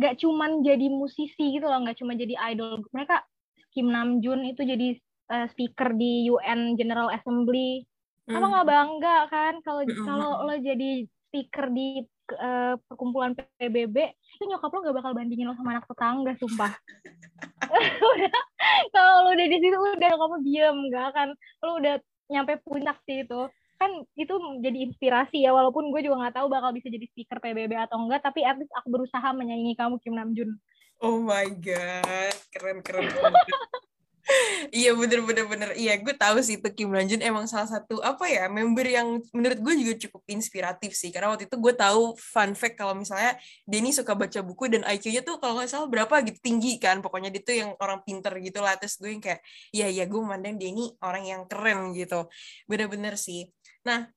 gak 0.00 0.16
cuman 0.22 0.64
jadi 0.64 0.86
musisi 0.88 1.58
gitu 1.58 1.66
loh 1.66 1.82
gak 1.84 1.98
cuma 2.00 2.16
jadi 2.16 2.36
idol 2.54 2.80
mereka 2.94 3.24
Kim 3.70 3.92
Namjoon 3.92 4.48
itu 4.50 4.62
jadi 4.66 4.96
uh, 5.30 5.46
speaker 5.52 5.94
di 5.94 6.26
UN 6.32 6.74
General 6.74 7.12
Assembly 7.12 7.84
hmm. 8.26 8.36
apa 8.36 8.46
nggak 8.46 8.68
bangga 8.68 9.16
kan 9.30 9.54
kalau 9.62 9.82
hmm. 9.86 10.04
kalau 10.06 10.30
lo 10.46 10.54
jadi 10.58 11.06
speaker 11.30 11.70
di 11.70 12.02
uh, 12.34 12.74
perkumpulan 12.90 13.34
PBB 13.34 13.96
itu 14.38 14.44
nyokap 14.46 14.70
lo 14.70 14.78
gak 14.86 14.96
bakal 14.98 15.12
bandingin 15.14 15.50
lo 15.50 15.54
sama 15.54 15.78
anak 15.78 15.86
tetangga 15.86 16.32
sumpah 16.38 16.72
udah 18.14 18.34
kalau 18.94 19.14
lo 19.26 19.30
udah 19.34 19.46
di 19.46 19.58
situ 19.58 19.76
udah 19.76 20.08
nyokap 20.10 20.30
lo 20.30 20.38
diem 20.42 20.76
gak 20.90 21.08
kan 21.14 21.28
lo 21.62 21.70
udah 21.78 21.94
nyampe 22.30 22.62
puncak 22.62 22.98
sih 23.06 23.26
itu 23.26 23.40
kan 23.80 24.04
itu 24.12 24.34
jadi 24.60 24.78
inspirasi 24.92 25.40
ya 25.40 25.56
walaupun 25.56 25.88
gue 25.88 26.04
juga 26.04 26.20
nggak 26.20 26.36
tahu 26.36 26.52
bakal 26.52 26.76
bisa 26.76 26.92
jadi 26.92 27.08
speaker 27.08 27.40
PBB 27.40 27.72
atau 27.80 27.96
enggak 27.96 28.20
tapi 28.20 28.44
at 28.44 28.60
least 28.60 28.76
aku 28.76 28.92
berusaha 28.92 29.28
menyaingi 29.32 29.72
kamu 29.72 29.96
Kim 30.04 30.20
Namjoon. 30.20 30.52
Oh 31.00 31.16
my 31.24 31.48
god 31.56 32.36
keren 32.52 32.84
keren 32.84 33.08
iya 34.70 34.94
bener 34.94 35.20
bener 35.24 35.44
bener. 35.48 35.70
Iya 35.74 35.98
gue 36.00 36.14
tahu 36.14 36.38
sih 36.44 36.58
itu 36.58 36.68
Kim 36.74 36.90
Namjoon 36.92 37.22
emang 37.22 37.46
salah 37.50 37.66
satu 37.66 37.98
apa 38.04 38.28
ya 38.30 38.46
member 38.46 38.86
yang 38.86 39.18
menurut 39.34 39.58
gue 39.58 39.74
juga 39.80 39.94
cukup 40.08 40.22
inspiratif 40.30 40.92
sih. 40.94 41.10
Karena 41.10 41.34
waktu 41.34 41.48
itu 41.50 41.56
gue 41.58 41.74
tahu 41.74 42.14
fun 42.18 42.52
fact 42.54 42.78
kalau 42.78 42.94
misalnya 42.94 43.36
Denny 43.66 43.90
suka 43.90 44.14
baca 44.14 44.40
buku 44.44 44.70
dan 44.70 44.82
IQ-nya 44.86 45.22
tuh 45.26 45.40
kalau 45.42 45.58
nggak 45.58 45.70
salah 45.70 45.88
berapa 45.90 46.14
gitu 46.26 46.38
tinggi 46.42 46.78
kan. 46.78 47.02
Pokoknya 47.02 47.32
dia 47.32 47.42
tuh 47.42 47.56
yang 47.56 47.70
orang 47.80 48.00
pinter 48.06 48.32
gitu 48.38 48.60
lah. 48.62 48.76
Terus 48.78 48.94
gue 49.00 49.10
yang 49.10 49.22
kayak 49.22 49.40
iya 49.74 49.86
iya 49.90 50.04
gue 50.06 50.20
memandang 50.20 50.56
Denny 50.60 50.94
orang 51.02 51.24
yang 51.26 51.42
keren 51.50 51.96
gitu. 51.96 52.28
Bener-bener 52.70 53.16
sih 53.18 53.50
nah 53.86 54.10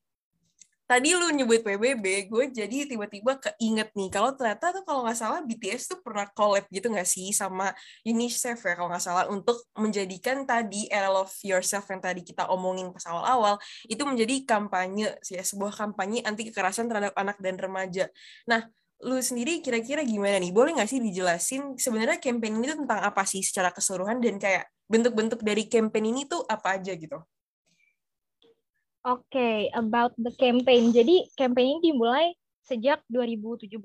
tadi 0.84 1.16
lu 1.16 1.32
nyebut 1.32 1.64
PBB, 1.64 2.28
gue 2.28 2.44
jadi 2.52 2.84
tiba-tiba 2.84 3.40
keinget 3.40 3.88
nih, 3.96 4.12
kalau 4.12 4.36
ternyata 4.36 4.68
tuh 4.68 4.84
kalau 4.84 5.00
nggak 5.08 5.16
salah 5.16 5.40
BTS 5.40 5.96
tuh 5.96 5.98
pernah 6.04 6.28
collab 6.36 6.68
gitu 6.68 6.92
nggak 6.92 7.08
sih 7.08 7.32
sama 7.32 7.72
UNICEF 8.04 8.60
ya 8.60 8.72
kalau 8.76 8.92
nggak 8.92 9.00
salah 9.00 9.24
untuk 9.32 9.64
menjadikan 9.80 10.44
tadi 10.44 10.84
Era 10.92 11.08
Love 11.08 11.32
Yourself 11.40 11.88
yang 11.88 12.04
tadi 12.04 12.20
kita 12.20 12.52
omongin 12.52 12.92
pas 12.92 13.08
awal-awal 13.08 13.56
itu 13.88 14.02
menjadi 14.04 14.44
kampanye 14.44 15.16
ya 15.24 15.40
sebuah 15.40 15.72
kampanye 15.72 16.20
anti 16.20 16.52
kekerasan 16.52 16.84
terhadap 16.84 17.16
anak 17.16 17.40
dan 17.40 17.56
remaja. 17.56 18.12
Nah, 18.44 18.68
lu 19.00 19.16
sendiri 19.24 19.64
kira-kira 19.64 20.04
gimana 20.04 20.36
nih? 20.36 20.52
Boleh 20.52 20.76
nggak 20.76 20.90
sih 20.92 21.00
dijelasin 21.00 21.80
sebenarnya 21.80 22.20
campaign 22.20 22.60
ini 22.60 22.76
tuh 22.76 22.78
tentang 22.84 23.00
apa 23.00 23.24
sih 23.24 23.40
secara 23.40 23.72
keseluruhan 23.72 24.20
dan 24.20 24.36
kayak 24.36 24.68
bentuk-bentuk 24.84 25.40
dari 25.40 25.64
campaign 25.64 26.12
ini 26.12 26.28
tuh 26.28 26.44
apa 26.44 26.76
aja 26.76 26.92
gitu? 26.92 27.24
Okay, 29.04 29.68
about 29.76 30.16
the 30.16 30.32
campaign. 30.40 30.88
Jadi 30.88 31.28
campaign 31.36 31.76
ini 31.76 31.92
dimulai 31.92 32.32
sejak 32.64 33.04
2017. 33.12 33.76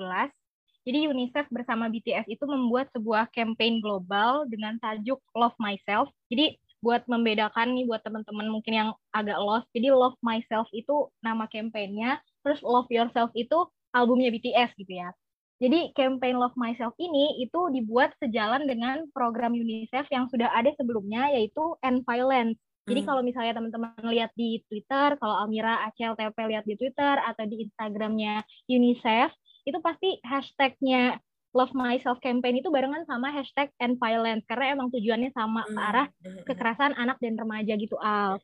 Jadi 0.88 1.00
UNICEF 1.12 1.52
bersama 1.52 1.92
BTS 1.92 2.24
itu 2.32 2.48
membuat 2.48 2.88
sebuah 2.96 3.28
campaign 3.36 3.84
global 3.84 4.48
dengan 4.48 4.80
tajuk 4.80 5.20
Love 5.36 5.60
Myself. 5.60 6.08
Jadi 6.32 6.56
buat 6.80 7.04
membedakan 7.12 7.76
nih 7.76 7.84
buat 7.84 8.00
teman-teman 8.00 8.48
mungkin 8.48 8.72
yang 8.72 8.90
agak 9.12 9.36
lost. 9.44 9.68
Jadi 9.76 9.92
Love 9.92 10.16
Myself 10.24 10.72
itu 10.72 11.12
nama 11.20 11.52
campaignnya, 11.52 12.24
terus 12.40 12.64
Love 12.64 12.88
Yourself 12.88 13.36
itu 13.36 13.68
albumnya 13.92 14.32
BTS 14.32 14.72
gitu 14.80 15.04
ya. 15.04 15.12
Jadi 15.60 15.92
campaign 16.00 16.40
Love 16.40 16.56
Myself 16.56 16.96
ini 16.96 17.44
itu 17.44 17.60
dibuat 17.76 18.16
sejalan 18.24 18.64
dengan 18.64 19.04
program 19.12 19.52
UNICEF 19.52 20.08
yang 20.08 20.32
sudah 20.32 20.48
ada 20.56 20.72
sebelumnya 20.80 21.28
yaitu 21.36 21.76
End 21.84 22.08
Violence. 22.08 22.56
Jadi 22.90 23.06
hmm. 23.06 23.08
kalau 23.08 23.22
misalnya 23.22 23.54
teman-teman 23.54 23.94
lihat 24.10 24.34
di 24.34 24.66
Twitter, 24.66 25.14
kalau 25.22 25.36
Almira 25.46 25.86
Acel 25.86 26.18
TP 26.18 26.38
lihat 26.50 26.66
di 26.66 26.74
Twitter 26.74 27.16
atau 27.22 27.46
di 27.46 27.70
Instagramnya 27.70 28.42
UNICEF, 28.66 29.30
itu 29.70 29.78
pasti 29.86 30.18
hashtagnya 30.26 31.22
Love 31.54 31.74
Myself 31.74 32.22
Campaign 32.22 32.62
itu 32.62 32.70
barengan 32.70 33.06
sama 33.10 33.34
hashtag 33.34 33.74
End 33.82 33.98
Violence 33.98 34.46
karena 34.46 34.78
emang 34.78 34.94
tujuannya 34.94 35.34
sama 35.34 35.66
ke 35.66 35.80
arah 35.82 36.08
hmm, 36.22 36.30
hmm, 36.30 36.44
kekerasan 36.46 36.94
anak 36.94 37.18
dan 37.18 37.38
remaja 37.38 37.74
gitu 37.74 37.98
Al. 37.98 38.38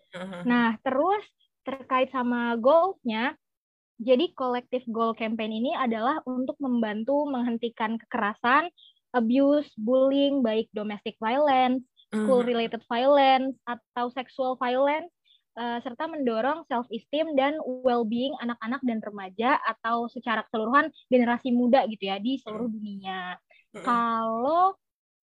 Nah 0.45 0.73
terus 0.81 1.21
terkait 1.65 2.09
sama 2.09 2.57
goalsnya, 2.57 3.37
jadi 4.01 4.33
kolektif 4.33 4.85
goal 4.89 5.13
campaign 5.13 5.53
ini 5.53 5.71
adalah 5.77 6.21
untuk 6.25 6.57
membantu 6.57 7.29
menghentikan 7.29 7.97
kekerasan, 8.01 8.73
abuse, 9.13 9.69
bullying, 9.77 10.41
baik 10.41 10.69
domestic 10.73 11.15
violence, 11.21 11.85
school 12.13 12.41
hmm. 12.41 12.49
related 12.49 12.81
violence 12.85 13.55
atau 13.65 14.11
sexual 14.13 14.57
violence 14.61 15.09
uh, 15.57 15.79
serta 15.81 16.05
mendorong 16.05 16.67
self 16.69 16.85
esteem 16.91 17.33
dan 17.33 17.57
well 17.63 18.05
being 18.05 18.35
anak-anak 18.43 18.81
dan 18.85 18.99
remaja 19.01 19.57
atau 19.63 20.11
secara 20.11 20.43
keseluruhan 20.47 20.91
generasi 21.09 21.49
muda 21.55 21.87
gitu 21.89 22.11
ya 22.11 22.17
di 22.19 22.37
seluruh 22.43 22.69
hmm. 22.69 22.77
dunia. 22.77 23.21
Hmm. 23.75 23.83
Kalau 23.83 24.65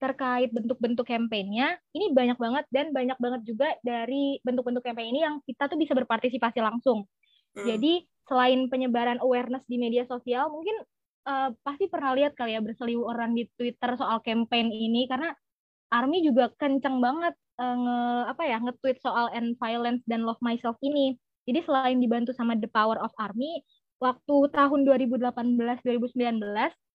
terkait 0.03 0.51
bentuk-bentuk 0.51 1.07
kampanyenya 1.07 1.78
ini 1.95 2.11
banyak 2.11 2.35
banget 2.35 2.66
dan 2.74 2.91
banyak 2.91 3.14
banget 3.22 3.41
juga 3.47 3.70
dari 3.87 4.43
bentuk-bentuk 4.43 4.83
kampanye 4.83 5.14
ini 5.14 5.22
yang 5.22 5.39
kita 5.47 5.70
tuh 5.70 5.78
bisa 5.78 5.95
berpartisipasi 5.95 6.59
langsung. 6.59 7.07
Jadi 7.53 8.09
selain 8.24 8.64
penyebaran 8.72 9.20
awareness 9.20 9.61
di 9.68 9.76
media 9.76 10.09
sosial, 10.09 10.49
mungkin 10.49 10.72
uh, 11.28 11.53
pasti 11.61 11.87
pernah 11.87 12.16
lihat 12.16 12.33
kali 12.33 12.57
ya 12.57 12.64
berseliweran 12.64 13.37
di 13.37 13.45
Twitter 13.55 13.93
soal 14.01 14.24
campaign 14.24 14.72
ini 14.72 15.05
karena 15.05 15.37
Army 15.93 16.24
juga 16.24 16.49
kencang 16.57 16.99
banget 17.05 17.36
uh, 17.61 17.76
nge 17.76 17.99
apa 18.32 18.43
ya 18.49 18.59
nge-tweet 18.64 18.99
soal 19.05 19.28
end 19.36 19.61
violence 19.61 20.01
dan 20.09 20.24
love 20.24 20.40
myself 20.40 20.80
ini. 20.80 21.20
Jadi 21.45 21.61
selain 21.68 21.99
dibantu 22.01 22.32
sama 22.32 22.57
The 22.57 22.70
Power 22.70 22.97
of 23.03 23.12
Army, 23.18 23.61
waktu 24.03 24.36
tahun 24.51 24.82
2018 24.82 25.22
2019 25.84 26.43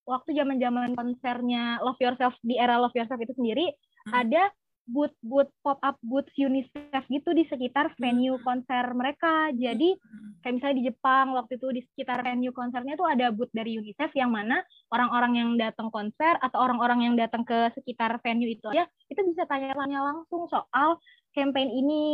waktu 0.07 0.29
zaman-zaman 0.35 0.95
konsernya 0.95 1.83
Love 1.83 1.99
Yourself 1.99 2.35
di 2.43 2.55
era 2.55 2.79
Love 2.79 2.95
Yourself 2.95 3.19
itu 3.19 3.35
sendiri 3.35 3.71
hmm. 4.07 4.11
ada 4.11 4.51
booth-booth 4.88 5.51
pop-up 5.59 5.99
booth 5.99 6.31
UNICEF 6.39 7.03
gitu 7.11 7.29
di 7.35 7.43
sekitar 7.51 7.91
venue 7.99 8.39
hmm. 8.39 8.43
konser 8.47 8.83
mereka. 8.95 9.51
Jadi 9.51 9.93
hmm. 9.99 10.39
kayak 10.41 10.53
misalnya 10.55 10.77
di 10.79 10.85
Jepang 10.88 11.35
waktu 11.35 11.59
itu 11.59 11.67
di 11.75 11.81
sekitar 11.91 12.23
venue 12.23 12.55
konsernya 12.55 12.95
tuh 12.95 13.07
ada 13.11 13.29
booth 13.35 13.51
dari 13.51 13.75
UNICEF 13.75 14.15
yang 14.15 14.31
mana 14.31 14.63
orang-orang 14.95 15.33
yang 15.35 15.49
datang 15.59 15.91
konser 15.91 16.39
atau 16.39 16.57
orang-orang 16.63 17.11
yang 17.11 17.15
datang 17.19 17.43
ke 17.43 17.75
sekitar 17.75 18.17
venue 18.23 18.47
itu 18.47 18.65
aja 18.71 18.88
itu 19.11 19.19
bisa 19.27 19.43
tanya-tanya 19.45 19.99
langsung 20.01 20.47
soal 20.47 20.97
campaign 21.35 21.69
ini. 21.69 22.05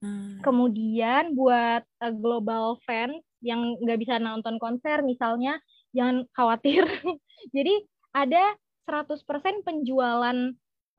Hmm. 0.00 0.38
Kemudian 0.44 1.34
buat 1.34 1.82
uh, 2.04 2.14
global 2.14 2.78
fans 2.86 3.18
yang 3.42 3.74
nggak 3.82 3.98
bisa 3.98 4.22
nonton 4.22 4.62
konser 4.62 5.02
misalnya 5.02 5.58
jangan 5.90 6.22
khawatir. 6.36 6.86
Jadi 7.56 7.82
ada 8.14 8.54
100% 8.86 9.66
penjualan 9.66 10.38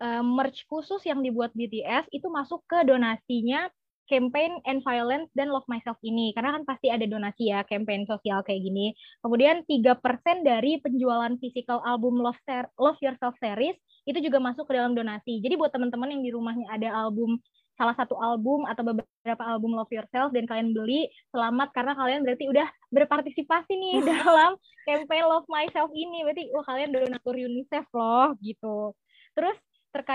uh, 0.02 0.24
merch 0.24 0.66
khusus 0.70 1.02
yang 1.06 1.22
dibuat 1.22 1.54
BTS 1.54 2.10
itu 2.14 2.28
masuk 2.30 2.62
ke 2.70 2.86
donasinya 2.86 3.70
campaign 4.08 4.64
and 4.64 4.80
violence 4.88 5.28
dan 5.36 5.52
love 5.52 5.68
myself 5.68 6.00
ini 6.02 6.32
karena 6.32 6.56
kan 6.56 6.64
pasti 6.64 6.88
ada 6.88 7.04
donasi 7.04 7.52
ya 7.52 7.62
campaign 7.68 8.08
sosial 8.08 8.42
kayak 8.42 8.64
gini. 8.64 8.96
Kemudian 9.20 9.68
3% 9.68 10.00
dari 10.48 10.80
penjualan 10.80 11.36
physical 11.38 11.84
album 11.84 12.24
Love, 12.24 12.40
Ser 12.48 12.72
love 12.80 12.98
Yourself 13.04 13.36
series 13.44 13.76
itu 14.08 14.18
juga 14.24 14.40
masuk 14.40 14.66
ke 14.72 14.74
dalam 14.80 14.96
donasi. 14.96 15.44
Jadi 15.44 15.60
buat 15.60 15.76
teman-teman 15.76 16.16
yang 16.16 16.24
di 16.24 16.32
rumahnya 16.32 16.68
ada 16.72 16.90
album 16.96 17.38
salah 17.78 17.94
satu 17.94 18.18
album 18.18 18.66
atau 18.66 18.82
beberapa 18.82 19.44
album 19.46 19.78
Love 19.78 19.94
Yourself 19.94 20.34
dan 20.34 20.50
kalian 20.50 20.74
beli, 20.74 21.06
selamat 21.30 21.70
karena 21.78 21.94
kalian 21.94 22.26
berarti 22.26 22.50
udah 22.50 22.68
berpartisipasi 22.90 23.78
nih 23.78 24.02
dalam 24.26 24.58
campaign 24.90 25.26
Love 25.30 25.46
Myself 25.52 25.94
ini. 25.94 26.26
Berarti 26.26 26.50
wah 26.56 26.66
kalian 26.66 26.90
donatur 26.96 27.38
UNICEF 27.38 27.86
loh 27.94 28.34
gitu. 28.42 28.98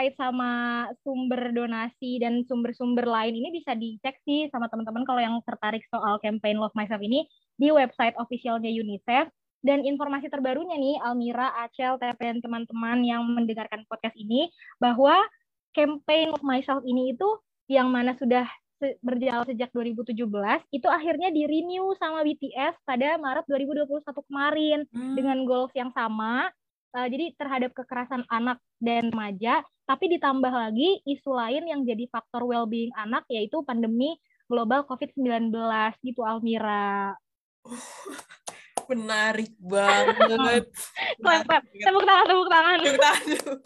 Terkait 0.02 0.18
sama 0.18 0.90
sumber 1.06 1.54
donasi 1.54 2.18
dan 2.18 2.42
sumber-sumber 2.50 3.06
lain 3.06 3.38
ini 3.38 3.54
bisa 3.54 3.70
dicek 3.78 4.18
sih 4.26 4.50
sama 4.50 4.66
teman-teman 4.66 5.06
kalau 5.06 5.22
yang 5.22 5.38
tertarik 5.46 5.86
soal 5.94 6.18
campaign 6.18 6.58
Love 6.58 6.74
Myself 6.74 6.98
ini 7.06 7.22
di 7.54 7.70
website 7.70 8.18
officialnya 8.18 8.66
UNICEF. 8.66 9.30
Dan 9.62 9.86
informasi 9.86 10.26
terbarunya 10.26 10.74
nih, 10.74 10.98
Almira, 11.06 11.54
Acel, 11.54 12.02
TP, 12.02 12.18
dan 12.18 12.42
teman-teman 12.42 12.98
yang 13.06 13.22
mendengarkan 13.30 13.86
podcast 13.86 14.18
ini, 14.18 14.50
bahwa 14.82 15.14
campaign 15.70 16.34
Love 16.34 16.42
Myself 16.42 16.82
ini 16.82 17.14
itu 17.14 17.38
yang 17.70 17.86
mana 17.86 18.18
sudah 18.18 18.50
berjalan 19.06 19.46
sejak 19.46 19.70
2017 19.70 20.18
itu 20.74 20.88
akhirnya 20.90 21.30
di 21.30 21.46
renew 21.46 21.94
sama 22.02 22.26
BTS 22.26 22.74
pada 22.82 23.14
Maret 23.22 23.46
2021 23.46 23.86
kemarin 24.26 24.82
hmm. 24.90 25.14
dengan 25.14 25.46
goals 25.46 25.70
yang 25.78 25.94
sama 25.94 26.50
uh, 26.96 27.08
jadi 27.08 27.34
terhadap 27.36 27.70
kekerasan 27.76 28.24
anak 28.28 28.60
dan 28.78 29.10
remaja 29.12 29.64
tapi 29.88 30.08
ditambah 30.16 30.52
lagi 30.52 31.02
isu 31.04 31.30
lain 31.34 31.66
yang 31.68 31.80
jadi 31.82 32.06
faktor 32.08 32.46
well-being 32.46 32.92
anak 32.94 33.26
yaitu 33.28 33.60
pandemi 33.66 34.16
global 34.46 34.84
COVID-19 34.84 35.52
gitu 36.04 36.20
Almira. 36.22 37.16
menarik 38.90 39.54
banget. 39.62 40.68
tepuk 41.82 42.04
tangan, 42.04 42.24
tepuk 42.28 42.48
tangan. 42.50 42.78
Tepuk 42.82 43.00
tangan 43.00 43.58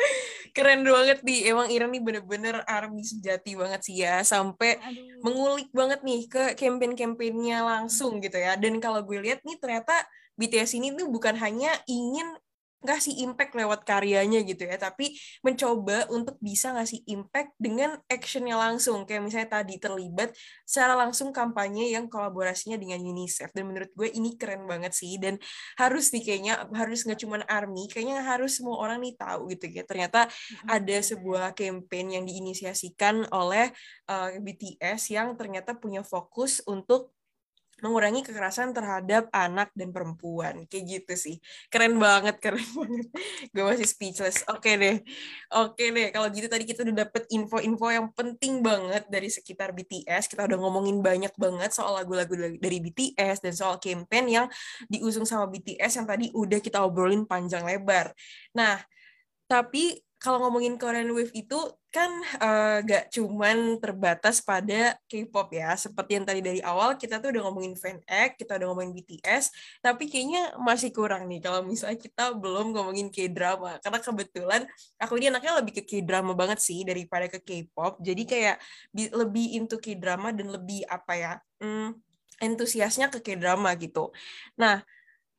keren 0.56 0.82
banget 0.82 1.20
nih 1.22 1.52
emang 1.52 1.68
Iren 1.70 1.90
nih 1.92 2.02
bener-bener 2.02 2.64
army 2.66 3.04
sejati 3.04 3.54
banget 3.54 3.80
sih 3.86 4.02
ya 4.02 4.24
sampai 4.24 4.80
Aduh. 4.80 5.22
mengulik 5.22 5.70
banget 5.70 6.00
nih 6.02 6.26
ke 6.26 6.44
campaign-campaignnya 6.56 7.62
langsung 7.62 8.18
gitu 8.18 8.36
ya 8.36 8.56
dan 8.56 8.80
kalau 8.82 9.04
gue 9.04 9.18
lihat 9.20 9.44
nih 9.46 9.60
ternyata 9.60 9.94
BTS 10.40 10.80
ini 10.80 10.96
tuh 10.96 11.06
bukan 11.12 11.36
hanya 11.36 11.70
ingin 11.84 12.32
ngasih 12.80 13.20
impact 13.28 13.52
lewat 13.52 13.84
karyanya 13.84 14.40
gitu 14.44 14.64
ya, 14.64 14.80
tapi 14.80 15.16
mencoba 15.44 16.08
untuk 16.08 16.40
bisa 16.40 16.72
ngasih 16.72 17.04
impact 17.08 17.52
dengan 17.60 18.00
actionnya 18.08 18.56
langsung. 18.56 19.04
Kayak 19.04 19.22
misalnya 19.28 19.50
tadi 19.60 19.76
terlibat 19.76 20.32
secara 20.64 20.96
langsung 20.96 21.30
kampanye 21.30 21.92
yang 21.92 22.08
kolaborasinya 22.08 22.80
dengan 22.80 23.04
UNICEF. 23.04 23.52
Dan 23.52 23.68
menurut 23.68 23.92
gue 23.92 24.08
ini 24.08 24.40
keren 24.40 24.64
banget 24.64 24.96
sih. 24.96 25.20
Dan 25.20 25.36
harus 25.76 26.08
nih 26.10 26.24
kayaknya, 26.24 26.54
harus 26.72 27.04
nggak 27.04 27.20
cuma 27.20 27.44
ARMY, 27.44 27.84
kayaknya 27.92 28.24
harus 28.24 28.56
semua 28.56 28.80
orang 28.80 29.04
nih 29.04 29.14
tahu 29.20 29.52
gitu 29.52 29.68
ya. 29.68 29.84
Ternyata 29.84 30.28
ada 30.64 30.96
sebuah 31.00 31.52
campaign 31.52 32.20
yang 32.20 32.24
diinisiasikan 32.24 33.28
oleh 33.30 33.68
uh, 34.08 34.32
eh, 34.32 34.40
BTS 34.40 35.12
yang 35.12 35.36
ternyata 35.36 35.76
punya 35.76 36.00
fokus 36.00 36.64
untuk 36.64 37.12
mengurangi 37.80 38.24
kekerasan 38.24 38.72
terhadap 38.72 39.28
anak 39.32 39.72
dan 39.72 39.92
perempuan. 39.92 40.64
Kayak 40.68 40.84
gitu 40.86 41.14
sih. 41.16 41.36
Keren 41.68 41.96
banget 41.96 42.40
keren 42.40 42.64
banget. 42.78 43.08
Gue 43.52 43.64
masih 43.64 43.88
speechless. 43.88 44.44
Oke 44.48 44.72
okay 44.72 44.74
deh. 44.76 44.96
Oke 45.54 45.74
okay 45.74 45.88
deh. 45.90 46.08
Kalau 46.12 46.26
gitu 46.32 46.46
tadi 46.46 46.64
kita 46.64 46.84
udah 46.84 46.96
dapet 47.06 47.22
info-info 47.32 47.86
yang 47.88 48.06
penting 48.12 48.60
banget 48.60 49.04
dari 49.08 49.28
sekitar 49.28 49.72
BTS 49.72 50.28
kita 50.28 50.44
udah 50.46 50.58
ngomongin 50.60 51.00
banyak 51.00 51.32
banget 51.36 51.70
soal 51.72 51.96
lagu-lagu 51.96 52.32
dari 52.56 52.78
BTS 52.80 53.44
dan 53.44 53.52
soal 53.56 53.80
campaign 53.80 54.26
yang 54.28 54.46
diusung 54.86 55.24
sama 55.24 55.48
BTS 55.48 56.02
yang 56.02 56.06
tadi 56.06 56.28
udah 56.32 56.60
kita 56.60 56.82
obrolin 56.84 57.24
panjang 57.24 57.64
lebar. 57.64 58.12
Nah 58.56 58.80
tapi 59.50 59.98
kalau 60.20 60.36
ngomongin 60.44 60.76
Korean 60.76 61.08
Wave 61.16 61.32
itu 61.32 61.56
kan 61.88 62.12
uh, 62.44 62.84
gak 62.84 63.08
cuman 63.08 63.80
terbatas 63.80 64.44
pada 64.44 64.92
K-pop 65.08 65.48
ya. 65.48 65.72
Seperti 65.80 66.20
yang 66.20 66.28
tadi 66.28 66.44
dari 66.44 66.60
awal 66.60 67.00
kita 67.00 67.24
tuh 67.24 67.32
udah 67.32 67.48
ngomongin 67.48 67.72
fan 67.72 67.96
act, 68.04 68.36
kita 68.36 68.60
udah 68.60 68.68
ngomongin 68.68 68.92
BTS, 69.00 69.48
tapi 69.80 70.12
kayaknya 70.12 70.60
masih 70.60 70.92
kurang 70.92 71.24
nih 71.24 71.40
kalau 71.40 71.64
misalnya 71.64 71.96
kita 71.96 72.36
belum 72.36 72.76
ngomongin 72.76 73.08
K-drama. 73.08 73.80
Karena 73.80 73.98
kebetulan 74.04 74.62
aku 75.00 75.16
ini 75.16 75.32
anaknya 75.32 75.56
lebih 75.56 75.80
ke 75.80 75.82
K-drama 75.88 76.36
banget 76.36 76.60
sih 76.60 76.84
daripada 76.84 77.24
ke 77.24 77.40
K-pop. 77.40 78.04
Jadi 78.04 78.22
kayak 78.28 78.60
lebih 78.92 79.56
into 79.56 79.80
K-drama 79.80 80.36
dan 80.36 80.52
lebih 80.52 80.84
apa 80.84 81.12
ya, 81.16 81.32
hmm, 81.64 81.96
entusiasnya 82.44 83.08
ke 83.08 83.24
K-drama 83.24 83.72
gitu. 83.80 84.12
Nah, 84.60 84.84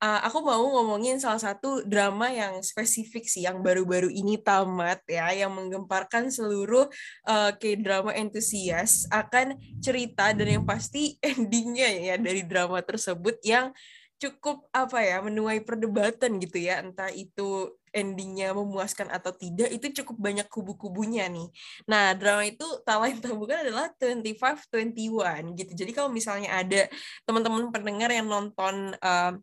uh, 0.02 0.20
aku 0.26 0.42
mau 0.42 0.58
ngomongin 0.58 1.22
salah 1.22 1.38
satu 1.38 1.86
drama 1.86 2.26
yang 2.28 2.58
spesifik 2.60 3.24
sih 3.30 3.46
yang 3.46 3.62
baru-baru 3.62 4.10
ini 4.10 4.36
tamat 4.42 5.00
ya 5.06 5.30
yang 5.30 5.54
menggemparkan 5.54 6.28
seluruh 6.28 6.90
uh, 7.30 7.50
K-drama 7.54 8.10
entusias 8.18 9.06
akan 9.14 9.54
cerita 9.78 10.34
dan 10.34 10.60
yang 10.60 10.64
pasti 10.66 11.16
endingnya 11.22 11.88
ya 11.88 12.14
dari 12.18 12.42
drama 12.42 12.82
tersebut 12.82 13.38
yang 13.46 13.70
cukup 14.18 14.70
apa 14.70 15.02
ya 15.02 15.18
menuai 15.18 15.66
perdebatan 15.66 16.38
gitu 16.38 16.62
ya 16.62 16.78
entah 16.78 17.10
itu 17.10 17.74
endingnya 17.90 18.54
memuaskan 18.54 19.10
atau 19.10 19.34
tidak 19.34 19.66
itu 19.74 20.02
cukup 20.02 20.30
banyak 20.30 20.46
kubu-kubunya 20.46 21.26
nih. 21.26 21.50
Nah 21.90 22.14
drama 22.14 22.46
itu 22.46 22.64
tak 22.86 23.02
bukan 23.34 23.66
adalah 23.66 23.90
2521 23.98 25.58
gitu. 25.58 25.72
Jadi 25.74 25.90
kalau 25.90 26.08
misalnya 26.08 26.54
ada 26.54 26.86
teman-teman 27.26 27.74
pendengar 27.74 28.14
yang 28.14 28.30
nonton 28.30 28.94
uh, 29.02 29.34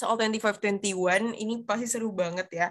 soal 0.00 0.16
2521 0.16 1.36
ini 1.36 1.60
pasti 1.68 1.84
seru 1.84 2.08
banget 2.08 2.48
ya. 2.48 2.68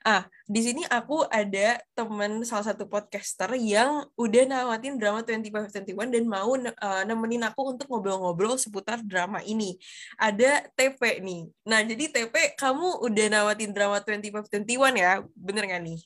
Ah, 0.00 0.24
di 0.48 0.60
sini 0.64 0.82
aku 0.88 1.28
ada 1.28 1.76
temen 1.92 2.40
salah 2.48 2.72
satu 2.72 2.88
podcaster 2.88 3.52
yang 3.60 4.08
udah 4.16 4.42
namatin 4.48 4.96
drama 4.96 5.20
2521 5.20 6.08
dan 6.08 6.24
mau 6.24 6.56
uh, 6.56 7.02
nemenin 7.04 7.44
aku 7.44 7.76
untuk 7.76 7.86
ngobrol-ngobrol 7.92 8.56
seputar 8.56 9.04
drama 9.04 9.44
ini. 9.44 9.76
Ada 10.16 10.72
TP 10.72 11.20
nih. 11.20 11.52
Nah, 11.68 11.84
jadi 11.84 12.04
TP 12.08 12.56
kamu 12.56 13.04
udah 13.04 13.26
namatin 13.28 13.70
drama 13.76 14.00
2521 14.00 14.96
ya? 14.96 15.20
Bener 15.36 15.64
gak 15.68 15.84
nih? 15.84 16.00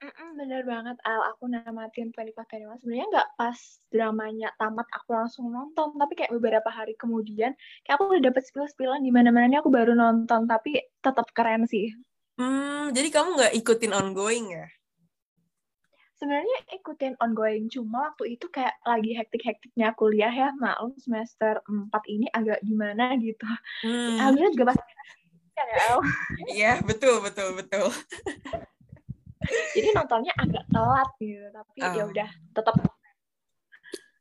Mm-mm, 0.00 0.32
bener 0.32 0.64
banget 0.64 0.96
Al, 1.04 1.20
aku 1.28 1.44
namatin 1.44 2.08
25 2.16 2.32
21 2.32 2.80
sebenarnya 2.80 3.06
nggak 3.12 3.30
pas 3.36 3.58
dramanya 3.92 4.48
tamat 4.56 4.88
aku 4.96 5.12
langsung 5.12 5.52
nonton, 5.52 5.92
tapi 6.00 6.16
kayak 6.16 6.32
beberapa 6.40 6.72
hari 6.72 6.96
kemudian 6.96 7.52
kayak 7.84 8.00
aku 8.00 8.16
udah 8.16 8.32
dapet 8.32 8.48
spill-spillan 8.48 9.04
di 9.04 9.12
mana-mana 9.12 9.60
aku 9.60 9.68
baru 9.68 9.92
nonton, 9.92 10.48
tapi 10.48 10.80
tetap 11.04 11.28
keren 11.36 11.68
sih. 11.68 11.92
Hmm, 12.40 12.96
jadi 12.96 13.12
kamu 13.12 13.28
nggak 13.36 13.54
ikutin 13.60 13.92
ongoing 13.92 14.46
ya? 14.56 14.66
Sebenarnya 16.16 16.80
ikutin 16.80 17.20
ongoing, 17.20 17.68
cuma 17.68 18.08
waktu 18.08 18.40
itu 18.40 18.48
kayak 18.48 18.80
lagi 18.88 19.12
hektik-hektiknya 19.12 19.92
kuliah 20.00 20.32
ya, 20.32 20.48
maklum 20.56 20.96
semester 20.96 21.60
4 21.68 21.92
ini 22.08 22.24
agak 22.32 22.64
gimana 22.64 23.20
gitu. 23.20 23.44
Hmm. 23.84 24.16
Alhamdulillah 24.16 24.52
juga 24.56 24.66
pasti 24.72 24.92
kan 25.60 25.66
ya, 25.68 25.88
Iya, 26.48 26.72
betul, 26.88 27.20
betul, 27.20 27.52
betul. 27.52 27.92
jadi 29.76 29.88
nontonnya 29.96 30.32
agak 30.36 30.64
telat 30.70 31.10
gitu 31.20 31.46
tapi 31.50 31.78
uh. 31.82 31.94
ya 31.94 32.04
udah 32.06 32.28
tetap 32.54 32.74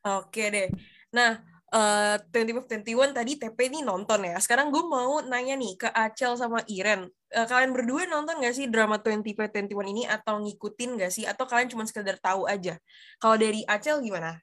oke 0.06 0.44
deh 0.50 0.70
nah 1.10 1.42
uh, 1.74 2.16
Twenty 2.30 2.94
One 2.98 3.14
tadi 3.14 3.38
TP 3.38 3.70
nih 3.70 3.86
nonton 3.86 4.26
ya. 4.26 4.38
Sekarang 4.42 4.74
gue 4.74 4.82
mau 4.82 5.22
nanya 5.26 5.56
nih 5.58 5.78
ke 5.78 5.90
Acel 5.90 6.36
sama 6.38 6.62
Iren. 6.70 7.10
Uh, 7.30 7.46
kalian 7.46 7.74
berdua 7.74 8.10
nonton 8.10 8.42
gak 8.42 8.56
sih 8.58 8.66
drama 8.66 8.98
Twenty 9.02 9.34
One 9.74 9.90
ini 9.90 10.04
atau 10.10 10.42
ngikutin 10.42 10.98
gak 11.00 11.14
sih? 11.14 11.26
Atau 11.30 11.46
kalian 11.46 11.70
cuma 11.70 11.86
sekedar 11.86 12.18
tahu 12.18 12.50
aja? 12.50 12.78
Kalau 13.22 13.38
dari 13.38 13.62
Acel 13.70 14.02
gimana? 14.02 14.38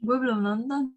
Gue 0.00 0.16
belum 0.16 0.40
nonton. 0.40 0.96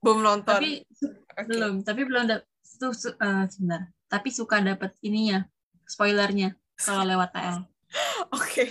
Belum 0.00 0.20
nonton. 0.20 0.60
tapi 0.60 0.82
okay. 0.84 1.44
belum, 1.46 1.84
tapi 1.84 2.00
belum 2.04 2.24
dapet 2.28 2.46
uh, 2.82 3.44
sebentar. 3.48 3.88
Tapi 4.10 4.28
suka 4.34 4.58
dapat 4.58 4.96
ininya, 5.06 5.46
spoilernya 5.86 6.59
kalau 6.80 7.04
lewat 7.04 7.30
TL. 7.32 7.58
Oke. 8.38 8.64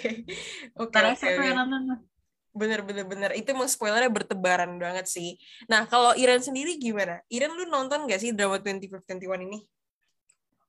Oke. 0.80 0.92
Karena 0.94 1.14
saya 1.16 1.38
yang 1.38 1.68
nonton. 1.68 2.02
Bener 2.50 2.82
bener 2.82 3.06
bener 3.06 3.32
itu 3.38 3.54
emang 3.54 3.70
spoilernya 3.70 4.10
bertebaran 4.10 4.74
banget 4.82 5.06
sih. 5.06 5.38
Nah 5.70 5.86
kalau 5.86 6.18
Iren 6.18 6.42
sendiri 6.42 6.76
gimana? 6.82 7.22
Iren 7.30 7.54
lu 7.54 7.70
nonton 7.70 8.10
gak 8.10 8.20
sih 8.20 8.34
drama 8.34 8.58
2521 8.58 9.46
ini? 9.46 9.60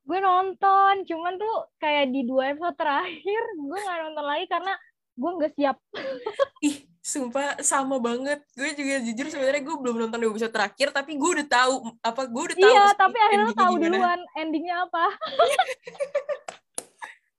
Gue 0.05 0.19
nonton, 0.19 1.07
cuman 1.07 1.39
tuh 1.39 1.57
kayak 1.79 2.11
di 2.11 2.27
dua 2.27 2.53
episode 2.53 2.77
terakhir 2.77 3.43
gue 3.57 3.79
gak 3.79 3.99
nonton 4.11 4.25
lagi 4.27 4.47
karena 4.51 4.75
gue 5.17 5.31
nggak 5.41 5.53
siap. 5.57 5.77
Ih 6.69 6.91
Sumpah 7.01 7.57
sama 7.65 7.97
banget. 7.97 8.45
Gue 8.53 8.77
juga 8.77 9.01
jujur 9.01 9.27
sebenarnya 9.33 9.65
gue 9.65 9.73
belum 9.73 9.97
nonton 10.05 10.21
dua 10.21 10.31
episode 10.37 10.53
terakhir, 10.53 10.93
tapi 10.93 11.17
gue 11.17 11.31
udah 11.41 11.49
tahu 11.49 11.75
apa 12.05 12.23
gue 12.29 12.43
udah 12.53 12.57
tahu. 12.61 12.73
Iya, 12.77 12.85
tapi 12.93 13.19
akhirnya 13.19 13.57
tahu 13.57 13.75
duluan 13.81 14.21
endingnya 14.37 14.85
apa. 14.85 15.05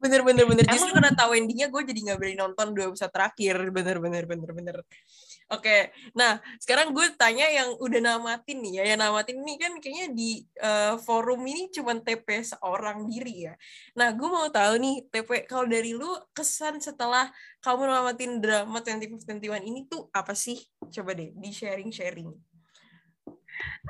Bener 0.01 0.25
bener 0.25 0.45
bener. 0.49 0.65
Justru 0.65 0.89
Emang- 0.89 0.97
karena 0.97 1.11
tahu 1.13 1.31
endingnya 1.37 1.69
gue 1.69 1.81
jadi 1.85 1.99
nggak 2.09 2.17
berani 2.17 2.37
nonton 2.41 2.67
dua 2.73 2.89
episode 2.89 3.13
terakhir. 3.13 3.55
Bener 3.69 3.97
bener 4.01 4.23
bener 4.25 4.49
bener. 4.49 4.77
Oke, 5.51 5.91
nah 6.15 6.39
sekarang 6.63 6.95
gue 6.95 7.05
tanya 7.19 7.43
yang 7.45 7.75
udah 7.75 7.99
namatin 7.99 8.63
nih 8.63 8.73
ya, 8.81 8.83
yang 8.95 8.99
namatin 9.03 9.35
ini 9.43 9.59
kan 9.59 9.73
kayaknya 9.83 10.07
di 10.15 10.47
eh, 10.57 10.95
forum 11.03 11.43
ini 11.43 11.67
cuma 11.69 11.91
TP 11.99 12.39
seorang 12.41 13.03
diri 13.05 13.51
ya. 13.51 13.53
Nah 13.99 14.15
gue 14.15 14.25
mau 14.31 14.47
tahu 14.47 14.79
nih 14.79 14.95
TP 15.11 15.45
kalau 15.45 15.67
dari 15.67 15.91
lu 15.91 16.07
kesan 16.31 16.79
setelah 16.79 17.27
kamu 17.59 17.83
namatin 17.83 18.39
drama 18.39 18.79
2521 18.81 19.69
ini 19.69 19.85
tuh 19.91 20.07
apa 20.15 20.33
sih? 20.33 20.57
Coba 20.87 21.13
deh 21.13 21.29
di 21.35 21.51
sharing 21.53 21.91
sharing. 21.93 22.50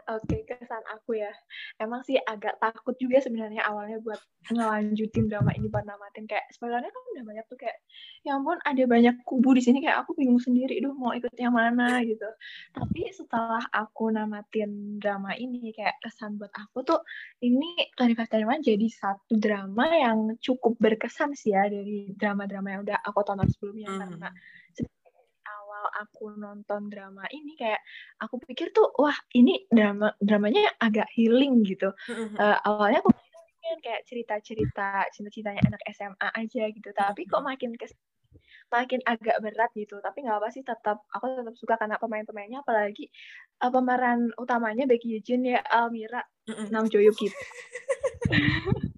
Oke, 0.09 0.43
kesan 0.47 0.84
aku 0.91 1.19
ya. 1.19 1.32
Emang 1.78 2.01
sih 2.03 2.17
agak 2.19 2.57
takut 2.59 2.95
juga 2.97 3.22
sebenarnya 3.22 3.63
awalnya 3.67 4.01
buat 4.01 4.19
ngelanjutin 4.49 5.30
drama 5.30 5.53
ini 5.53 5.69
buat 5.69 5.86
namatin 5.86 6.26
kayak 6.26 6.49
spoilernya 6.51 6.89
kan 6.89 7.03
udah 7.15 7.24
banyak 7.28 7.45
tuh 7.47 7.57
kayak 7.61 7.78
ya 8.26 8.38
ampun 8.38 8.57
ada 8.65 8.84
banyak 8.89 9.15
kubu 9.26 9.53
di 9.53 9.61
sini 9.61 9.80
kayak 9.86 10.03
aku 10.05 10.17
bingung 10.17 10.41
sendiri 10.41 10.82
duh 10.82 10.93
mau 10.97 11.13
ikut 11.13 11.32
yang 11.38 11.53
mana 11.53 12.01
gitu. 12.03 12.26
Tapi 12.74 13.01
setelah 13.13 13.61
aku 13.72 14.09
namatin 14.09 14.97
drama 14.97 15.32
ini 15.38 15.72
kayak 15.74 15.97
kesan 16.01 16.36
buat 16.41 16.51
aku 16.53 16.82
tuh 16.84 16.99
ini 17.45 17.91
2521 17.97 18.61
jadi 18.65 18.88
satu 18.89 19.34
drama 19.38 19.86
yang 19.93 20.17
cukup 20.41 20.76
berkesan 20.82 21.34
sih 21.38 21.53
ya 21.53 21.69
dari 21.69 22.11
drama-drama 22.17 22.67
yang 22.74 22.82
udah 22.86 22.97
aku 23.05 23.19
tonton 23.24 23.47
sebelumnya 23.49 23.89
Mhm. 23.91 23.99
karena 24.01 24.30
awal 25.82 25.91
aku 26.05 26.23
nonton 26.38 26.93
drama 26.93 27.25
ini 27.34 27.57
kayak 27.57 27.82
aku 28.21 28.38
pikir 28.45 28.69
tuh 28.69 28.93
wah 29.01 29.17
ini 29.34 29.65
drama 29.73 30.13
dramanya 30.21 30.69
agak 30.77 31.09
healing 31.17 31.65
gitu. 31.65 31.89
Eh, 32.38 32.57
awalnya 32.69 33.01
aku 33.01 33.09
pengen 33.17 33.79
kayak 33.82 34.01
cerita-cerita 34.05 35.09
cinta-cintanya 35.09 35.61
anak 35.65 35.82
SMA 35.89 36.29
aja 36.38 36.63
gitu. 36.69 36.89
Tapi 36.93 37.25
kok 37.25 37.41
makin 37.41 37.73
kes 37.73 37.97
makin 38.72 39.03
agak 39.03 39.38
berat 39.43 39.72
gitu. 39.76 39.99
Tapi 39.99 40.24
nggak 40.24 40.38
apa 40.39 40.49
sih 40.49 40.63
tetap 40.63 41.03
aku 41.11 41.26
tetap 41.36 41.55
suka 41.59 41.76
karena 41.76 41.99
pemain-pemainnya 41.99 42.63
apalagi 42.63 43.11
eh, 43.59 43.72
pemeran 43.72 44.32
utamanya 44.39 44.88
Becky 44.88 45.19
Jin 45.22 45.45
ya 45.45 45.59
Almira 45.67 46.24
Mm-mm. 46.47 46.72
Nam 46.74 46.88
Jo 46.88 47.03
Hyuk 47.03 47.15
gitu. 47.19 47.38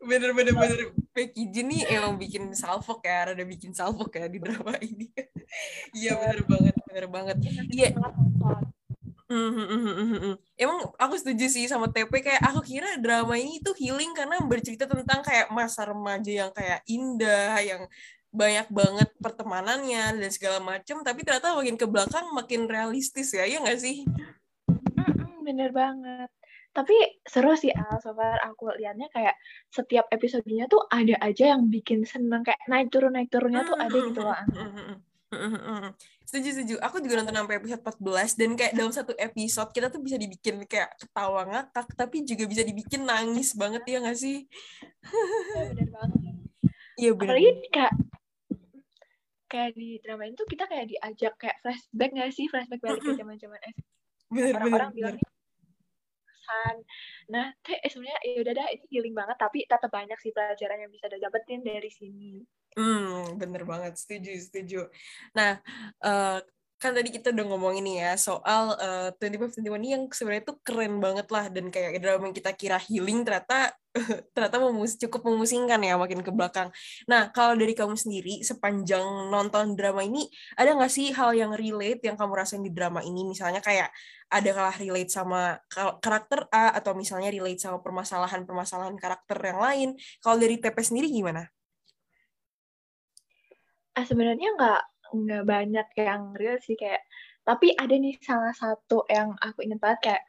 Bener 0.00 0.32
bener 0.32 0.54
bener. 0.56 0.80
Becky 1.12 1.52
Jin 1.52 1.68
nih 1.68 1.82
emang 2.00 2.16
bikin 2.16 2.54
salfok 2.56 3.04
ya 3.04 3.30
rada 3.30 3.44
bikin 3.44 3.76
salfok 3.76 4.16
ya 4.16 4.26
di 4.30 4.40
drama 4.40 4.72
ini. 4.88 5.10
Iya 5.92 6.16
bener 6.16 6.40
banget 6.48 6.74
bener 6.88 7.06
banget. 7.10 7.36
Iya. 7.68 7.88
Mhm, 9.30 9.46
mhm, 9.54 9.78
mhm, 9.78 10.06
mhm. 10.10 10.34
Emang 10.58 10.78
aku 10.98 11.14
setuju 11.14 11.46
sih 11.46 11.70
sama 11.70 11.86
TP 11.86 12.10
kayak 12.18 12.42
aku 12.50 12.66
kira 12.66 12.98
drama 12.98 13.38
ini 13.38 13.62
tuh 13.62 13.78
healing 13.78 14.10
karena 14.10 14.42
bercerita 14.42 14.90
tentang 14.90 15.22
kayak 15.22 15.54
masa 15.54 15.86
remaja 15.86 16.32
yang 16.34 16.50
kayak 16.50 16.82
indah, 16.90 17.54
yang 17.62 17.86
banyak 18.30 18.70
banget 18.70 19.10
pertemanannya 19.18 20.22
dan 20.22 20.30
segala 20.30 20.62
macem 20.62 21.02
tapi 21.02 21.26
ternyata 21.26 21.58
makin 21.58 21.74
ke 21.74 21.86
belakang 21.86 22.30
makin 22.30 22.70
realistis 22.70 23.34
ya, 23.34 23.42
ya 23.46 23.58
nggak 23.58 23.80
sih? 23.82 24.06
Bener 25.42 25.74
banget. 25.74 26.30
Tapi 26.70 26.94
seru 27.26 27.58
sih 27.58 27.74
Al, 27.74 27.98
so 27.98 28.14
far 28.14 28.38
aku 28.46 28.70
liatnya 28.78 29.10
kayak 29.10 29.34
setiap 29.74 30.06
episodenya 30.14 30.70
tuh 30.70 30.86
ada 30.86 31.18
aja 31.18 31.50
yang 31.50 31.66
bikin 31.66 32.06
seneng 32.06 32.46
kayak 32.46 32.62
naik 32.70 32.94
turun 32.94 33.10
naik 33.18 33.26
turunnya 33.26 33.66
tuh 33.66 33.74
ada 33.74 33.98
gitu 33.98 34.20
loh. 34.22 34.38
Setuju, 36.26 36.48
setuju. 36.54 36.74
Aku 36.78 37.02
juga 37.02 37.22
nonton 37.22 37.34
sampai 37.34 37.58
episode 37.58 37.82
14 37.82 38.38
dan 38.38 38.50
kayak 38.54 38.72
dalam 38.78 38.94
satu 38.94 39.14
episode 39.18 39.70
kita 39.74 39.90
tuh 39.90 39.98
bisa 39.98 40.14
dibikin 40.14 40.62
kayak 40.66 40.94
ketawa 40.98 41.42
ngakak 41.46 41.86
tapi 41.98 42.22
juga 42.22 42.46
bisa 42.46 42.62
dibikin 42.62 43.02
nangis 43.02 43.54
banget 43.58 43.82
ya 43.90 43.98
nggak 43.98 44.18
sih? 44.18 44.46
Iya, 44.46 45.62
bener 45.74 45.88
banget. 45.90 46.20
Iya 46.94 47.10
bener. 47.18 47.34
Apalagi 47.34 47.50
kayak 47.74 47.92
kayak 49.50 49.74
di 49.74 49.98
drama 49.98 50.24
itu 50.30 50.46
kita 50.46 50.64
kayak 50.70 50.86
diajak 50.94 51.34
kayak 51.36 51.58
flashback 51.60 52.10
nggak 52.14 52.30
sih 52.30 52.46
flashback 52.46 52.80
balik 52.80 53.02
ke. 53.02 53.12
Bener, 53.18 53.34
bener, 54.30 54.54
Orang-orang 54.54 54.90
bilang 54.94 55.16
ini. 55.18 55.26
Nah, 57.30 57.46
teh 57.62 57.78
eh, 57.78 57.90
sebenarnya 57.90 58.18
ya 58.26 58.38
udah 58.42 58.54
dah 58.58 58.66
itu 58.74 58.84
healing 58.90 59.14
banget 59.14 59.38
tapi 59.38 59.62
tetap 59.70 59.86
banyak 59.86 60.18
sih 60.18 60.34
pelajaran 60.34 60.82
yang 60.82 60.90
bisa 60.90 61.06
dapetin 61.06 61.62
dari 61.62 61.90
sini. 61.90 62.42
Hmm, 62.74 63.38
bener 63.38 63.62
banget, 63.66 63.98
setuju, 63.98 64.34
setuju. 64.38 64.80
Nah, 65.34 65.58
eh, 66.02 66.38
kan 66.80 66.96
tadi 66.96 67.12
kita 67.12 67.28
udah 67.36 67.44
ngomongin 67.44 67.84
nih 67.84 67.96
ya 68.00 68.12
soal 68.16 68.72
eh, 68.80 69.08
2521 69.20 69.76
ini 69.84 69.88
yang 69.92 70.04
sebenarnya 70.08 70.44
tuh 70.48 70.56
keren 70.64 70.96
banget 70.96 71.28
lah 71.28 71.52
dan 71.52 71.68
kayak 71.68 72.00
drama 72.00 72.32
yang 72.32 72.36
kita 72.40 72.56
kira 72.56 72.80
healing 72.80 73.20
ternyata 73.20 73.76
ternyata 74.34 74.56
memus 74.56 74.96
cukup 74.96 75.28
memusingkan 75.28 75.76
ya 75.84 76.00
makin 76.00 76.24
ke 76.24 76.32
belakang. 76.32 76.72
Nah, 77.04 77.28
kalau 77.36 77.52
dari 77.52 77.76
kamu 77.76 78.00
sendiri 78.00 78.40
sepanjang 78.40 79.28
nonton 79.28 79.76
drama 79.76 80.00
ini 80.00 80.24
ada 80.56 80.72
nggak 80.72 80.88
sih 80.88 81.12
hal 81.12 81.36
yang 81.36 81.52
relate 81.52 82.00
yang 82.00 82.16
kamu 82.16 82.32
rasain 82.32 82.64
di 82.64 82.72
drama 82.72 83.04
ini? 83.04 83.28
Misalnya 83.28 83.60
kayak 83.60 83.92
ada 84.30 84.50
kalah 84.56 84.76
relate 84.80 85.10
sama 85.12 85.60
kar- 85.68 86.00
karakter 86.00 86.48
A 86.48 86.72
atau 86.80 86.96
misalnya 86.96 87.28
relate 87.28 87.60
sama 87.60 87.82
permasalahan-permasalahan 87.84 88.96
karakter 88.96 89.36
yang 89.42 89.60
lain. 89.60 89.88
Kalau 90.24 90.40
dari 90.40 90.56
TP 90.56 90.80
sendiri 90.80 91.12
gimana? 91.12 91.44
Ah, 93.98 94.06
sebenarnya 94.06 94.54
nggak 94.56 94.80
nggak 95.14 95.44
banyak 95.52 95.86
yang 95.98 96.22
real 96.38 96.56
sih 96.62 96.76
kayak 96.78 97.02
tapi 97.48 97.72
ada 97.82 97.94
nih 97.96 98.14
salah 98.22 98.52
satu 98.54 99.04
yang 99.10 99.34
aku 99.40 99.64
ingat 99.66 99.80
banget 99.82 100.00
kayak 100.06 100.22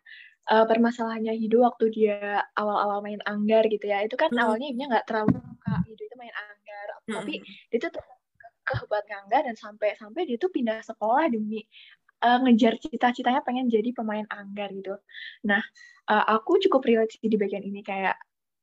eh, 0.52 0.66
permasalahannya 0.70 1.34
Hido 1.38 1.58
waktu 1.68 1.86
dia 1.94 2.44
awal-awal 2.60 3.00
main 3.06 3.22
Anggar 3.30 3.64
gitu 3.70 3.86
ya. 3.92 4.02
Itu 4.06 4.16
kan 4.20 4.32
Hmm. 4.34 4.42
awalnya 4.44 4.68
dia 4.74 4.86
nggak 4.92 5.06
terlalu 5.10 5.38
suka 5.44 5.74
Hido 5.88 6.04
itu 6.08 6.16
main 6.20 6.34
Anggar 6.36 6.88
tapi 7.12 7.34
dia 7.72 7.78
tuh 7.84 7.92
kekeh 8.66 8.82
buat 8.90 9.06
Anggar 9.10 9.42
dan 9.48 9.56
sampai 9.58 9.90
sampai 10.02 10.22
dia 10.30 10.38
tuh 10.42 10.50
pindah 10.56 10.80
sekolah 10.86 11.26
demi 11.34 11.62
eh, 12.26 12.38
ngejar 12.44 12.74
cita-citanya 12.84 13.42
pengen 13.48 13.68
jadi 13.72 13.90
pemain 13.98 14.26
Anggar 14.32 14.70
gitu. 14.74 14.96
Nah 15.50 15.62
eh, 16.12 16.26
aku 16.36 16.52
cukup 16.68 16.82
relate 16.88 17.18
di 17.22 17.38
bagian 17.40 17.64
ini 17.66 17.82
kayak 17.86 18.16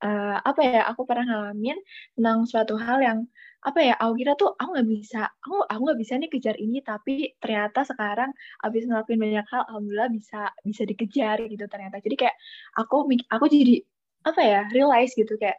eh, 0.04 0.36
apa 0.50 0.60
ya 0.62 0.82
aku 0.90 1.02
pernah 1.08 1.24
ngalamin 1.28 1.78
tentang 2.16 2.38
suatu 2.50 2.74
hal 2.78 2.98
yang 3.02 3.18
apa 3.58 3.80
ya 3.82 3.94
aku 3.98 4.12
kira 4.22 4.32
tuh 4.38 4.54
aku 4.54 4.70
nggak 4.78 4.88
bisa 4.88 5.20
aku 5.42 5.66
aku 5.66 5.80
nggak 5.82 6.00
bisa 6.02 6.14
nih 6.22 6.30
kejar 6.30 6.56
ini 6.62 6.78
tapi 6.86 7.34
ternyata 7.42 7.82
sekarang 7.82 8.30
abis 8.62 8.86
ngelakuin 8.86 9.18
banyak 9.18 9.46
hal 9.50 9.62
alhamdulillah 9.66 10.10
bisa 10.14 10.54
bisa 10.62 10.82
dikejar 10.86 11.42
gitu 11.50 11.64
ternyata. 11.66 11.98
Jadi 11.98 12.14
kayak 12.14 12.36
aku 12.78 13.02
aku 13.34 13.44
jadi 13.50 13.82
apa 14.26 14.40
ya 14.42 14.60
realize 14.74 15.12
gitu 15.14 15.34
kayak 15.38 15.58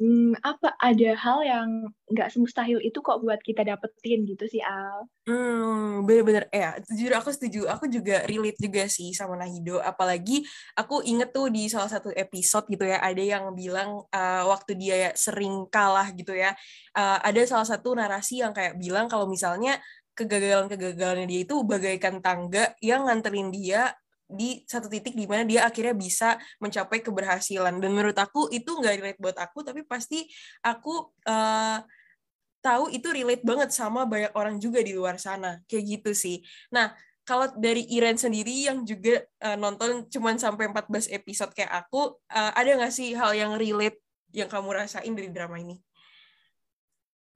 hmm, 0.00 0.40
apa 0.40 0.72
ada 0.80 1.10
hal 1.14 1.38
yang 1.44 1.68
nggak 2.10 2.32
semustahil 2.32 2.80
itu 2.80 2.98
kok 3.04 3.20
buat 3.20 3.38
kita 3.44 3.62
dapetin 3.62 4.24
gitu 4.24 4.48
sih 4.48 4.64
Al 4.64 5.06
Hmm, 5.30 6.02
bener-bener 6.08 6.50
ya, 6.50 6.74
jujur 6.90 7.12
aku 7.14 7.30
setuju. 7.30 7.70
Aku 7.70 7.86
juga 7.86 8.26
relate 8.26 8.58
juga 8.58 8.88
sih 8.90 9.14
sama 9.14 9.38
Nahido. 9.38 9.78
Apalagi 9.78 10.42
aku 10.74 11.06
inget 11.06 11.30
tuh 11.30 11.52
di 11.52 11.70
salah 11.70 11.86
satu 11.86 12.10
episode 12.10 12.66
gitu 12.66 12.82
ya, 12.82 12.98
ada 12.98 13.22
yang 13.22 13.54
bilang 13.54 14.02
uh, 14.10 14.42
waktu 14.50 14.74
dia 14.74 15.14
sering 15.14 15.70
kalah 15.70 16.10
gitu 16.16 16.34
ya, 16.34 16.50
uh, 16.98 17.22
ada 17.22 17.46
salah 17.46 17.68
satu 17.68 17.94
narasi 17.94 18.42
yang 18.42 18.50
kayak 18.50 18.74
bilang 18.80 19.06
kalau 19.06 19.30
misalnya 19.30 19.78
kegagalan-kegagalannya 20.18 21.28
dia 21.30 21.40
itu 21.46 21.62
bagaikan 21.62 22.18
tangga 22.18 22.74
yang 22.82 23.06
nganterin 23.06 23.54
dia 23.54 23.94
di 24.30 24.62
satu 24.64 24.86
titik 24.86 25.18
di 25.18 25.26
mana 25.26 25.42
dia 25.42 25.66
akhirnya 25.66 25.94
bisa 25.94 26.38
mencapai 26.62 27.02
keberhasilan. 27.02 27.76
Dan 27.82 27.90
menurut 27.92 28.16
aku 28.16 28.48
itu 28.54 28.70
nggak 28.78 28.94
relate 29.02 29.20
buat 29.20 29.36
aku, 29.36 29.66
tapi 29.66 29.82
pasti 29.84 30.24
aku 30.62 31.10
uh, 31.26 31.78
tahu 32.60 32.92
itu 32.92 33.08
relate 33.10 33.42
banget 33.42 33.72
sama 33.72 34.04
banyak 34.04 34.32
orang 34.36 34.60
juga 34.60 34.84
di 34.84 34.92
luar 34.92 35.16
sana 35.16 35.60
kayak 35.66 35.84
gitu 35.98 36.10
sih. 36.12 36.44
Nah 36.72 36.92
kalau 37.24 37.46
dari 37.54 37.86
Iren 37.94 38.18
sendiri 38.18 38.66
yang 38.66 38.82
juga 38.82 39.22
uh, 39.44 39.54
nonton 39.54 40.08
cuman 40.10 40.34
sampai 40.34 40.66
14 40.72 41.14
episode 41.14 41.54
kayak 41.54 41.86
aku, 41.86 42.18
uh, 42.32 42.52
ada 42.56 42.70
nggak 42.74 42.90
sih 42.90 43.14
hal 43.14 43.36
yang 43.36 43.54
relate 43.54 44.02
yang 44.34 44.50
kamu 44.50 44.74
rasain 44.74 45.14
dari 45.14 45.30
drama 45.30 45.58
ini? 45.58 45.78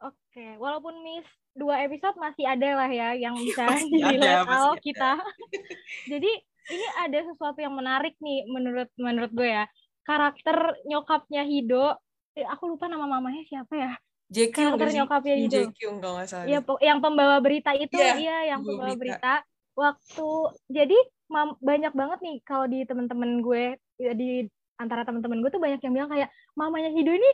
Oke, 0.02 0.58
walaupun 0.58 0.98
miss 1.06 1.26
dua 1.54 1.86
episode 1.86 2.18
masih 2.18 2.42
ada 2.42 2.70
lah 2.74 2.90
ya 2.90 3.14
yang 3.14 3.38
bisa 3.38 3.64
dilihat 3.86 4.50
kita. 4.82 5.22
Jadi 6.12 6.32
ini 6.70 6.86
ada 6.96 7.18
sesuatu 7.26 7.58
yang 7.60 7.74
menarik 7.74 8.16
nih 8.18 8.48
menurut 8.48 8.88
menurut 8.96 9.30
gue 9.32 9.48
ya. 9.48 9.64
Karakter 10.04 10.76
nyokapnya 10.84 11.42
Hido, 11.44 11.96
eh, 12.36 12.44
aku 12.44 12.76
lupa 12.76 12.88
nama 12.88 13.08
mamanya 13.08 13.40
siapa 13.48 13.72
ya? 13.72 13.92
Jekyll 14.28 14.76
Karakter 14.76 14.88
nyokapnya 14.96 15.34
itu. 15.36 15.60
Jae-kyung 15.68 15.96
kalau 16.00 16.20
salah. 16.24 16.60
Po- 16.60 16.80
yang 16.80 17.00
pembawa 17.00 17.36
berita 17.40 17.72
itu, 17.72 17.96
Iya, 17.96 18.12
iya 18.20 18.38
yang 18.56 18.60
pembawa 18.64 18.92
pembawa 18.92 19.00
berita. 19.00 19.16
berita. 19.16 19.34
Waktu 19.74 20.28
jadi 20.70 20.98
mam- 21.28 21.58
banyak 21.58 21.92
banget 21.92 22.18
nih 22.20 22.36
kalau 22.44 22.66
di 22.68 22.84
temen-temen 22.84 23.30
gue 23.42 23.64
ya, 23.98 24.12
di 24.12 24.46
antara 24.76 25.02
temen-temen 25.06 25.40
gue 25.40 25.50
tuh 25.50 25.62
banyak 25.62 25.80
yang 25.82 25.92
bilang 25.94 26.10
kayak 26.10 26.28
mamanya 26.54 26.90
Hido 26.92 27.10
ini 27.10 27.30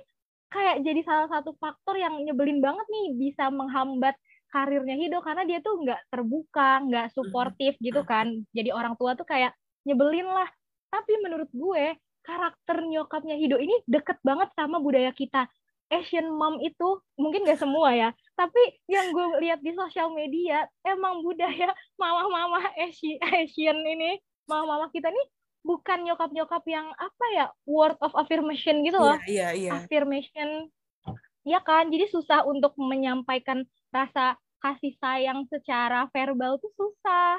kayak 0.50 0.82
jadi 0.82 1.00
salah 1.06 1.28
satu 1.30 1.54
faktor 1.56 1.94
yang 1.94 2.18
nyebelin 2.26 2.58
banget 2.58 2.86
nih 2.90 3.06
bisa 3.16 3.48
menghambat 3.50 4.18
karirnya 4.50 4.98
Hido 4.98 5.22
karena 5.24 5.46
dia 5.46 5.62
tuh 5.62 5.80
nggak 5.80 6.10
terbuka, 6.10 6.82
nggak 6.84 7.06
suportif 7.14 7.78
gitu 7.78 8.02
kan. 8.02 8.42
Jadi 8.50 8.74
orang 8.74 8.98
tua 8.98 9.14
tuh 9.14 9.24
kayak 9.24 9.54
nyebelin 9.86 10.26
lah. 10.26 10.50
Tapi 10.90 11.22
menurut 11.22 11.48
gue 11.54 11.94
karakter 12.26 12.84
nyokapnya 12.84 13.38
Hido 13.38 13.56
ini 13.56 13.78
deket 13.86 14.18
banget 14.20 14.50
sama 14.58 14.82
budaya 14.82 15.14
kita. 15.14 15.46
Asian 15.90 16.30
mom 16.30 16.62
itu 16.62 17.02
mungkin 17.18 17.42
gak 17.42 17.58
semua 17.66 17.90
ya, 17.90 18.14
tapi 18.38 18.62
yang 18.86 19.10
gue 19.10 19.42
lihat 19.42 19.58
di 19.58 19.74
sosial 19.74 20.14
media 20.14 20.62
emang 20.86 21.18
budaya 21.18 21.74
mama-mama 21.98 22.62
Asian 22.78 23.74
ini, 23.82 24.22
mama-mama 24.46 24.86
kita 24.94 25.10
nih 25.10 25.26
bukan 25.66 26.06
nyokap-nyokap 26.06 26.62
yang 26.70 26.94
apa 26.94 27.24
ya 27.34 27.50
word 27.66 27.98
of 28.06 28.14
affirmation 28.14 28.86
gitu 28.86 29.02
loh. 29.02 29.18
Iya, 29.26 29.50
iya, 29.50 29.66
iya. 29.66 29.70
Affirmation 29.82 30.70
ya 31.42 31.58
kan, 31.58 31.90
jadi 31.90 32.06
susah 32.06 32.46
untuk 32.46 32.78
menyampaikan 32.78 33.66
rasa 33.90 34.38
kasih 34.60 34.94
sayang 35.00 35.46
secara 35.50 36.06
verbal 36.14 36.58
tuh 36.62 36.72
susah. 36.76 37.38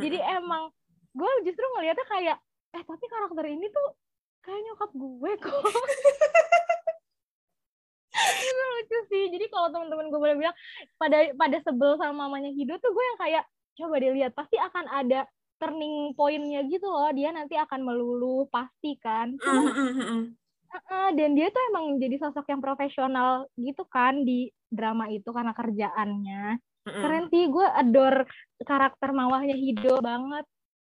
Jadi 0.00 0.18
emang 0.20 0.72
gue 1.12 1.30
justru 1.44 1.64
ngeliatnya 1.76 2.06
kayak 2.08 2.36
eh 2.76 2.82
tapi 2.84 3.04
karakter 3.08 3.44
ini 3.48 3.66
tuh 3.72 3.88
kayak 4.44 4.60
nyokap 4.64 4.90
gue 4.92 5.32
kok. 5.40 5.62
itu 8.18 8.62
lucu 8.74 8.98
sih. 9.12 9.24
Jadi 9.30 9.46
kalau 9.52 9.68
teman-teman 9.70 10.08
gue 10.10 10.20
boleh 10.20 10.36
bilang 10.36 10.56
pada 10.98 11.30
pada 11.36 11.58
sebel 11.62 11.96
sama 12.00 12.26
mamanya 12.26 12.50
Hido 12.52 12.76
tuh 12.80 12.90
gue 12.90 13.04
yang 13.04 13.18
kayak 13.20 13.44
coba 13.78 13.94
dilihat 14.02 14.32
pasti 14.34 14.58
akan 14.58 14.84
ada 14.90 15.28
turning 15.58 16.14
pointnya 16.14 16.66
gitu 16.66 16.86
loh. 16.88 17.10
Dia 17.14 17.30
nanti 17.30 17.54
akan 17.54 17.80
meluluh 17.86 18.48
pasti 18.50 18.98
kan. 18.98 19.36
Uh, 20.68 21.10
dan 21.16 21.32
dia 21.32 21.48
tuh 21.48 21.62
emang 21.72 21.96
jadi 21.96 22.20
sosok 22.20 22.44
yang 22.52 22.60
profesional 22.60 23.48
gitu 23.56 23.88
kan 23.88 24.20
di 24.22 24.52
drama 24.68 25.08
itu 25.08 25.28
karena 25.32 25.56
kerjaannya. 25.56 26.60
Keren 26.88 27.28
sih, 27.28 27.48
gue 27.52 27.66
adore 27.68 28.24
karakter 28.64 29.12
mawahnya 29.12 29.56
Hido 29.56 30.00
banget. 30.00 30.44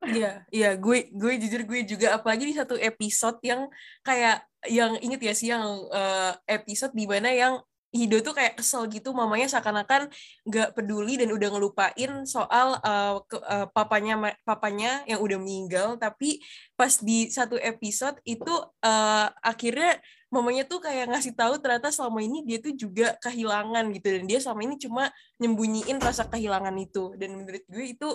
Iya, 0.04 0.44
iya, 0.52 0.70
gue 0.76 1.08
gue 1.14 1.32
jujur 1.40 1.62
gue 1.64 1.80
juga 1.88 2.18
apalagi 2.18 2.44
di 2.44 2.54
satu 2.54 2.76
episode 2.76 3.40
yang 3.40 3.70
kayak 4.04 4.44
yang 4.68 4.96
inget 5.00 5.20
ya 5.20 5.32
sih 5.32 5.48
yang 5.48 5.64
uh, 5.88 6.32
episode 6.44 6.92
di 6.92 7.08
mana 7.08 7.32
yang 7.32 7.56
Hido 7.94 8.18
tuh 8.26 8.34
kayak 8.34 8.58
kesel 8.58 8.90
gitu 8.90 9.14
mamanya 9.14 9.46
seakan-akan 9.46 10.10
nggak 10.42 10.74
peduli 10.74 11.14
dan 11.14 11.30
udah 11.30 11.48
ngelupain 11.54 12.26
soal 12.26 12.82
uh, 12.82 13.22
ke, 13.22 13.38
uh, 13.38 13.70
papanya 13.70 14.34
papanya 14.42 15.06
yang 15.06 15.22
udah 15.22 15.38
meninggal. 15.38 15.94
Tapi 15.94 16.42
pas 16.74 16.90
di 16.98 17.30
satu 17.30 17.54
episode 17.54 18.18
itu 18.26 18.50
uh, 18.82 19.30
akhirnya 19.38 20.02
mamanya 20.26 20.66
tuh 20.66 20.82
kayak 20.82 21.06
ngasih 21.14 21.38
tahu 21.38 21.62
ternyata 21.62 21.94
selama 21.94 22.18
ini 22.18 22.42
dia 22.42 22.58
tuh 22.58 22.74
juga 22.74 23.14
kehilangan 23.22 23.86
gitu. 23.94 24.08
Dan 24.10 24.26
dia 24.26 24.42
selama 24.42 24.66
ini 24.66 24.74
cuma 24.82 25.14
nyembunyiin 25.38 26.02
rasa 26.02 26.26
kehilangan 26.26 26.74
itu. 26.74 27.14
Dan 27.14 27.38
menurut 27.38 27.62
gue 27.70 27.84
itu 27.94 28.10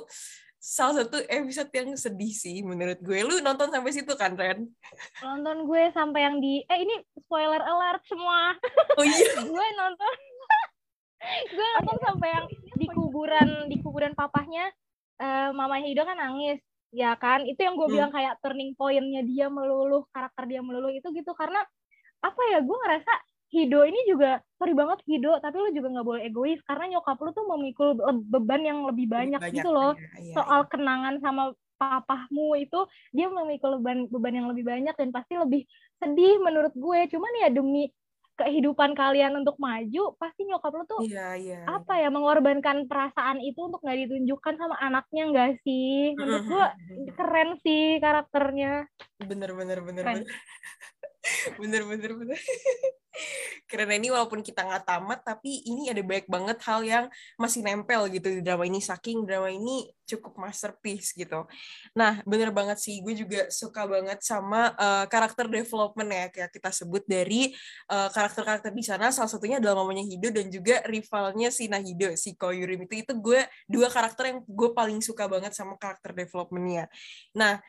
salah 0.59 1.01
satu 1.01 1.23
episode 1.31 1.71
yang 1.71 1.95
sedih 1.95 2.35
sih 2.35 2.59
menurut 2.61 2.99
gue. 2.99 3.19
Lu 3.23 3.39
nonton 3.39 3.71
sampai 3.71 3.95
situ 3.95 4.11
kan, 4.19 4.35
Ren? 4.35 4.67
Nonton 5.23 5.63
gue 5.63 5.83
sampai 5.95 6.27
yang 6.27 6.37
di 6.43 6.61
eh 6.67 6.79
ini 6.83 6.99
spoiler 7.23 7.63
alert 7.63 8.03
semua. 8.05 8.53
Oh 8.99 9.05
iya. 9.07 9.39
gue 9.55 9.67
nonton 9.79 10.15
gue 11.55 11.67
nonton 11.79 11.97
sampai 12.03 12.29
yang 12.31 12.45
di 12.75 12.87
kuburan 12.91 13.49
di 13.71 13.75
kuburan 13.79 14.13
papahnya 14.15 14.71
uh, 15.19 15.51
mama 15.51 15.79
Hido 15.83 16.03
kan 16.07 16.15
nangis 16.15 16.59
ya 16.89 17.13
kan 17.19 17.45
itu 17.45 17.59
yang 17.61 17.77
gue 17.77 17.85
hmm. 17.85 17.95
bilang 17.95 18.11
kayak 18.11 18.39
turning 18.41 18.73
pointnya 18.73 19.21
dia 19.21 19.51
meluluh 19.51 20.07
karakter 20.09 20.49
dia 20.49 20.61
meluluh 20.63 20.89
itu 20.89 21.05
gitu 21.13 21.31
karena 21.37 21.61
apa 22.19 22.41
ya 22.51 22.59
gue 22.65 22.77
ngerasa 22.77 23.13
Hido 23.49 23.81
ini 23.81 23.97
juga 24.05 24.37
sorry 24.61 24.77
banget 24.77 25.01
Hido 25.09 25.33
tapi 25.41 25.57
lu 25.57 25.69
juga 25.73 25.87
nggak 25.97 26.07
boleh 26.07 26.21
egois 26.29 26.61
karena 26.69 26.97
nyokap 26.97 27.17
lu 27.17 27.29
tuh 27.33 27.45
memikul 27.49 27.89
beban 28.29 28.61
yang 28.61 28.85
lebih 28.85 29.09
banyak, 29.09 29.41
banyak 29.41 29.57
gitu 29.57 29.69
loh. 29.73 29.97
ya, 29.97 30.21
ya, 30.21 30.33
soal 30.37 30.61
ya. 30.65 30.69
kenangan 30.69 31.15
sama 31.17 31.43
papahmu 31.79 32.59
itu 32.59 32.79
dia 33.15 33.31
memikul 33.31 33.79
beban 33.81 34.05
beban 34.11 34.35
yang 34.35 34.47
lebih 34.51 34.67
banyak 34.67 34.93
dan 34.93 35.09
pasti 35.09 35.33
lebih 35.39 35.65
sedih 35.97 36.37
menurut 36.43 36.75
gue. 36.77 36.99
Cuman 37.09 37.31
ya 37.41 37.49
demi 37.49 37.89
kehidupan 38.39 38.95
kalian 38.95 39.35
untuk 39.35 39.59
maju 39.59 40.15
pasti 40.15 40.47
nyokap 40.47 40.71
lu 40.71 40.87
tuh 40.87 41.03
iya, 41.03 41.35
iya, 41.35 41.59
apa 41.67 41.99
ya 41.99 42.07
mengorbankan 42.07 42.87
perasaan 42.87 43.43
itu 43.43 43.67
untuk 43.67 43.83
nggak 43.83 44.07
ditunjukkan 44.07 44.55
sama 44.55 44.79
anaknya 44.79 45.23
nggak 45.27 45.51
sih? 45.65 46.15
Menurut 46.15 46.45
gue 46.47 46.65
keren 47.19 47.59
sih 47.65 47.99
karakternya. 47.99 48.87
Bener 49.19 49.51
bener 49.51 49.83
bener 49.83 50.03
keren. 50.05 50.23
bener 50.23 50.37
bener 51.59 51.83
bener 51.85 52.11
karena 53.69 54.01
ini 54.01 54.09
walaupun 54.09 54.41
kita 54.41 54.65
nggak 54.65 54.85
tamat 54.87 55.19
tapi 55.21 55.61
ini 55.67 55.93
ada 55.93 56.01
banyak 56.01 56.25
banget 56.25 56.57
hal 56.65 56.81
yang 56.81 57.05
masih 57.37 57.61
nempel 57.61 58.09
gitu 58.09 58.27
di 58.31 58.41
drama 58.41 58.65
ini. 58.65 58.81
Saking 58.81 59.29
drama 59.29 59.53
ini 59.53 59.93
cukup 60.09 60.41
masterpiece 60.41 61.13
gitu. 61.13 61.45
Nah 61.93 62.25
bener 62.25 62.49
banget 62.49 62.81
sih. 62.81 62.97
Gue 63.05 63.13
juga 63.13 63.45
suka 63.53 63.85
banget 63.85 64.25
sama 64.25 64.73
uh, 64.73 65.05
karakter 65.05 65.45
development 65.45 66.09
ya 66.09 66.25
kayak 66.33 66.49
kita 66.49 66.69
sebut 66.73 67.05
dari 67.05 67.53
uh, 67.93 68.09
karakter-karakter 68.09 68.73
di 68.73 68.81
sana. 68.81 69.13
Salah 69.13 69.29
satunya 69.29 69.61
adalah 69.61 69.85
mamanya 69.85 70.01
Hido 70.01 70.33
dan 70.33 70.49
juga 70.49 70.81
rivalnya 70.89 71.53
si 71.53 71.69
Nahido 71.69 72.09
si 72.17 72.33
Koyurim. 72.33 72.89
Itu 72.89 72.95
itu 72.97 73.13
gue 73.13 73.45
dua 73.69 73.87
karakter 73.93 74.33
yang 74.33 74.39
gue 74.49 74.69
paling 74.73 74.99
suka 75.05 75.29
banget 75.29 75.53
sama 75.53 75.77
karakter 75.77 76.17
developmentnya. 76.17 76.89
Nah 77.37 77.61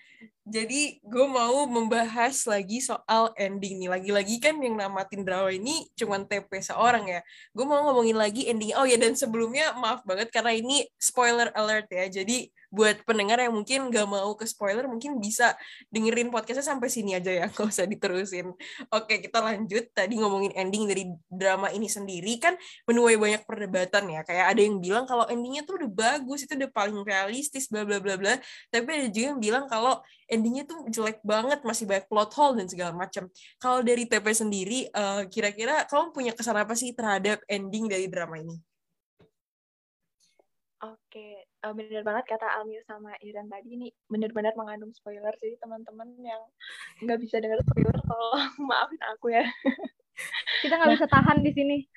jadi 0.50 0.98
gue 1.00 1.26
mau 1.30 1.64
membahas 1.70 2.42
lagi 2.50 2.82
soal 2.82 3.30
ending 3.38 3.78
nih. 3.78 3.88
Lagi-lagi 3.88 4.36
kan 4.42 4.58
yang 4.58 4.74
namatin 4.74 5.22
drama 5.22 5.54
ini 5.54 5.86
cuman 5.94 6.26
TP 6.26 6.50
seorang 6.58 7.06
ya. 7.06 7.20
Gue 7.54 7.62
mau 7.62 7.78
ngomongin 7.86 8.18
lagi 8.18 8.50
ending. 8.50 8.74
Oh 8.74 8.82
ya 8.82 8.98
dan 8.98 9.14
sebelumnya 9.14 9.70
maaf 9.78 10.02
banget 10.02 10.34
karena 10.34 10.52
ini 10.52 10.84
spoiler 10.98 11.54
alert 11.54 11.86
ya. 11.88 12.10
Jadi 12.10 12.50
buat 12.70 13.02
pendengar 13.02 13.42
yang 13.42 13.50
mungkin 13.50 13.90
gak 13.90 14.06
mau 14.06 14.30
ke 14.38 14.46
spoiler 14.46 14.86
mungkin 14.86 15.18
bisa 15.18 15.58
dengerin 15.90 16.30
podcastnya 16.30 16.62
sampai 16.62 16.86
sini 16.86 17.18
aja 17.18 17.30
ya 17.34 17.46
nggak 17.52 17.66
usah 17.66 17.84
diterusin. 17.84 18.54
Oke 18.94 19.18
kita 19.18 19.42
lanjut. 19.42 19.90
Tadi 19.90 20.14
ngomongin 20.16 20.54
ending 20.54 20.86
dari 20.86 21.04
drama 21.26 21.68
ini 21.74 21.90
sendiri. 21.90 22.38
Kan 22.38 22.54
menuai 22.86 23.18
banyak 23.18 23.42
perdebatan 23.42 24.06
ya. 24.08 24.22
Kayak 24.22 24.46
ada 24.54 24.60
yang 24.62 24.78
bilang 24.78 25.04
kalau 25.04 25.26
endingnya 25.26 25.66
tuh 25.66 25.82
udah 25.82 25.90
bagus 25.90 26.46
itu 26.46 26.54
udah 26.54 26.70
paling 26.70 26.98
realistis 27.02 27.66
bla 27.66 27.82
bla 27.82 27.98
bla 27.98 28.14
bla. 28.14 28.38
Tapi 28.70 28.88
ada 28.88 29.08
juga 29.10 29.34
yang 29.34 29.40
bilang 29.42 29.66
kalau 29.66 29.98
endingnya 30.30 30.62
tuh 30.62 30.86
jelek 30.86 31.18
banget 31.26 31.66
masih 31.66 31.90
banyak 31.90 32.06
plot 32.06 32.30
hole 32.38 32.54
dan 32.62 32.70
segala 32.70 32.94
macam 32.94 33.26
kalau 33.58 33.82
dari 33.82 34.06
TP 34.06 34.30
sendiri 34.30 34.86
uh, 34.94 35.26
kira-kira 35.26 35.82
kamu 35.90 36.14
punya 36.14 36.32
kesan 36.38 36.54
apa 36.54 36.78
sih 36.78 36.94
terhadap 36.94 37.42
ending 37.50 37.90
dari 37.90 38.06
drama 38.06 38.38
ini? 38.38 38.54
Oke, 40.80 41.49
uh, 41.64 41.72
bener 41.76 42.02
banget 42.02 42.24
kata 42.28 42.46
Almir 42.60 42.82
sama 42.88 43.12
Iren 43.20 43.48
tadi 43.52 43.76
ini 43.76 43.92
bener-bener 44.08 44.52
mengandung 44.56 44.92
spoiler 44.96 45.32
jadi 45.40 45.56
teman-teman 45.60 46.08
yang 46.20 46.40
nggak 47.04 47.20
bisa 47.20 47.40
dengar 47.40 47.60
spoiler 47.64 47.96
tolong 48.04 48.52
maafin 48.68 49.00
aku 49.16 49.32
ya. 49.32 49.44
Kita 50.60 50.76
nggak 50.76 51.00
bisa 51.00 51.08
tahan 51.08 51.40
di 51.40 51.52
sini 51.56 51.76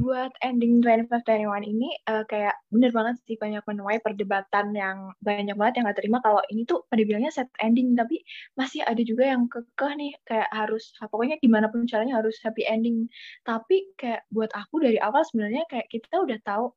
buat 0.00 0.32
ending 0.40 0.80
2521 0.80 1.60
ini 1.68 1.92
uh, 2.08 2.24
kayak 2.24 2.56
bener 2.72 2.88
banget 2.88 3.20
sih 3.28 3.36
banyak 3.36 3.60
menuai 3.68 4.00
perdebatan 4.00 4.72
yang 4.72 5.12
banyak 5.20 5.52
banget 5.52 5.74
yang 5.76 5.84
gak 5.92 6.00
terima. 6.00 6.18
Kalau 6.24 6.40
ini 6.48 6.64
tuh 6.64 6.88
pada 6.88 7.04
bilangnya 7.04 7.28
set 7.28 7.52
ending 7.60 7.92
tapi 7.92 8.24
masih 8.56 8.80
ada 8.88 9.02
juga 9.04 9.28
yang 9.28 9.44
kekeh 9.52 9.92
nih 10.00 10.12
kayak 10.24 10.48
harus 10.56 10.96
pokoknya 10.98 11.36
gimana 11.44 11.68
pun 11.68 11.84
caranya 11.84 12.16
harus 12.24 12.40
happy 12.40 12.64
ending. 12.64 13.06
Tapi 13.44 13.92
kayak 14.00 14.24
buat 14.32 14.48
aku 14.56 14.80
dari 14.80 14.96
awal 14.96 15.20
sebenarnya 15.28 15.68
kayak 15.68 15.92
kita 15.92 16.16
udah 16.24 16.38
tahu 16.40 16.72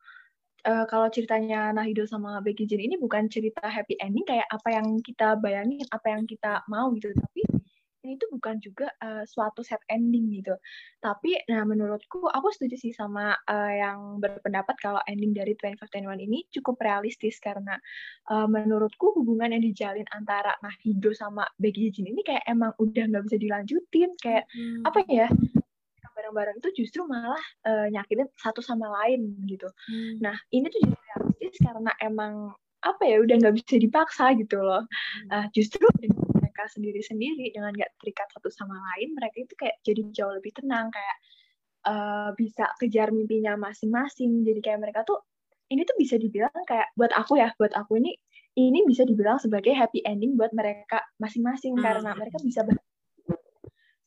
uh, 0.67 0.85
kalau 0.87 1.07
ceritanya 1.11 1.71
Nahido 1.75 2.07
sama 2.07 2.39
Becky 2.43 2.67
Jin 2.67 2.83
ini 2.83 2.95
bukan 2.99 3.27
cerita 3.27 3.63
happy 3.67 3.99
ending 3.99 4.23
kayak 4.27 4.47
apa 4.51 4.69
yang 4.71 4.99
kita 5.03 5.35
bayangin 5.39 5.83
apa 5.91 6.07
yang 6.11 6.23
kita 6.27 6.63
mau 6.71 6.91
gitu 6.95 7.11
ini 8.03 8.19
tuh 8.19 8.29
bukan 8.35 8.59
juga 8.59 8.91
uh, 8.99 9.23
suatu 9.23 9.63
set 9.63 9.79
ending 9.87 10.29
gitu. 10.35 10.53
Tapi 10.99 11.39
nah 11.47 11.63
menurutku 11.63 12.27
aku 12.27 12.51
setuju 12.51 12.75
sih 12.75 12.93
sama 12.93 13.33
uh, 13.47 13.71
yang 13.73 14.19
berpendapat 14.19 14.75
kalau 14.83 14.99
ending 15.07 15.31
dari 15.31 15.55
2521 15.55 16.27
ini 16.27 16.43
cukup 16.51 16.77
realistis 16.83 17.39
karena 17.39 17.79
uh, 18.27 18.45
menurutku 18.45 19.15
hubungan 19.15 19.55
yang 19.55 19.63
dijalin 19.63 20.07
antara 20.11 20.53
Nahido 20.59 21.15
sama 21.15 21.47
Becky 21.55 21.89
Jin 21.95 22.11
ini 22.11 22.21
kayak 22.21 22.43
emang 22.45 22.75
udah 22.77 23.07
nggak 23.07 23.23
bisa 23.31 23.37
dilanjutin 23.39 24.11
kayak 24.19 24.45
hmm. 24.51 24.83
apa 24.83 24.99
ya 25.07 25.27
bareng-bareng 26.13 26.61
itu 26.61 26.85
justru 26.85 27.09
malah 27.09 27.41
uh, 27.65 27.89
nyakitin 27.89 28.29
satu 28.37 28.61
sama 28.61 28.85
lain 29.01 29.33
gitu. 29.49 29.65
Hmm. 29.89 30.21
Nah 30.21 30.37
ini 30.53 30.69
tuh 30.69 30.79
jadi 30.85 30.97
realistis 31.09 31.57
karena 31.57 31.91
emang 31.99 32.53
apa 32.83 33.03
ya 33.07 33.17
udah 33.23 33.35
nggak 33.39 33.55
bisa 33.57 33.75
dipaksa 33.81 34.37
gitu 34.37 34.61
loh. 34.61 34.85
Uh, 35.33 35.49
justru 35.51 35.83
mereka 36.63 36.79
sendiri-sendiri 36.79 37.51
dengan 37.51 37.75
nggak 37.75 37.91
terikat 37.99 38.27
satu 38.31 38.47
sama 38.47 38.71
lain 38.71 39.11
mereka 39.19 39.35
itu 39.43 39.51
kayak 39.59 39.75
jadi 39.83 40.01
jauh 40.15 40.31
lebih 40.31 40.55
tenang 40.55 40.87
kayak 40.95 41.17
uh, 41.83 42.31
bisa 42.39 42.71
kejar 42.79 43.11
mimpinya 43.11 43.59
masing-masing. 43.59 44.47
Jadi 44.47 44.63
kayak 44.63 44.79
mereka 44.79 45.03
tuh 45.03 45.19
ini 45.67 45.83
tuh 45.83 45.99
bisa 45.99 46.15
dibilang 46.15 46.55
kayak 46.63 46.87
buat 46.95 47.11
aku 47.11 47.35
ya 47.35 47.51
buat 47.59 47.75
aku 47.75 47.99
ini 47.99 48.15
ini 48.55 48.87
bisa 48.87 49.03
dibilang 49.03 49.43
sebagai 49.43 49.75
happy 49.75 50.07
ending 50.07 50.39
buat 50.39 50.55
mereka 50.55 51.03
masing-masing. 51.19 51.75
Hmm. 51.75 51.83
karena 51.83 52.15
mereka 52.15 52.39
bisa 52.39 52.63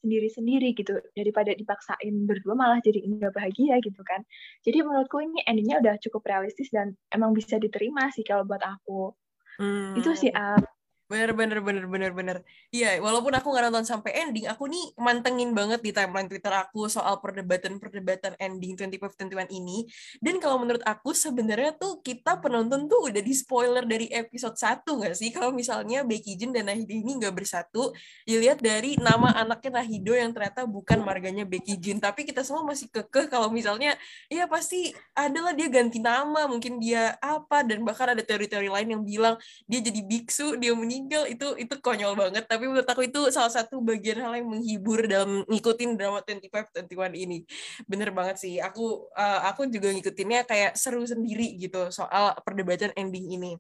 sendiri-sendiri 0.01 0.73
gitu. 0.73 0.97
Daripada 1.13 1.53
dipaksain 1.53 2.25
berdua 2.25 2.57
malah 2.57 2.81
jadi 2.81 3.05
nggak 3.05 3.37
bahagia 3.37 3.85
gitu 3.85 4.01
kan. 4.01 4.25
Jadi 4.65 4.81
menurutku 4.81 5.21
ini 5.21 5.45
endingnya 5.45 5.85
udah 5.85 6.01
cukup 6.01 6.25
realistis 6.25 6.73
dan 6.73 6.97
emang 7.13 7.37
bisa 7.37 7.61
diterima 7.61 8.09
sih 8.17 8.25
kalau 8.25 8.49
buat 8.49 8.65
aku. 8.65 9.13
Hmm. 9.57 9.97
itu 9.97 10.13
sih 10.13 10.29
uh, 10.37 10.61
Bener 11.07 11.31
bener 11.39 11.63
bener 11.63 11.87
bener 11.87 12.11
bener. 12.11 12.37
Iya, 12.75 12.99
walaupun 12.99 13.31
aku 13.31 13.55
nggak 13.55 13.71
nonton 13.71 13.87
sampai 13.87 14.27
ending, 14.27 14.51
aku 14.51 14.67
nih 14.67 14.91
mantengin 14.99 15.55
banget 15.55 15.79
di 15.79 15.95
timeline 15.95 16.27
Twitter 16.27 16.51
aku 16.51 16.91
soal 16.91 17.23
perdebatan-perdebatan 17.23 18.35
ending 18.43 18.75
25-21 18.75 19.47
ini. 19.55 19.87
Dan 20.19 20.43
kalau 20.43 20.59
menurut 20.59 20.83
aku 20.83 21.15
sebenarnya 21.15 21.79
tuh 21.79 22.03
kita 22.03 22.43
penonton 22.43 22.91
tuh 22.91 23.07
udah 23.07 23.23
di 23.23 23.35
spoiler 23.39 23.87
dari 23.87 24.11
episode 24.11 24.59
1 24.59 24.83
nggak 24.83 25.15
sih? 25.15 25.31
Kalau 25.31 25.55
misalnya 25.55 26.03
Becky 26.03 26.35
Jin 26.35 26.51
dan 26.51 26.67
Nahido 26.67 26.91
ini 26.91 27.23
nggak 27.23 27.39
bersatu, 27.39 27.95
dilihat 28.27 28.59
dari 28.59 28.99
nama 28.99 29.31
anaknya 29.31 29.79
Nahido 29.79 30.11
yang 30.11 30.35
ternyata 30.35 30.67
bukan 30.67 31.07
marganya 31.07 31.47
Becky 31.47 31.79
Jin. 31.79 32.03
Tapi 32.03 32.27
kita 32.27 32.43
semua 32.43 32.67
masih 32.67 32.91
kekeh 32.91 33.31
kalau 33.31 33.47
misalnya, 33.55 33.95
ya 34.27 34.51
pasti 34.51 34.91
adalah 35.15 35.55
dia 35.55 35.71
ganti 35.71 36.03
nama, 36.03 36.51
mungkin 36.51 36.83
dia 36.83 37.15
apa, 37.23 37.63
dan 37.63 37.87
bahkan 37.87 38.11
ada 38.11 38.27
teori-teori 38.27 38.67
lain 38.67 38.89
yang 38.99 39.03
bilang 39.07 39.39
dia 39.71 39.79
jadi 39.79 40.03
biksu, 40.03 40.59
dia 40.59 40.75
meninggal 40.75 40.96
meninggal 40.97 41.29
itu 41.29 41.47
itu 41.61 41.75
konyol 41.85 42.17
banget. 42.17 42.49
Tapi 42.49 42.65
menurut 42.65 42.89
aku 42.89 43.05
itu 43.05 43.29
salah 43.29 43.53
satu 43.53 43.85
bagian 43.85 44.25
hal 44.25 44.33
yang 44.41 44.49
menghibur 44.49 45.05
dalam 45.05 45.45
ngikutin 45.45 46.01
drama 46.01 46.25
25 46.25 46.89
21 46.89 47.13
ini. 47.29 47.45
Bener 47.85 48.09
banget 48.17 48.41
sih. 48.41 48.57
Aku 48.57 49.13
uh, 49.13 49.41
aku 49.45 49.69
juga 49.69 49.93
ngikutinnya 49.93 50.49
kayak 50.49 50.73
seru 50.81 51.05
sendiri 51.05 51.61
gitu 51.61 51.93
soal 51.93 52.33
perdebatan 52.41 52.97
ending 52.97 53.29
ini 53.37 53.53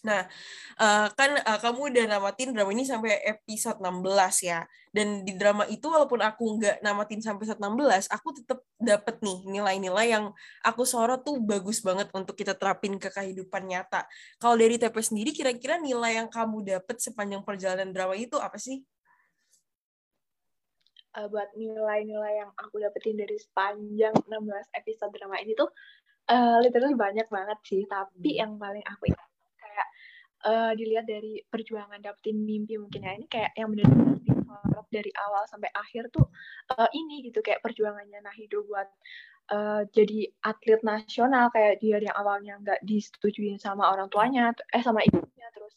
Nah, 0.00 0.24
uh, 0.80 1.06
kan 1.12 1.30
uh, 1.44 1.58
kamu 1.60 1.92
udah 1.92 2.04
namatin 2.08 2.56
drama 2.56 2.72
ini 2.72 2.88
sampai 2.88 3.20
episode 3.26 3.78
16 3.84 4.48
ya. 4.48 4.64
Dan 4.90 5.22
di 5.22 5.36
drama 5.36 5.68
itu 5.68 5.86
walaupun 5.86 6.24
aku 6.24 6.56
nggak 6.56 6.76
namatin 6.80 7.20
sampai 7.20 7.44
episode 7.44 7.60
16, 7.60 8.08
aku 8.08 8.28
tetap 8.40 8.58
dapet 8.80 9.20
nih 9.20 9.38
nilai-nilai 9.60 10.06
yang 10.08 10.24
aku 10.64 10.82
sorot 10.88 11.20
tuh 11.20 11.36
bagus 11.38 11.84
banget 11.84 12.08
untuk 12.16 12.34
kita 12.34 12.56
terapin 12.56 12.96
ke 12.96 13.12
kehidupan 13.12 13.68
nyata. 13.68 14.08
Kalau 14.40 14.56
dari 14.56 14.80
TP 14.80 14.96
sendiri, 15.04 15.30
kira-kira 15.36 15.76
nilai 15.76 16.16
yang 16.24 16.28
kamu 16.32 16.64
dapet 16.64 16.96
sepanjang 16.98 17.44
perjalanan 17.44 17.92
drama 17.92 18.16
itu 18.16 18.40
apa 18.40 18.56
sih? 18.56 18.80
Uh, 21.10 21.26
buat 21.26 21.50
nilai-nilai 21.58 22.46
yang 22.46 22.50
aku 22.54 22.78
dapetin 22.78 23.18
dari 23.18 23.34
sepanjang 23.34 24.14
16 24.30 24.78
episode 24.78 25.10
drama 25.10 25.42
ini 25.42 25.58
tuh 25.58 25.66
uh, 26.30 26.62
literally 26.62 26.96
banyak 26.96 27.26
banget 27.28 27.58
sih. 27.66 27.82
Tapi 27.84 28.30
hmm. 28.32 28.40
yang 28.40 28.52
paling 28.56 28.82
aku 28.86 29.10
ingat 29.10 29.29
uh, 30.46 30.72
dilihat 30.76 31.08
dari 31.08 31.40
perjuangan 31.48 32.00
dapetin 32.00 32.40
mimpi 32.40 32.76
mungkin 32.80 33.04
ya. 33.04 33.12
Ini 33.16 33.26
kayak 33.26 33.52
yang 33.56 33.68
benar-benar 33.72 34.20
disorot 34.80 34.86
dari 34.88 35.10
awal 35.14 35.44
sampai 35.46 35.70
akhir 35.76 36.08
tuh 36.10 36.26
uh, 36.74 36.88
ini 36.96 37.26
gitu 37.28 37.44
kayak 37.44 37.60
perjuangannya 37.60 38.24
Nahido 38.24 38.64
buat 38.64 38.88
uh, 39.52 39.82
jadi 39.92 40.30
atlet 40.46 40.80
nasional 40.80 41.52
kayak 41.52 41.78
dia 41.84 42.00
yang 42.00 42.16
awalnya 42.16 42.56
nggak 42.62 42.80
disetujuin 42.86 43.60
sama 43.60 43.92
orang 43.92 44.08
tuanya 44.08 44.54
eh 44.72 44.82
sama 44.82 45.04
ibunya 45.04 45.48
terus 45.52 45.74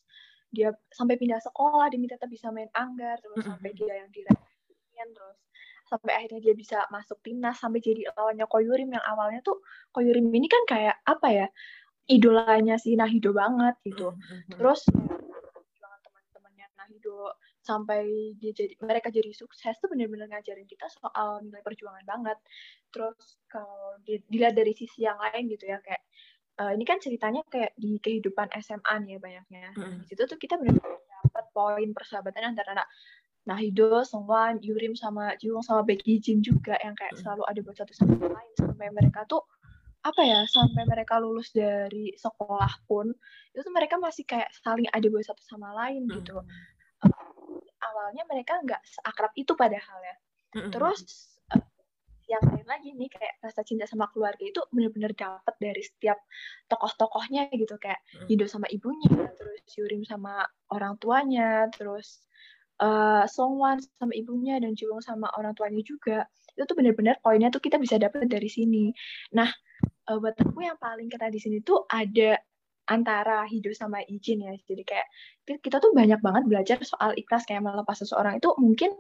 dia 0.53 0.70
sampai 0.93 1.18
pindah 1.18 1.41
sekolah 1.41 1.89
demi 1.89 2.07
tetap 2.07 2.30
bisa 2.30 2.53
main 2.53 2.70
anggar 2.78 3.20
terus 3.20 3.43
sampai 3.43 3.74
dia 3.74 3.93
yang 3.99 4.09
diremehin 4.14 5.09
terus 5.11 5.38
sampai 5.84 6.11
akhirnya 6.16 6.41
dia 6.41 6.55
bisa 6.55 6.78
masuk 6.89 7.20
timnas 7.22 7.59
sampai 7.59 7.84
jadi 7.84 8.07
lawannya 8.16 8.47
Koyurim 8.49 8.89
yang 8.93 9.03
awalnya 9.03 9.43
tuh 9.43 9.61
Koyurim 9.93 10.26
ini 10.32 10.47
kan 10.49 10.64
kayak 10.66 10.95
apa 11.05 11.28
ya 11.30 11.47
idolanya 12.08 12.76
si 12.76 12.95
Nahido 12.99 13.32
banget 13.32 13.76
gitu. 13.88 14.12
Mm-hmm. 14.12 14.60
Terus 14.60 14.82
perjuangan 14.88 15.99
teman-temannya 16.04 16.68
Nahido 16.76 17.36
sampai 17.64 18.36
dia 18.43 18.51
jadi 18.51 18.76
mereka 18.84 19.08
jadi 19.08 19.32
sukses 19.32 19.80
tuh 19.80 19.88
benar-benar 19.88 20.28
ngajarin 20.28 20.68
kita 20.68 20.91
soal 20.91 21.39
nilai 21.43 21.64
perjuangan 21.64 22.04
banget. 22.04 22.38
Terus 22.91 23.39
kalau 23.47 23.95
dilihat 24.04 24.56
dari 24.56 24.76
sisi 24.76 25.08
yang 25.08 25.16
lain 25.16 25.47
gitu 25.47 25.72
ya 25.72 25.80
kayak 25.80 26.04
uh, 26.60 26.72
ini 26.76 26.84
kan 26.84 26.99
ceritanya 26.99 27.41
kayak 27.47 27.72
di 27.80 27.97
kehidupan 28.04 28.51
SMA 28.60 28.93
nih 29.08 29.12
ya 29.16 29.20
banyaknya. 29.24 29.68
Mm-hmm. 29.80 29.99
Di 30.04 30.06
situ 30.12 30.22
tuh 30.28 30.38
kita 30.38 30.60
benar-benar 30.60 30.99
dapat 31.24 31.45
poin 31.56 31.89
persahabatan 31.95 32.51
antara 32.51 32.76
anak 32.76 32.88
Nahido, 33.43 34.08
Songwan, 34.08 34.64
Yurim 34.64 34.95
sama 34.95 35.36
Jiwon 35.36 35.60
sama 35.60 35.84
Becky 35.84 36.16
Jin 36.24 36.39
juga 36.39 36.80
yang 36.80 36.95
kayak 36.95 37.20
selalu 37.20 37.43
ada 37.43 37.60
buat 37.60 37.76
satu 37.76 37.91
sama 37.91 38.16
lain 38.16 38.54
sampai 38.56 38.88
mereka 38.95 39.28
tuh 39.28 39.43
apa 40.04 40.22
ya 40.22 40.43
sampai 40.43 40.84
mereka 40.84 41.16
lulus 41.16 41.56
dari 41.56 42.12
sekolah 42.20 42.84
pun 42.91 43.08
itu 43.56 43.62
tuh 43.64 43.72
mereka 43.72 43.95
masih 43.95 44.28
kayak 44.28 44.51
saling 44.60 44.84
ada 44.91 45.08
buat 45.08 45.24
satu 45.24 45.39
sama 45.47 45.72
lain 45.72 46.12
gitu. 46.12 46.43
Uh, 46.99 47.60
awalnya 47.80 48.28
mereka 48.28 48.60
nggak 48.60 48.84
seakrab 48.84 49.32
itu 49.39 49.56
padahal 49.56 49.99
ya. 50.04 50.16
Terus 50.68 50.99
uh, 51.56 51.64
yang 52.28 52.43
lain 52.51 52.68
lagi 52.68 52.89
nih 52.99 53.10
kayak 53.16 53.39
rasa 53.39 53.64
cinta 53.64 53.88
sama 53.88 54.12
keluarga 54.12 54.43
itu 54.43 54.60
benar-benar 54.76 55.16
dapat 55.16 55.56
dari 55.56 55.80
setiap 55.80 56.20
tokoh-tokohnya 56.68 57.47
gitu. 57.56 57.80
Kayak 57.80 58.04
Hido 58.28 58.43
sama 58.51 58.68
ibunya 58.68 59.08
terus 59.39 59.64
Yurim 59.80 60.04
sama 60.04 60.43
orang 60.68 60.99
tuanya 60.99 61.72
terus 61.72 62.28
uh, 62.84 63.24
Songwan 63.24 63.80
sama 63.80 64.12
ibunya 64.20 64.60
dan 64.60 64.76
Jiwon 64.76 64.99
sama 64.99 65.32
orang 65.39 65.56
tuanya 65.56 65.80
juga. 65.80 66.28
Itu 66.60 66.68
tuh 66.68 66.76
benar-benar 66.76 67.24
poinnya 67.24 67.47
tuh 67.56 67.64
kita 67.64 67.80
bisa 67.80 67.95
dapat 67.95 68.28
dari 68.28 68.51
sini. 68.51 68.91
Nah 69.32 69.47
uh, 70.10 70.18
buat 70.20 70.36
aku 70.39 70.60
yang 70.64 70.80
paling 70.80 71.08
kena 71.08 71.30
di 71.32 71.39
sini 71.39 71.60
tuh 71.64 71.86
ada 71.88 72.39
antara 72.88 73.47
hidup 73.47 73.72
sama 73.76 74.04
izin 74.04 74.43
ya. 74.43 74.54
Jadi 74.68 74.84
kayak 74.84 75.08
kita 75.64 75.80
tuh 75.80 75.95
banyak 75.95 76.20
banget 76.20 76.43
belajar 76.47 76.78
soal 76.84 77.16
ikhlas 77.16 77.47
kayak 77.47 77.64
melepas 77.64 77.95
seseorang 78.04 78.39
itu 78.39 78.51
mungkin 78.60 78.91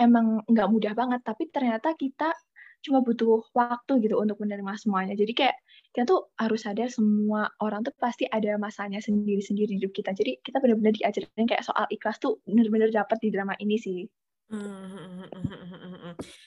emang 0.00 0.44
nggak 0.48 0.68
mudah 0.72 0.92
banget, 0.96 1.20
tapi 1.26 1.50
ternyata 1.52 1.92
kita 1.98 2.32
cuma 2.78 3.02
butuh 3.02 3.42
waktu 3.58 4.06
gitu 4.06 4.16
untuk 4.22 4.38
menerima 4.38 4.72
semuanya. 4.78 5.14
Jadi 5.18 5.32
kayak 5.34 5.56
kita 5.92 6.04
tuh 6.06 6.30
harus 6.38 6.62
sadar 6.62 6.88
semua 6.88 7.50
orang 7.58 7.82
tuh 7.82 7.92
pasti 7.98 8.24
ada 8.30 8.54
masanya 8.56 9.02
sendiri-sendiri 9.02 9.76
hidup 9.82 9.90
kita. 9.92 10.14
Jadi 10.14 10.38
kita 10.40 10.62
benar-benar 10.62 10.94
diajarin 10.94 11.46
kayak 11.48 11.66
soal 11.66 11.84
ikhlas 11.90 12.16
tuh 12.22 12.38
benar-benar 12.46 12.94
dapat 12.94 13.18
di 13.20 13.28
drama 13.34 13.54
ini 13.58 13.76
sih. 13.76 14.06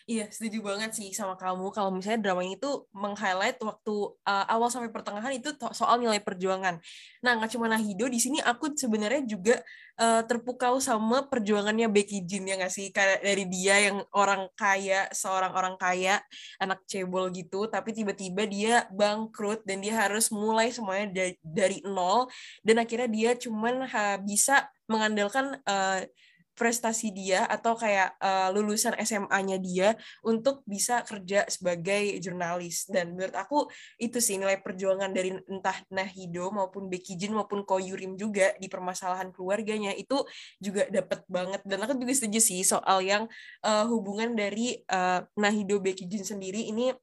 Iya, 0.10 0.26
setuju 0.34 0.60
banget 0.66 0.92
sih 0.98 1.14
sama 1.14 1.38
kamu. 1.38 1.70
Kalau 1.70 1.94
misalnya 1.94 2.20
drama 2.26 2.42
ini 2.42 2.58
tuh 2.58 2.90
meng-highlight 2.92 3.62
waktu 3.62 3.96
uh, 4.26 4.46
awal 4.50 4.68
sampai 4.74 4.90
pertengahan 4.90 5.32
itu 5.38 5.54
soal 5.72 6.02
nilai 6.02 6.18
perjuangan. 6.20 6.82
Nah, 7.22 7.32
nggak 7.38 7.54
cuma 7.54 7.70
Nahido, 7.70 8.10
di 8.10 8.18
sini 8.18 8.42
aku 8.42 8.74
sebenarnya 8.74 9.22
juga 9.30 9.62
uh, 10.02 10.26
terpukau 10.26 10.82
sama 10.82 11.30
perjuangannya 11.30 11.88
Becky 11.94 12.26
Jin 12.26 12.50
ya 12.50 12.58
nggak 12.58 12.74
sih? 12.74 12.90
Dari 12.92 13.46
dia 13.48 13.94
yang 13.94 14.02
orang 14.18 14.50
kaya, 14.58 15.08
seorang 15.14 15.54
orang 15.54 15.76
kaya, 15.78 16.20
anak 16.58 16.82
cebol 16.90 17.30
gitu, 17.32 17.70
tapi 17.70 17.94
tiba-tiba 17.94 18.44
dia 18.50 18.90
bangkrut 18.92 19.62
dan 19.64 19.80
dia 19.80 19.94
harus 19.96 20.34
mulai 20.34 20.74
semuanya 20.74 21.08
dari, 21.14 21.34
dari 21.40 21.78
nol 21.86 22.28
dan 22.66 22.82
akhirnya 22.82 23.08
dia 23.08 23.32
cuman 23.38 23.86
uh, 23.86 24.18
bisa 24.26 24.68
mengandalkan 24.90 25.56
uh, 25.64 26.04
prestasi 26.54 27.16
dia 27.16 27.48
atau 27.48 27.74
kayak 27.74 28.16
uh, 28.20 28.50
lulusan 28.54 28.94
SMA-nya 29.02 29.58
dia 29.58 29.90
untuk 30.22 30.62
bisa 30.68 31.02
kerja 31.02 31.48
sebagai 31.48 32.20
jurnalis. 32.20 32.88
Dan 32.88 33.16
menurut 33.16 33.36
aku 33.36 33.60
itu 33.98 34.20
sih 34.20 34.38
nilai 34.38 34.60
perjuangan 34.60 35.10
dari 35.12 35.34
entah 35.48 35.78
Nahido 35.90 36.52
maupun 36.54 36.92
Becky 36.92 37.18
Jin 37.18 37.34
maupun 37.34 37.64
Koyurim 37.64 38.20
juga 38.20 38.54
di 38.60 38.68
permasalahan 38.68 39.32
keluarganya 39.34 39.96
itu 39.96 40.22
juga 40.62 40.88
dapat 40.92 41.24
banget. 41.26 41.62
Dan 41.66 41.82
aku 41.84 41.98
juga 41.98 42.14
setuju 42.14 42.40
sih 42.44 42.62
soal 42.62 43.02
yang 43.04 43.26
uh, 43.66 43.86
hubungan 43.88 44.36
dari 44.36 44.80
uh, 44.92 45.24
Nahido 45.40 45.80
Becky 45.80 46.06
Jin 46.06 46.24
sendiri 46.28 46.68
ini 46.70 46.94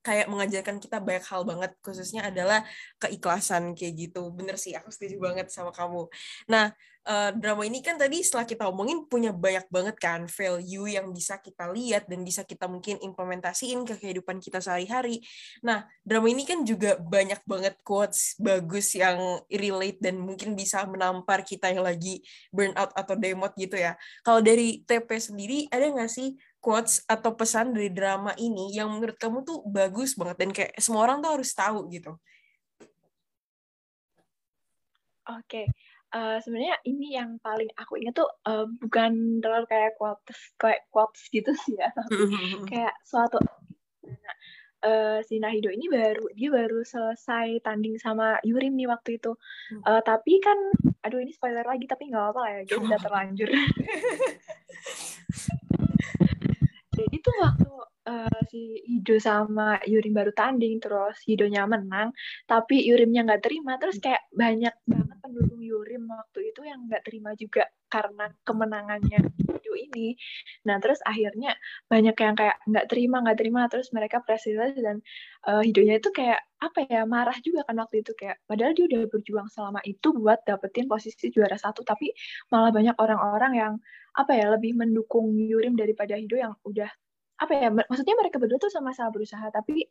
kayak 0.00 0.32
mengajarkan 0.32 0.80
kita 0.80 0.96
banyak 0.96 1.24
hal 1.28 1.44
banget 1.44 1.76
khususnya 1.84 2.32
adalah 2.32 2.64
keikhlasan 2.96 3.76
kayak 3.76 4.08
gitu. 4.08 4.32
Bener 4.32 4.56
sih 4.56 4.72
aku 4.72 4.88
setuju 4.88 5.20
banget 5.20 5.52
sama 5.52 5.72
kamu. 5.76 6.08
Nah 6.48 6.72
uh, 7.06 7.30
drama 7.32 7.62
ini 7.64 7.80
kan 7.80 7.96
tadi 7.96 8.20
setelah 8.20 8.44
kita 8.44 8.64
omongin 8.68 9.06
punya 9.08 9.32
banyak 9.32 9.64
banget 9.72 9.96
kan 9.96 10.26
value 10.28 10.90
yang 10.90 11.08
bisa 11.14 11.40
kita 11.40 11.70
lihat 11.72 12.10
dan 12.10 12.20
bisa 12.26 12.44
kita 12.44 12.68
mungkin 12.68 13.00
implementasiin 13.00 13.86
ke 13.88 13.94
kehidupan 13.96 14.42
kita 14.42 14.60
sehari-hari. 14.60 15.22
Nah, 15.64 15.86
drama 16.04 16.28
ini 16.28 16.44
kan 16.44 16.66
juga 16.66 16.98
banyak 17.00 17.40
banget 17.48 17.74
quotes 17.86 18.36
bagus 18.36 18.92
yang 18.96 19.40
relate 19.48 20.00
dan 20.02 20.20
mungkin 20.20 20.52
bisa 20.58 20.84
menampar 20.84 21.46
kita 21.46 21.72
yang 21.72 21.84
lagi 21.86 22.20
burnout 22.52 22.92
atau 22.92 23.14
demot 23.16 23.52
gitu 23.56 23.78
ya. 23.78 23.96
Kalau 24.26 24.44
dari 24.44 24.84
TP 24.84 25.08
sendiri 25.16 25.58
ada 25.72 25.88
nggak 25.88 26.10
sih 26.10 26.36
quotes 26.60 27.04
atau 27.08 27.32
pesan 27.32 27.72
dari 27.72 27.88
drama 27.88 28.36
ini 28.36 28.76
yang 28.76 28.92
menurut 28.92 29.16
kamu 29.16 29.46
tuh 29.48 29.64
bagus 29.64 30.12
banget 30.12 30.36
dan 30.36 30.50
kayak 30.52 30.72
semua 30.76 31.08
orang 31.08 31.24
tuh 31.24 31.32
harus 31.40 31.50
tahu 31.56 31.88
gitu? 31.88 32.12
Oke, 35.30 35.62
okay 35.62 35.89
uh, 36.14 36.38
sebenarnya 36.42 36.76
ini 36.86 37.14
yang 37.16 37.38
paling 37.42 37.70
aku 37.78 37.98
ingat 37.98 38.14
tuh 38.18 38.30
uh, 38.46 38.66
bukan 38.66 39.42
terlalu 39.42 39.66
kayak 39.70 39.94
quotes 39.96 40.38
kayak 40.58 40.86
quotes 40.90 41.22
gitu 41.30 41.50
sih 41.66 41.78
ya 41.78 41.90
tapi 41.94 42.30
kayak 42.70 42.94
suatu 43.06 43.38
nah, 44.06 44.36
uh, 44.84 45.18
si 45.24 45.38
Nahido 45.38 45.70
ini 45.70 45.86
baru 45.88 46.26
dia 46.34 46.50
baru 46.50 46.82
selesai 46.84 47.60
tanding 47.64 47.96
sama 48.00 48.40
Yurim 48.44 48.76
nih 48.76 48.88
waktu 48.88 49.20
itu. 49.20 49.36
Uh, 49.84 50.00
tapi 50.02 50.40
kan 50.40 50.56
aduh 51.00 51.20
ini 51.20 51.32
spoiler 51.32 51.64
lagi 51.64 51.88
tapi 51.88 52.12
nggak 52.12 52.20
apa-apa 52.20 52.42
ya 52.52 52.60
dia 52.68 52.76
udah 52.76 53.00
terlanjur 53.00 53.48
si 58.50 58.82
Hido 58.86 59.16
sama 59.22 59.78
Yurim 59.86 60.12
baru 60.16 60.32
tanding 60.34 60.82
terus 60.82 61.16
Hidonya 61.26 61.64
menang 61.68 62.10
tapi 62.50 62.82
Yurimnya 62.88 63.26
nggak 63.26 63.42
terima. 63.44 63.76
Terus 63.78 63.96
kayak 64.02 64.22
banyak 64.34 64.74
banget 64.88 65.16
pendukung 65.22 65.62
Yurim 65.62 66.10
waktu 66.10 66.50
itu 66.50 66.60
yang 66.66 66.86
nggak 66.90 67.02
terima 67.06 67.30
juga 67.38 67.64
karena 67.90 68.30
kemenangannya 68.46 69.20
Hido 69.38 69.72
ini. 69.78 70.18
Nah 70.66 70.76
terus 70.82 70.98
akhirnya 71.06 71.54
banyak 71.86 72.16
yang 72.18 72.34
kayak 72.38 72.56
nggak 72.66 72.86
terima 72.90 73.16
nggak 73.22 73.38
terima. 73.38 73.60
Terus 73.70 73.88
mereka 73.94 74.18
presidensi 74.24 74.80
dan 74.82 74.98
uh, 75.46 75.62
Hidonya 75.62 76.02
itu 76.02 76.10
kayak 76.10 76.40
apa 76.60 76.84
ya 76.90 77.02
marah 77.06 77.36
juga 77.40 77.62
kan 77.68 77.78
waktu 77.78 78.02
itu. 78.02 78.12
Kayak 78.18 78.42
padahal 78.50 78.72
dia 78.74 78.84
udah 78.90 79.00
berjuang 79.06 79.48
selama 79.52 79.80
itu 79.86 80.08
buat 80.14 80.42
dapetin 80.46 80.90
posisi 80.90 81.30
juara 81.30 81.54
satu 81.54 81.86
tapi 81.86 82.10
malah 82.50 82.74
banyak 82.74 82.96
orang-orang 82.98 83.52
yang 83.54 83.72
apa 84.18 84.34
ya 84.34 84.50
lebih 84.50 84.74
mendukung 84.74 85.30
Yurim 85.38 85.78
daripada 85.78 86.18
Hido 86.18 86.34
yang 86.34 86.58
udah 86.66 86.90
apa 87.40 87.52
ya 87.56 87.68
maksudnya 87.72 88.16
mereka 88.20 88.36
berdua 88.36 88.60
tuh 88.60 88.68
sama-sama 88.68 89.08
berusaha 89.16 89.48
tapi 89.48 89.88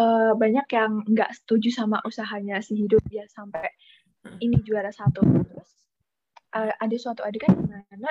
uh, 0.00 0.32
banyak 0.36 0.66
yang 0.72 1.04
nggak 1.04 1.30
setuju 1.36 1.68
sama 1.72 2.00
usahanya 2.04 2.60
si 2.60 2.76
hidup 2.76 3.00
dia 3.08 3.28
sampai 3.28 3.68
ini 4.40 4.60
juara 4.62 4.92
satu. 4.92 5.22
Terus 5.22 5.70
uh, 6.54 6.72
ada 6.76 6.96
suatu 6.96 7.24
adegan 7.24 7.56
di 7.56 7.66
mana 7.66 8.10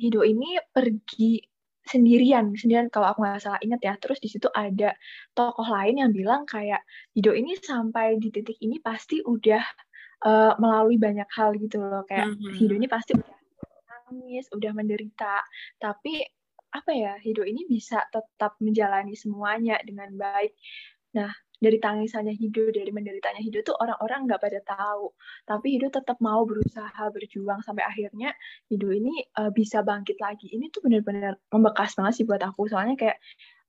Hido 0.00 0.24
ini 0.24 0.56
pergi 0.72 1.44
sendirian 1.84 2.56
sendirian 2.56 2.88
kalau 2.88 3.12
aku 3.12 3.20
nggak 3.20 3.42
salah 3.42 3.60
ingat 3.60 3.80
ya. 3.84 3.94
Terus 4.00 4.18
di 4.22 4.28
situ 4.32 4.48
ada 4.52 4.96
tokoh 5.36 5.66
lain 5.68 6.00
yang 6.00 6.10
bilang 6.14 6.48
kayak 6.48 6.80
Hido 7.12 7.36
ini 7.36 7.58
sampai 7.60 8.16
di 8.16 8.32
titik 8.32 8.56
ini 8.64 8.80
pasti 8.80 9.20
udah 9.20 9.60
uh, 10.24 10.52
melalui 10.56 10.96
banyak 10.96 11.28
hal 11.36 11.52
gitu 11.60 11.82
loh. 11.82 12.04
Kayak 12.08 12.32
mm 12.32 12.36
-hmm. 12.36 12.54
Hido 12.56 12.74
ini 12.76 12.88
pasti 12.88 13.12
udah 13.16 13.38
nangis 14.10 14.50
udah 14.50 14.74
menderita 14.74 15.38
tapi 15.78 16.26
apa 16.70 16.90
ya 16.94 17.18
Hido 17.18 17.42
ini 17.42 17.66
bisa 17.66 18.02
tetap 18.10 18.58
menjalani 18.62 19.18
semuanya 19.18 19.78
dengan 19.82 20.14
baik. 20.14 20.54
Nah, 21.10 21.30
dari 21.60 21.76
tangisannya 21.76 22.32
Hido, 22.38 22.72
dari 22.72 22.88
menderitanya 22.88 23.42
Hido 23.42 23.60
tuh 23.60 23.76
orang-orang 23.76 24.30
nggak 24.30 24.40
pada 24.40 24.60
tahu. 24.64 25.12
Tapi 25.44 25.76
Hido 25.76 25.92
tetap 25.92 26.16
mau 26.24 26.46
berusaha 26.48 27.02
berjuang 27.12 27.60
sampai 27.60 27.84
akhirnya 27.84 28.32
Hido 28.72 28.88
ini 28.94 29.26
uh, 29.36 29.52
bisa 29.52 29.84
bangkit 29.84 30.16
lagi. 30.22 30.48
Ini 30.48 30.72
tuh 30.72 30.80
benar-benar 30.86 31.36
membekas 31.52 31.98
banget 31.98 32.22
sih 32.22 32.24
buat 32.24 32.40
aku. 32.40 32.70
Soalnya 32.70 32.96
kayak 32.96 33.18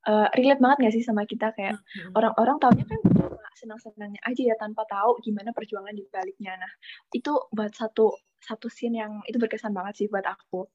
uh, 0.08 0.32
relate 0.40 0.62
banget 0.64 0.78
gak 0.88 0.94
sih 0.96 1.04
sama 1.04 1.28
kita 1.28 1.52
kayak 1.54 1.76
mm-hmm. 1.76 2.16
orang-orang 2.16 2.58
tahunya 2.64 2.86
kan 2.88 3.00
cuma 3.12 3.50
senang-senangnya 3.60 4.22
aja 4.26 4.42
ya 4.42 4.56
tanpa 4.58 4.88
tahu 4.88 5.20
gimana 5.22 5.52
perjuangan 5.52 5.94
di 5.94 6.08
baliknya. 6.08 6.56
Nah, 6.58 6.72
itu 7.12 7.34
buat 7.52 7.76
satu 7.76 8.16
satu 8.42 8.68
scene 8.72 8.98
yang 9.04 9.22
itu 9.28 9.38
berkesan 9.38 9.76
banget 9.76 9.94
sih 10.00 10.08
buat 10.08 10.26
aku. 10.26 10.66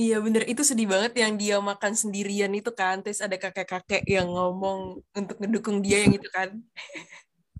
Iya 0.00 0.14
bener, 0.24 0.42
itu 0.50 0.62
sedih 0.70 0.86
banget 0.92 1.12
yang 1.22 1.32
dia 1.42 1.54
makan 1.70 1.92
sendirian 2.02 2.52
itu 2.58 2.70
kan, 2.80 2.94
terus 3.02 3.18
ada 3.26 3.34
kakek-kakek 3.42 4.02
yang 4.14 4.26
ngomong 4.34 4.78
untuk 5.18 5.36
ngedukung 5.42 5.78
dia 5.84 5.96
yang 6.06 6.12
itu 6.18 6.28
kan. 6.36 6.48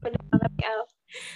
Bener 0.05 0.22
banget 0.32 0.53
ya, 0.64 0.72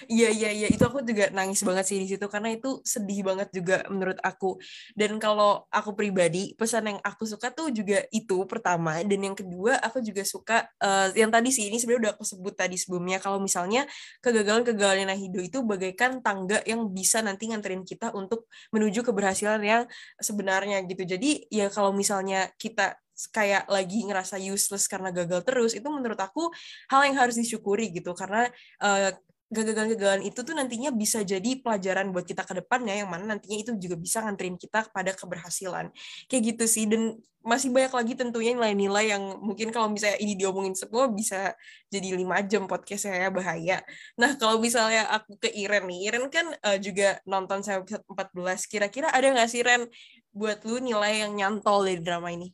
Iya 0.05 0.29
iya 0.29 0.51
iya 0.53 0.67
itu 0.69 0.83
aku 0.85 1.01
juga 1.01 1.33
nangis 1.33 1.65
banget 1.65 1.85
sih 1.89 1.97
di 1.97 2.07
situ 2.11 2.27
karena 2.29 2.53
itu 2.53 2.85
sedih 2.85 3.25
banget 3.25 3.49
juga 3.57 3.81
menurut 3.89 4.21
aku. 4.21 4.61
Dan 4.93 5.17
kalau 5.17 5.65
aku 5.73 5.97
pribadi 5.97 6.53
pesan 6.61 6.93
yang 6.93 6.99
aku 7.01 7.25
suka 7.25 7.49
tuh 7.57 7.73
juga 7.73 8.05
itu 8.13 8.45
pertama 8.45 9.01
dan 9.01 9.21
yang 9.33 9.37
kedua 9.37 9.81
aku 9.81 10.05
juga 10.05 10.23
suka 10.29 10.69
uh, 10.85 11.09
yang 11.17 11.33
tadi 11.33 11.49
sih 11.49 11.73
ini 11.73 11.81
sebenarnya 11.81 12.01
udah 12.09 12.13
aku 12.21 12.25
sebut 12.29 12.55
tadi 12.57 12.77
sebelumnya 12.77 13.17
kalau 13.23 13.41
misalnya 13.41 13.89
kegagalan-kegagalan 14.21 15.09
Nahido 15.09 15.41
itu 15.41 15.65
bagaikan 15.65 16.21
tangga 16.21 16.61
yang 16.69 16.93
bisa 16.93 17.25
nanti 17.25 17.49
nganterin 17.49 17.83
kita 17.89 18.13
untuk 18.13 18.47
menuju 18.77 19.01
keberhasilan 19.09 19.61
yang 19.65 19.83
sebenarnya 20.21 20.85
gitu. 20.85 21.03
Jadi 21.09 21.49
ya 21.49 21.73
kalau 21.73 21.97
misalnya 21.97 22.53
kita 22.61 23.01
kayak 23.31 23.69
lagi 23.71 24.03
ngerasa 24.09 24.41
useless 24.41 24.89
karena 24.91 25.13
gagal 25.15 25.45
terus 25.47 25.73
itu 25.77 25.85
menurut 25.93 26.19
aku 26.19 26.49
hal 26.91 27.07
yang 27.07 27.17
harus 27.21 27.37
disyukuri 27.39 27.93
gitu 27.93 28.17
karena 28.17 28.49
uh, 28.83 29.13
gagalan-gagalan 29.53 30.25
itu 30.25 30.41
tuh 30.41 30.57
nantinya 30.57 30.89
bisa 30.89 31.21
jadi 31.21 31.61
pelajaran 31.61 32.09
buat 32.09 32.25
kita 32.25 32.49
ke 32.49 32.65
depannya 32.65 33.05
yang 33.05 33.13
mana 33.13 33.37
nantinya 33.37 33.61
itu 33.61 33.71
juga 33.77 34.01
bisa 34.01 34.25
nganterin 34.25 34.57
kita 34.57 34.89
kepada 34.89 35.13
keberhasilan. 35.13 35.93
Kayak 36.27 36.43
gitu 36.57 36.65
sih 36.65 36.89
dan 36.89 37.21
masih 37.43 37.75
banyak 37.75 37.93
lagi 37.93 38.13
tentunya 38.15 38.55
nilai-nilai 38.55 39.13
yang 39.13 39.23
mungkin 39.43 39.75
kalau 39.75 39.91
misalnya 39.91 40.17
ini 40.23 40.39
diomongin 40.39 40.79
semua 40.79 41.11
bisa 41.11 41.53
jadi 41.91 42.15
lima 42.15 42.39
jam 42.47 42.65
podcastnya 42.71 43.29
ya 43.29 43.29
bahaya. 43.29 43.79
Nah 44.17 44.39
kalau 44.41 44.63
misalnya 44.63 45.11
aku 45.11 45.37
ke 45.37 45.51
Iren 45.53 45.91
nih, 45.91 46.09
Iren 46.09 46.31
kan 46.31 46.47
uh, 46.63 46.79
juga 46.79 47.19
nonton 47.29 47.61
saya 47.61 47.83
episode 47.83 48.07
14. 48.09 48.71
Kira-kira 48.71 49.11
ada 49.11 49.27
nggak 49.27 49.51
sih 49.51 49.61
Ren 49.61 49.85
buat 50.33 50.63
lu 50.65 50.81
nilai 50.81 51.27
yang 51.27 51.35
nyantol 51.35 51.85
dari 51.85 52.01
drama 52.01 52.31
ini? 52.31 52.49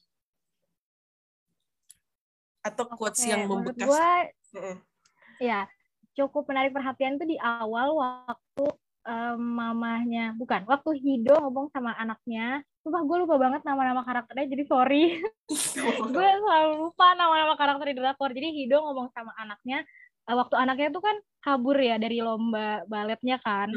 Atau 2.64 2.88
quotes 2.90 3.22
okay, 3.22 3.36
yang 3.36 3.46
membekas? 3.46 3.86
Gua, 3.86 4.08
mm 4.56 4.60
-mm. 4.60 4.76
Ya, 5.38 5.70
cukup 6.18 6.50
menarik 6.50 6.74
perhatian 6.74 7.14
itu 7.14 7.36
di 7.36 7.38
awal 7.38 7.94
waktu 7.94 8.66
um, 9.08 9.38
mamahnya 9.38 10.34
bukan 10.34 10.66
waktu 10.66 10.98
Hido 10.98 11.38
ngomong 11.38 11.70
sama 11.70 11.94
anaknya. 11.94 12.60
Sumpah 12.82 13.02
gue 13.04 13.16
lupa 13.24 13.36
banget 13.38 13.62
nama-nama 13.62 14.02
karakternya 14.02 14.46
jadi 14.48 14.64
sorry. 14.64 15.20
Gue 16.14 16.28
selalu 16.40 16.88
lupa 16.88 17.12
nama-nama 17.16 17.54
karakter 17.56 17.92
di 17.92 17.96
drakor 18.00 18.30
jadi 18.32 18.48
Hido 18.48 18.80
ngomong 18.80 19.12
sama 19.12 19.32
anaknya 19.36 19.84
uh, 20.28 20.36
waktu 20.36 20.54
anaknya 20.56 20.88
tuh 20.92 21.02
kan 21.04 21.16
kabur 21.44 21.76
ya 21.76 21.96
dari 21.96 22.20
lomba 22.20 22.84
baletnya 22.88 23.36
kan. 23.40 23.68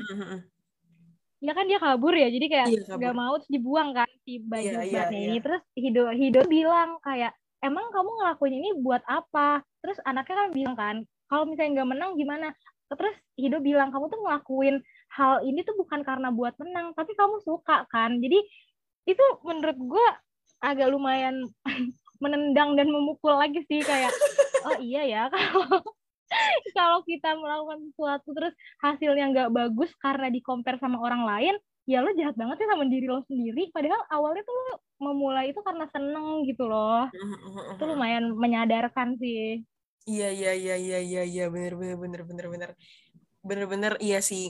Ya 1.41 1.57
kan 1.57 1.65
dia 1.65 1.81
kabur 1.81 2.13
ya 2.13 2.29
jadi 2.29 2.45
kayak 2.45 2.67
iya, 2.69 2.81
nggak 2.85 3.15
iya, 3.17 3.17
mau 3.17 3.33
terus 3.41 3.49
dibuang 3.49 3.97
kan 3.97 4.05
si 4.21 4.37
baju 4.45 4.61
yeah, 4.61 4.85
yeah, 4.85 5.09
yeah. 5.09 5.25
ini 5.33 5.37
terus 5.41 5.61
Hido 5.73 6.13
Hido 6.13 6.41
bilang 6.45 7.01
kayak 7.01 7.33
emang 7.65 7.89
kamu 7.89 8.09
ngelakuin 8.21 8.55
ini 8.61 8.69
buat 8.77 9.01
apa? 9.09 9.65
Terus 9.81 9.97
anaknya 10.05 10.35
kan 10.37 10.49
bilang 10.53 10.75
kan 10.77 10.95
kalau 11.31 11.47
misalnya 11.47 11.79
nggak 11.79 11.91
menang 11.95 12.11
gimana? 12.19 12.51
Terus 12.91 13.15
Hido 13.39 13.63
bilang 13.63 13.87
kamu 13.95 14.11
tuh 14.11 14.19
ngelakuin 14.19 14.83
hal 15.15 15.47
ini 15.47 15.63
tuh 15.63 15.79
bukan 15.79 16.03
karena 16.03 16.27
buat 16.27 16.59
menang 16.59 16.91
tapi 16.91 17.15
kamu 17.15 17.39
suka 17.39 17.87
kan? 17.87 18.19
Jadi 18.19 18.43
itu 19.07 19.25
menurut 19.47 19.79
gue 19.79 20.07
agak 20.59 20.91
lumayan 20.91 21.47
menendang 22.23 22.75
dan 22.75 22.91
memukul 22.91 23.39
lagi 23.39 23.63
sih 23.65 23.79
kayak 23.79 24.11
oh 24.67 24.77
iya 24.77 25.07
ya 25.07 25.23
kalau 25.33 25.81
kalau 26.75 26.99
kita 27.07 27.33
melakukan 27.33 27.79
sesuatu 27.89 28.29
terus 28.35 28.53
hasilnya 28.83 29.31
nggak 29.31 29.49
bagus 29.55 29.89
karena 30.03 30.27
di 30.27 30.43
compare 30.43 30.77
sama 30.77 30.99
orang 30.99 31.23
lain 31.23 31.55
ya 31.89 32.03
lo 32.05 32.13
jahat 32.13 32.37
banget 32.37 32.61
sih 32.61 32.69
sama 32.69 32.85
diri 32.85 33.09
lo 33.09 33.25
sendiri. 33.25 33.73
Padahal 33.73 34.05
awalnya 34.13 34.45
tuh 34.45 34.53
lo 34.53 34.65
memulai 35.01 35.49
itu 35.49 35.59
karena 35.65 35.89
seneng 35.89 36.45
gitu 36.45 36.69
loh. 36.69 37.09
Itu 37.73 37.83
lumayan 37.89 38.37
menyadarkan 38.37 39.17
sih 39.17 39.65
Iya 40.11 40.27
iya 40.37 40.51
iya 40.63 40.75
iya 40.85 40.99
iya 40.99 41.21
iya 41.31 41.45
bener 41.53 41.73
bener 41.79 41.95
bener 42.03 42.21
bener 42.29 42.45
bener. 42.53 42.69
Bener 43.47 43.65
bener 43.71 43.93
iya 44.03 44.19
sih. 44.29 44.43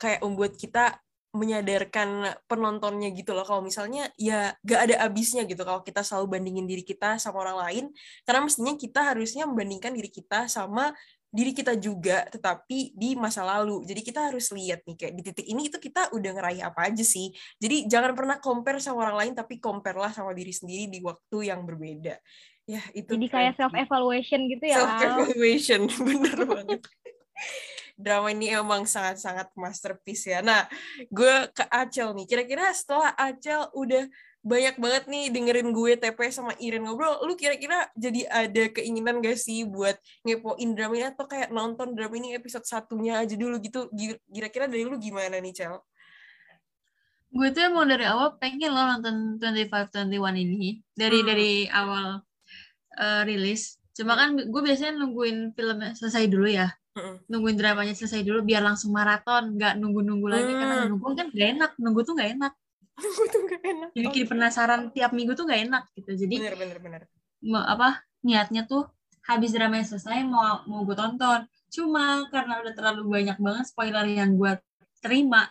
Kayak 0.00 0.20
membuat 0.24 0.52
kita 0.62 1.00
menyadarkan 1.32 2.08
penontonnya 2.50 3.08
gitu 3.12 3.30
loh. 3.36 3.44
Kalau 3.48 3.62
misalnya 3.64 4.08
ya 4.16 4.56
gak 4.64 4.80
ada 4.88 4.96
abisnya 5.06 5.42
gitu. 5.50 5.62
Kalau 5.64 5.80
kita 5.88 6.00
selalu 6.04 6.26
bandingin 6.38 6.66
diri 6.70 6.84
kita 6.84 7.16
sama 7.22 7.44
orang 7.44 7.58
lain 7.64 7.84
karena 8.26 8.40
mestinya 8.44 8.74
kita 8.76 9.00
harusnya 9.12 9.44
membandingkan 9.48 9.92
diri 9.96 10.10
kita 10.12 10.48
sama 10.48 10.92
diri 11.28 11.52
kita 11.52 11.76
juga 11.76 12.24
tetapi 12.32 12.96
di 12.96 13.10
masa 13.16 13.44
lalu. 13.44 13.84
Jadi 13.84 14.00
kita 14.00 14.32
harus 14.32 14.48
lihat 14.52 14.84
nih 14.88 14.96
kayak 14.96 15.12
di 15.16 15.22
titik 15.24 15.46
ini 15.48 15.68
itu 15.68 15.76
kita 15.76 16.12
udah 16.16 16.30
ngeraih 16.36 16.62
apa 16.64 16.88
aja 16.88 17.04
sih. 17.04 17.32
Jadi 17.60 17.84
jangan 17.92 18.12
pernah 18.16 18.36
compare 18.40 18.80
sama 18.80 19.08
orang 19.08 19.16
lain 19.24 19.32
tapi 19.36 19.60
compare 19.60 19.98
lah 20.00 20.12
sama 20.12 20.32
diri 20.32 20.52
sendiri 20.52 20.88
di 20.88 21.00
waktu 21.04 21.52
yang 21.52 21.64
berbeda 21.68 22.16
ya 22.68 22.84
itu 22.92 23.16
jadi 23.16 23.26
kayak 23.32 23.52
self 23.56 23.72
evaluation 23.72 24.44
gitu 24.52 24.64
ya 24.68 24.76
self 24.76 24.92
evaluation 25.00 25.80
bener 26.08 26.38
banget. 26.44 26.80
Drama 27.98 28.30
ini 28.30 28.54
emang 28.54 28.86
sangat-sangat 28.86 29.50
masterpiece 29.58 30.30
ya. 30.30 30.38
Nah 30.38 30.70
gue 31.10 31.34
ke 31.50 31.66
Acel 31.66 32.14
nih. 32.14 32.30
Kira-kira 32.30 32.70
setelah 32.70 33.10
Acel 33.18 33.66
udah 33.74 34.06
banyak 34.38 34.78
banget 34.78 35.04
nih 35.10 35.24
dengerin 35.34 35.74
gue 35.74 35.98
TP 35.98 36.18
sama 36.30 36.54
Irin 36.62 36.86
ngobrol 36.86 37.26
lu 37.26 37.34
kira-kira 37.34 37.90
jadi 37.98 38.22
ada 38.30 38.70
keinginan 38.70 39.18
gak 39.18 39.34
sih 39.34 39.66
buat 39.66 39.98
ngepoin 40.22 40.78
drama 40.78 40.94
ini? 40.94 41.06
Atau 41.10 41.26
kayak 41.26 41.50
nonton 41.50 41.96
drama 41.98 42.14
ini 42.20 42.38
episode 42.38 42.62
satunya 42.68 43.18
aja 43.18 43.34
dulu 43.34 43.58
gitu? 43.58 43.90
Kira-kira 44.30 44.70
dari 44.70 44.86
lu 44.86 44.94
gimana 45.00 45.40
nih 45.42 45.56
Cel? 45.56 45.82
Gue 47.34 47.48
tuh 47.50 47.66
emang 47.66 47.90
dari 47.90 48.06
awal 48.06 48.38
pengen 48.38 48.72
lo 48.72 48.82
nonton 48.94 49.42
25-21 49.42 50.06
ini. 50.38 50.80
Dari 50.94 51.18
hmm. 51.18 51.26
dari 51.26 51.52
awal 51.66 52.27
uh, 52.98 53.22
rilis. 53.24 53.78
Cuma 53.94 54.18
kan 54.18 54.34
gue 54.34 54.62
biasanya 54.62 54.98
nungguin 54.98 55.54
filmnya 55.54 55.94
selesai 55.94 56.26
dulu 56.26 56.50
ya. 56.50 56.68
Nungguin 57.30 57.54
dramanya 57.54 57.94
selesai 57.94 58.26
dulu 58.26 58.42
biar 58.42 58.62
langsung 58.62 58.90
maraton, 58.90 59.54
nggak 59.54 59.78
nunggu-nunggu 59.78 60.26
lagi 60.26 60.50
mm. 60.50 60.58
karena 60.58 60.74
nunggu 60.90 61.06
kan 61.14 61.28
gak 61.30 61.48
enak, 61.54 61.70
nunggu 61.78 62.00
tuh 62.02 62.14
gak 62.18 62.30
enak. 62.34 62.52
Nunggu 62.98 63.24
tuh 63.30 63.40
gak 63.46 63.62
enak. 63.62 63.90
Jadi 63.94 64.06
okay. 64.10 64.24
penasaran 64.26 64.90
tiap 64.90 65.14
minggu 65.14 65.38
tuh 65.38 65.46
gak 65.46 65.62
enak 65.62 65.84
gitu. 65.94 66.10
Jadi 66.26 66.34
bener, 66.42 66.54
bener, 66.58 66.78
bener. 66.82 67.02
apa 67.70 68.02
niatnya 68.26 68.66
tuh 68.66 68.90
habis 69.30 69.54
dramanya 69.54 69.86
selesai 69.86 70.26
mau 70.26 70.66
mau 70.66 70.82
gue 70.82 70.98
tonton. 70.98 71.46
Cuma 71.70 72.26
karena 72.34 72.58
udah 72.64 72.74
terlalu 72.74 73.02
banyak 73.06 73.38
banget 73.38 73.64
spoiler 73.70 74.06
yang 74.08 74.34
gue 74.34 74.58
terima, 74.98 75.46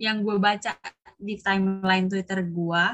yang 0.00 0.24
gue 0.24 0.40
baca 0.40 0.72
di 1.20 1.36
timeline 1.40 2.08
Twitter 2.08 2.40
gue, 2.40 2.84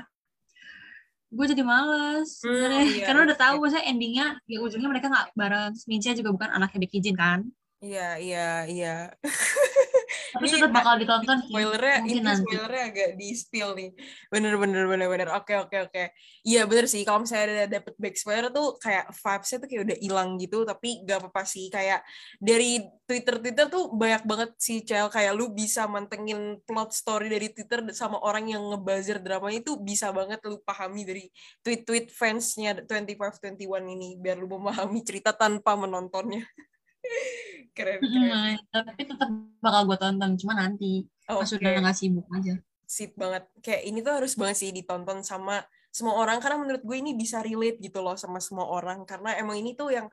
gue 1.33 1.47
jadi 1.53 1.63
males 1.65 2.29
Hmm, 2.45 2.85
iya, 2.93 3.07
karena 3.09 3.21
udah 3.27 3.37
iya. 3.37 3.43
tahu 3.45 3.55
maksudnya 3.63 3.85
endingnya 3.91 4.27
ya 4.45 4.59
ujungnya 4.65 4.89
mereka 4.93 5.07
nggak 5.13 5.27
bareng 5.41 5.73
Mincia 5.91 6.13
juga 6.19 6.31
bukan 6.37 6.51
anaknya 6.57 6.79
Becky 6.85 6.99
Jin 7.05 7.17
kan 7.17 7.41
Iya, 7.83 8.03
iya, 8.23 8.39
iya. 8.71 8.89
tapi 10.31 10.45
Ini 10.47 10.53
tetap 10.55 10.71
bakal 10.73 10.95
ditonton 11.03 11.39
sih 11.43 11.49
spoilernya 11.51 11.97
mungkin 12.01 12.15
ini 12.15 12.21
nanti. 12.23 12.41
spoilernya 12.47 12.83
agak 12.89 13.11
di 13.19 13.29
spill 13.35 13.71
nih. 13.75 13.91
Bener 14.33 14.55
bener 14.57 14.85
bener 14.89 15.09
bener. 15.11 15.29
Oke 15.35 15.55
oke 15.59 15.77
oke. 15.91 16.05
Iya 16.47 16.63
bener 16.65 16.87
sih. 16.87 17.03
Kalau 17.03 17.27
misalnya 17.27 17.47
ada 17.47 17.67
dapet 17.79 17.95
back 17.99 18.17
spoiler 18.17 18.49
tuh 18.49 18.77
kayak 18.81 19.05
vibesnya 19.13 19.57
tuh 19.61 19.69
kayak 19.69 19.83
udah 19.89 19.99
hilang 20.01 20.31
gitu. 20.41 20.59
Tapi 20.65 20.89
gak 21.05 21.19
apa-apa 21.21 21.43
sih. 21.45 21.67
Kayak 21.69 22.01
dari 22.41 22.81
twitter 23.05 23.37
twitter 23.43 23.67
tuh 23.69 23.85
banyak 23.93 24.23
banget 24.25 24.51
sih 24.57 24.79
cel. 24.87 25.09
Kayak 25.13 25.33
lu 25.37 25.53
bisa 25.53 25.85
mantengin 25.85 26.59
plot 26.65 26.91
story 26.95 27.27
dari 27.29 27.53
twitter 27.53 27.85
sama 27.93 28.21
orang 28.23 28.49
yang 28.49 28.63
ngebuzzer 28.73 29.21
dramanya 29.21 29.61
itu 29.61 29.77
bisa 29.79 30.11
banget 30.11 30.41
lu 30.49 30.61
pahami 30.65 31.05
dari 31.05 31.25
tweet-tweet 31.61 32.09
fansnya 32.13 32.81
2521 32.89 33.57
ini. 33.95 34.17
Biar 34.17 34.41
lu 34.41 34.49
memahami 34.49 35.01
cerita 35.05 35.37
tanpa 35.37 35.77
menontonnya 35.77 36.43
keren 37.77 37.99
keren 38.01 38.57
Mm, 38.63 38.63
tapi 38.69 39.03
tetap 39.09 39.29
bakal 39.59 39.83
gue 39.89 39.99
tonton 39.99 40.33
cuma 40.37 40.53
nanti 40.55 41.09
pas 41.25 41.49
Oke. 41.49 41.57
udah 41.59 41.71
nggak 41.83 41.97
sibuk 41.97 42.27
aja 42.31 42.61
sip 42.93 43.17
banget. 43.17 43.49
Kayak 43.65 43.83
ini 43.89 43.99
tuh 44.05 44.13
harus 44.21 44.37
banget 44.37 44.57
sih 44.61 44.71
ditonton 44.77 45.25
sama 45.25 45.65
semua 45.89 46.21
orang 46.21 46.37
karena 46.45 46.61
menurut 46.61 46.85
gue 46.85 46.97
ini 47.01 47.17
bisa 47.17 47.41
relate 47.41 47.81
gitu 47.81 48.05
loh 48.05 48.21
sama 48.21 48.37
semua 48.37 48.69
orang 48.69 49.09
karena 49.09 49.33
emang 49.41 49.57
ini 49.57 49.73
tuh 49.73 49.89
yang 49.89 50.13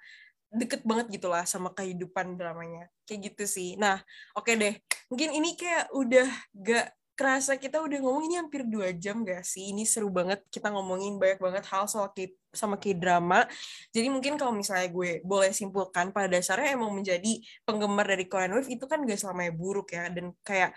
deket 0.49 0.87
banget 0.87 1.11
gitu 1.11 1.27
lah 1.27 1.43
sama 1.43 1.75
kehidupan 1.75 2.39
dramanya. 2.39 2.87
Kayak 3.03 3.35
gitu 3.35 3.43
sih. 3.45 3.69
Nah, 3.75 3.99
oke 4.31 4.55
deh. 4.55 4.79
Mungkin 5.11 5.29
ini 5.35 5.59
kayak 5.59 5.91
udah 5.91 6.27
gak 6.55 6.87
kerasa 7.19 7.59
kita 7.59 7.83
udah 7.83 7.99
ngomong 7.99 8.23
ini 8.31 8.39
hampir 8.39 8.63
dua 8.63 8.95
jam 8.95 9.27
gak 9.27 9.43
sih? 9.43 9.75
Ini 9.75 9.83
seru 9.83 10.07
banget 10.07 10.39
kita 10.47 10.71
ngomongin 10.71 11.19
banyak 11.19 11.43
banget 11.43 11.67
hal 11.67 11.83
soal 11.91 12.15
K 12.15 12.31
sama 12.55 12.79
K-drama. 12.79 13.43
Jadi 13.91 14.07
mungkin 14.07 14.39
kalau 14.39 14.55
misalnya 14.55 14.87
gue 14.87 15.19
boleh 15.27 15.51
simpulkan 15.51 16.15
pada 16.15 16.31
dasarnya 16.31 16.79
emang 16.79 16.95
menjadi 16.95 17.43
penggemar 17.67 18.07
dari 18.07 18.23
Korean 18.31 18.55
Wave 18.55 18.71
itu 18.71 18.87
kan 18.87 19.03
gak 19.03 19.19
selamanya 19.19 19.51
buruk 19.51 19.91
ya 19.91 20.07
dan 20.07 20.31
kayak 20.47 20.71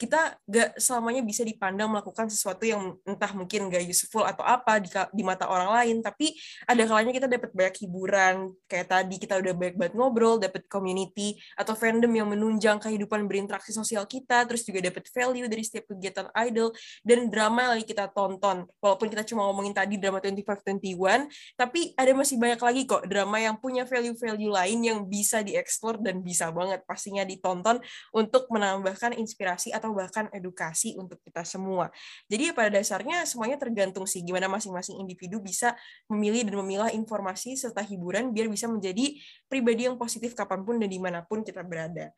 kita 0.00 0.40
gak 0.48 0.80
selamanya 0.80 1.20
bisa 1.20 1.44
dipandang 1.44 1.92
melakukan 1.92 2.32
sesuatu 2.32 2.64
yang 2.64 2.96
entah 3.04 3.36
mungkin 3.36 3.68
gak 3.68 3.84
useful 3.84 4.24
atau 4.24 4.40
apa 4.40 4.80
di, 4.80 4.88
di 5.12 5.20
mata 5.20 5.44
orang 5.44 5.68
lain. 5.76 6.00
Tapi 6.00 6.32
ada 6.64 6.80
kalanya 6.88 7.12
kita 7.12 7.28
dapat 7.28 7.52
banyak 7.52 7.76
hiburan. 7.84 8.48
Kayak 8.64 8.86
tadi 8.88 9.20
kita 9.20 9.36
udah 9.36 9.52
banyak 9.52 9.76
banget 9.76 9.94
ngobrol 10.00 10.40
dapat 10.40 10.64
community 10.72 11.36
atau 11.52 11.76
fandom 11.76 12.08
yang 12.08 12.32
menunjang 12.32 12.80
kehidupan 12.80 13.28
berinteraksi 13.28 13.76
sosial 13.76 14.08
kita 14.08 14.48
terus 14.48 14.64
juga 14.64 14.80
dapat 14.80 15.04
value 15.12 15.44
dari 15.44 15.60
setiap 15.60 15.92
kegiatan 15.92 16.32
idol 16.48 16.72
dan 17.04 17.28
drama 17.28 17.68
yang 17.68 17.72
lagi 17.76 17.84
kita 17.84 18.08
tonton. 18.08 18.64
Walaupun 18.80 19.12
kita 19.12 19.28
cuma 19.28 19.44
ngomongin 19.52 19.76
tadi 19.76 20.00
drama 20.00 20.16
2521 20.24 21.28
tapi 21.58 21.92
ada 21.98 22.12
masih 22.14 22.40
banyak 22.40 22.60
lagi 22.60 22.82
kok 22.86 23.04
drama 23.04 23.36
yang 23.42 23.58
punya 23.58 23.84
value-value 23.84 24.48
lain 24.48 24.78
yang 24.80 24.98
bisa 25.04 25.42
dieksplor 25.42 25.98
dan 26.00 26.22
bisa 26.22 26.48
banget 26.54 26.86
pastinya 26.86 27.26
ditonton 27.26 27.82
untuk 28.14 28.46
menambahkan 28.48 29.18
inspirasi 29.18 29.74
atau 29.74 29.89
bahkan 29.92 30.26
edukasi 30.30 30.94
untuk 30.96 31.18
kita 31.22 31.42
semua. 31.42 31.88
Jadi 32.26 32.50
ya 32.50 32.52
pada 32.52 32.78
dasarnya 32.78 33.24
semuanya 33.28 33.56
tergantung 33.60 34.04
sih 34.04 34.22
gimana 34.24 34.46
masing-masing 34.48 34.98
individu 35.02 35.42
bisa 35.42 35.74
memilih 36.10 36.46
dan 36.48 36.56
memilah 36.62 36.90
informasi 36.94 37.54
serta 37.58 37.82
hiburan 37.84 38.30
biar 38.30 38.46
bisa 38.48 38.66
menjadi 38.66 39.16
pribadi 39.46 39.86
yang 39.90 39.96
positif 40.00 40.32
kapan 40.36 40.62
pun 40.62 40.78
dan 40.78 40.88
di 40.88 41.00
mana 41.02 41.22
pun 41.26 41.42
kita 41.42 41.60
berada. 41.66 42.12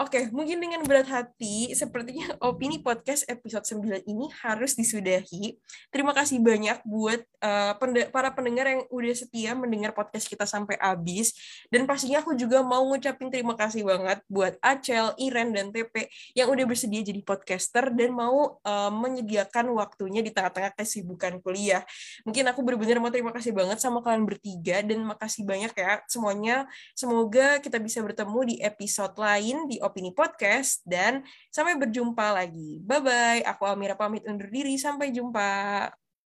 Oke, 0.00 0.32
mungkin 0.32 0.64
dengan 0.64 0.80
berat 0.80 1.12
hati, 1.12 1.76
sepertinya 1.76 2.32
opini 2.48 2.80
podcast 2.80 3.20
episode 3.28 3.68
9 3.68 4.08
ini 4.08 4.32
harus 4.40 4.72
disudahi. 4.72 5.60
Terima 5.92 6.16
kasih 6.16 6.40
banyak 6.40 6.80
buat 6.88 7.20
uh, 7.44 7.76
pende 7.76 8.08
para 8.08 8.32
pendengar 8.32 8.64
yang 8.64 8.88
udah 8.88 9.12
setia 9.12 9.52
mendengar 9.52 9.92
podcast 9.92 10.24
kita 10.24 10.48
sampai 10.48 10.80
habis. 10.80 11.36
Dan 11.68 11.84
pastinya 11.84 12.24
aku 12.24 12.32
juga 12.32 12.64
mau 12.64 12.80
ngucapin 12.88 13.28
terima 13.28 13.52
kasih 13.52 13.84
banget 13.84 14.24
buat 14.24 14.56
Acel, 14.64 15.12
Iren, 15.20 15.52
dan 15.52 15.68
TP 15.68 16.08
yang 16.32 16.48
udah 16.48 16.64
bersedia 16.64 17.04
jadi 17.04 17.20
podcaster 17.20 17.92
dan 17.92 18.16
mau 18.16 18.56
uh, 18.64 18.88
menyediakan 18.88 19.68
waktunya 19.76 20.24
di 20.24 20.32
tengah-tengah 20.32 20.80
kesibukan 20.80 21.44
kuliah. 21.44 21.84
Mungkin 22.24 22.48
aku 22.48 22.64
benar-benar 22.64 23.04
mau 23.04 23.12
terima 23.12 23.36
kasih 23.36 23.52
banget 23.52 23.76
sama 23.76 24.00
kalian 24.00 24.24
bertiga 24.24 24.80
dan 24.80 25.04
makasih 25.04 25.44
banyak 25.44 25.76
ya 25.76 26.00
semuanya. 26.08 26.64
Semoga 26.96 27.60
kita 27.60 27.76
bisa 27.76 28.00
bertemu 28.00 28.40
di 28.48 28.56
episode 28.64 29.12
lain 29.20 29.68
di 29.68 29.89
Opini 29.90 30.14
Podcast 30.14 30.80
dan 30.86 31.26
sampai 31.50 31.74
berjumpa 31.76 32.32
lagi. 32.32 32.78
Bye 32.86 33.02
bye. 33.02 33.42
Aku 33.50 33.66
Almira 33.66 33.98
pamit 33.98 34.22
undur 34.24 34.48
diri. 34.48 34.78
Sampai 34.78 35.10
jumpa. 35.10 35.90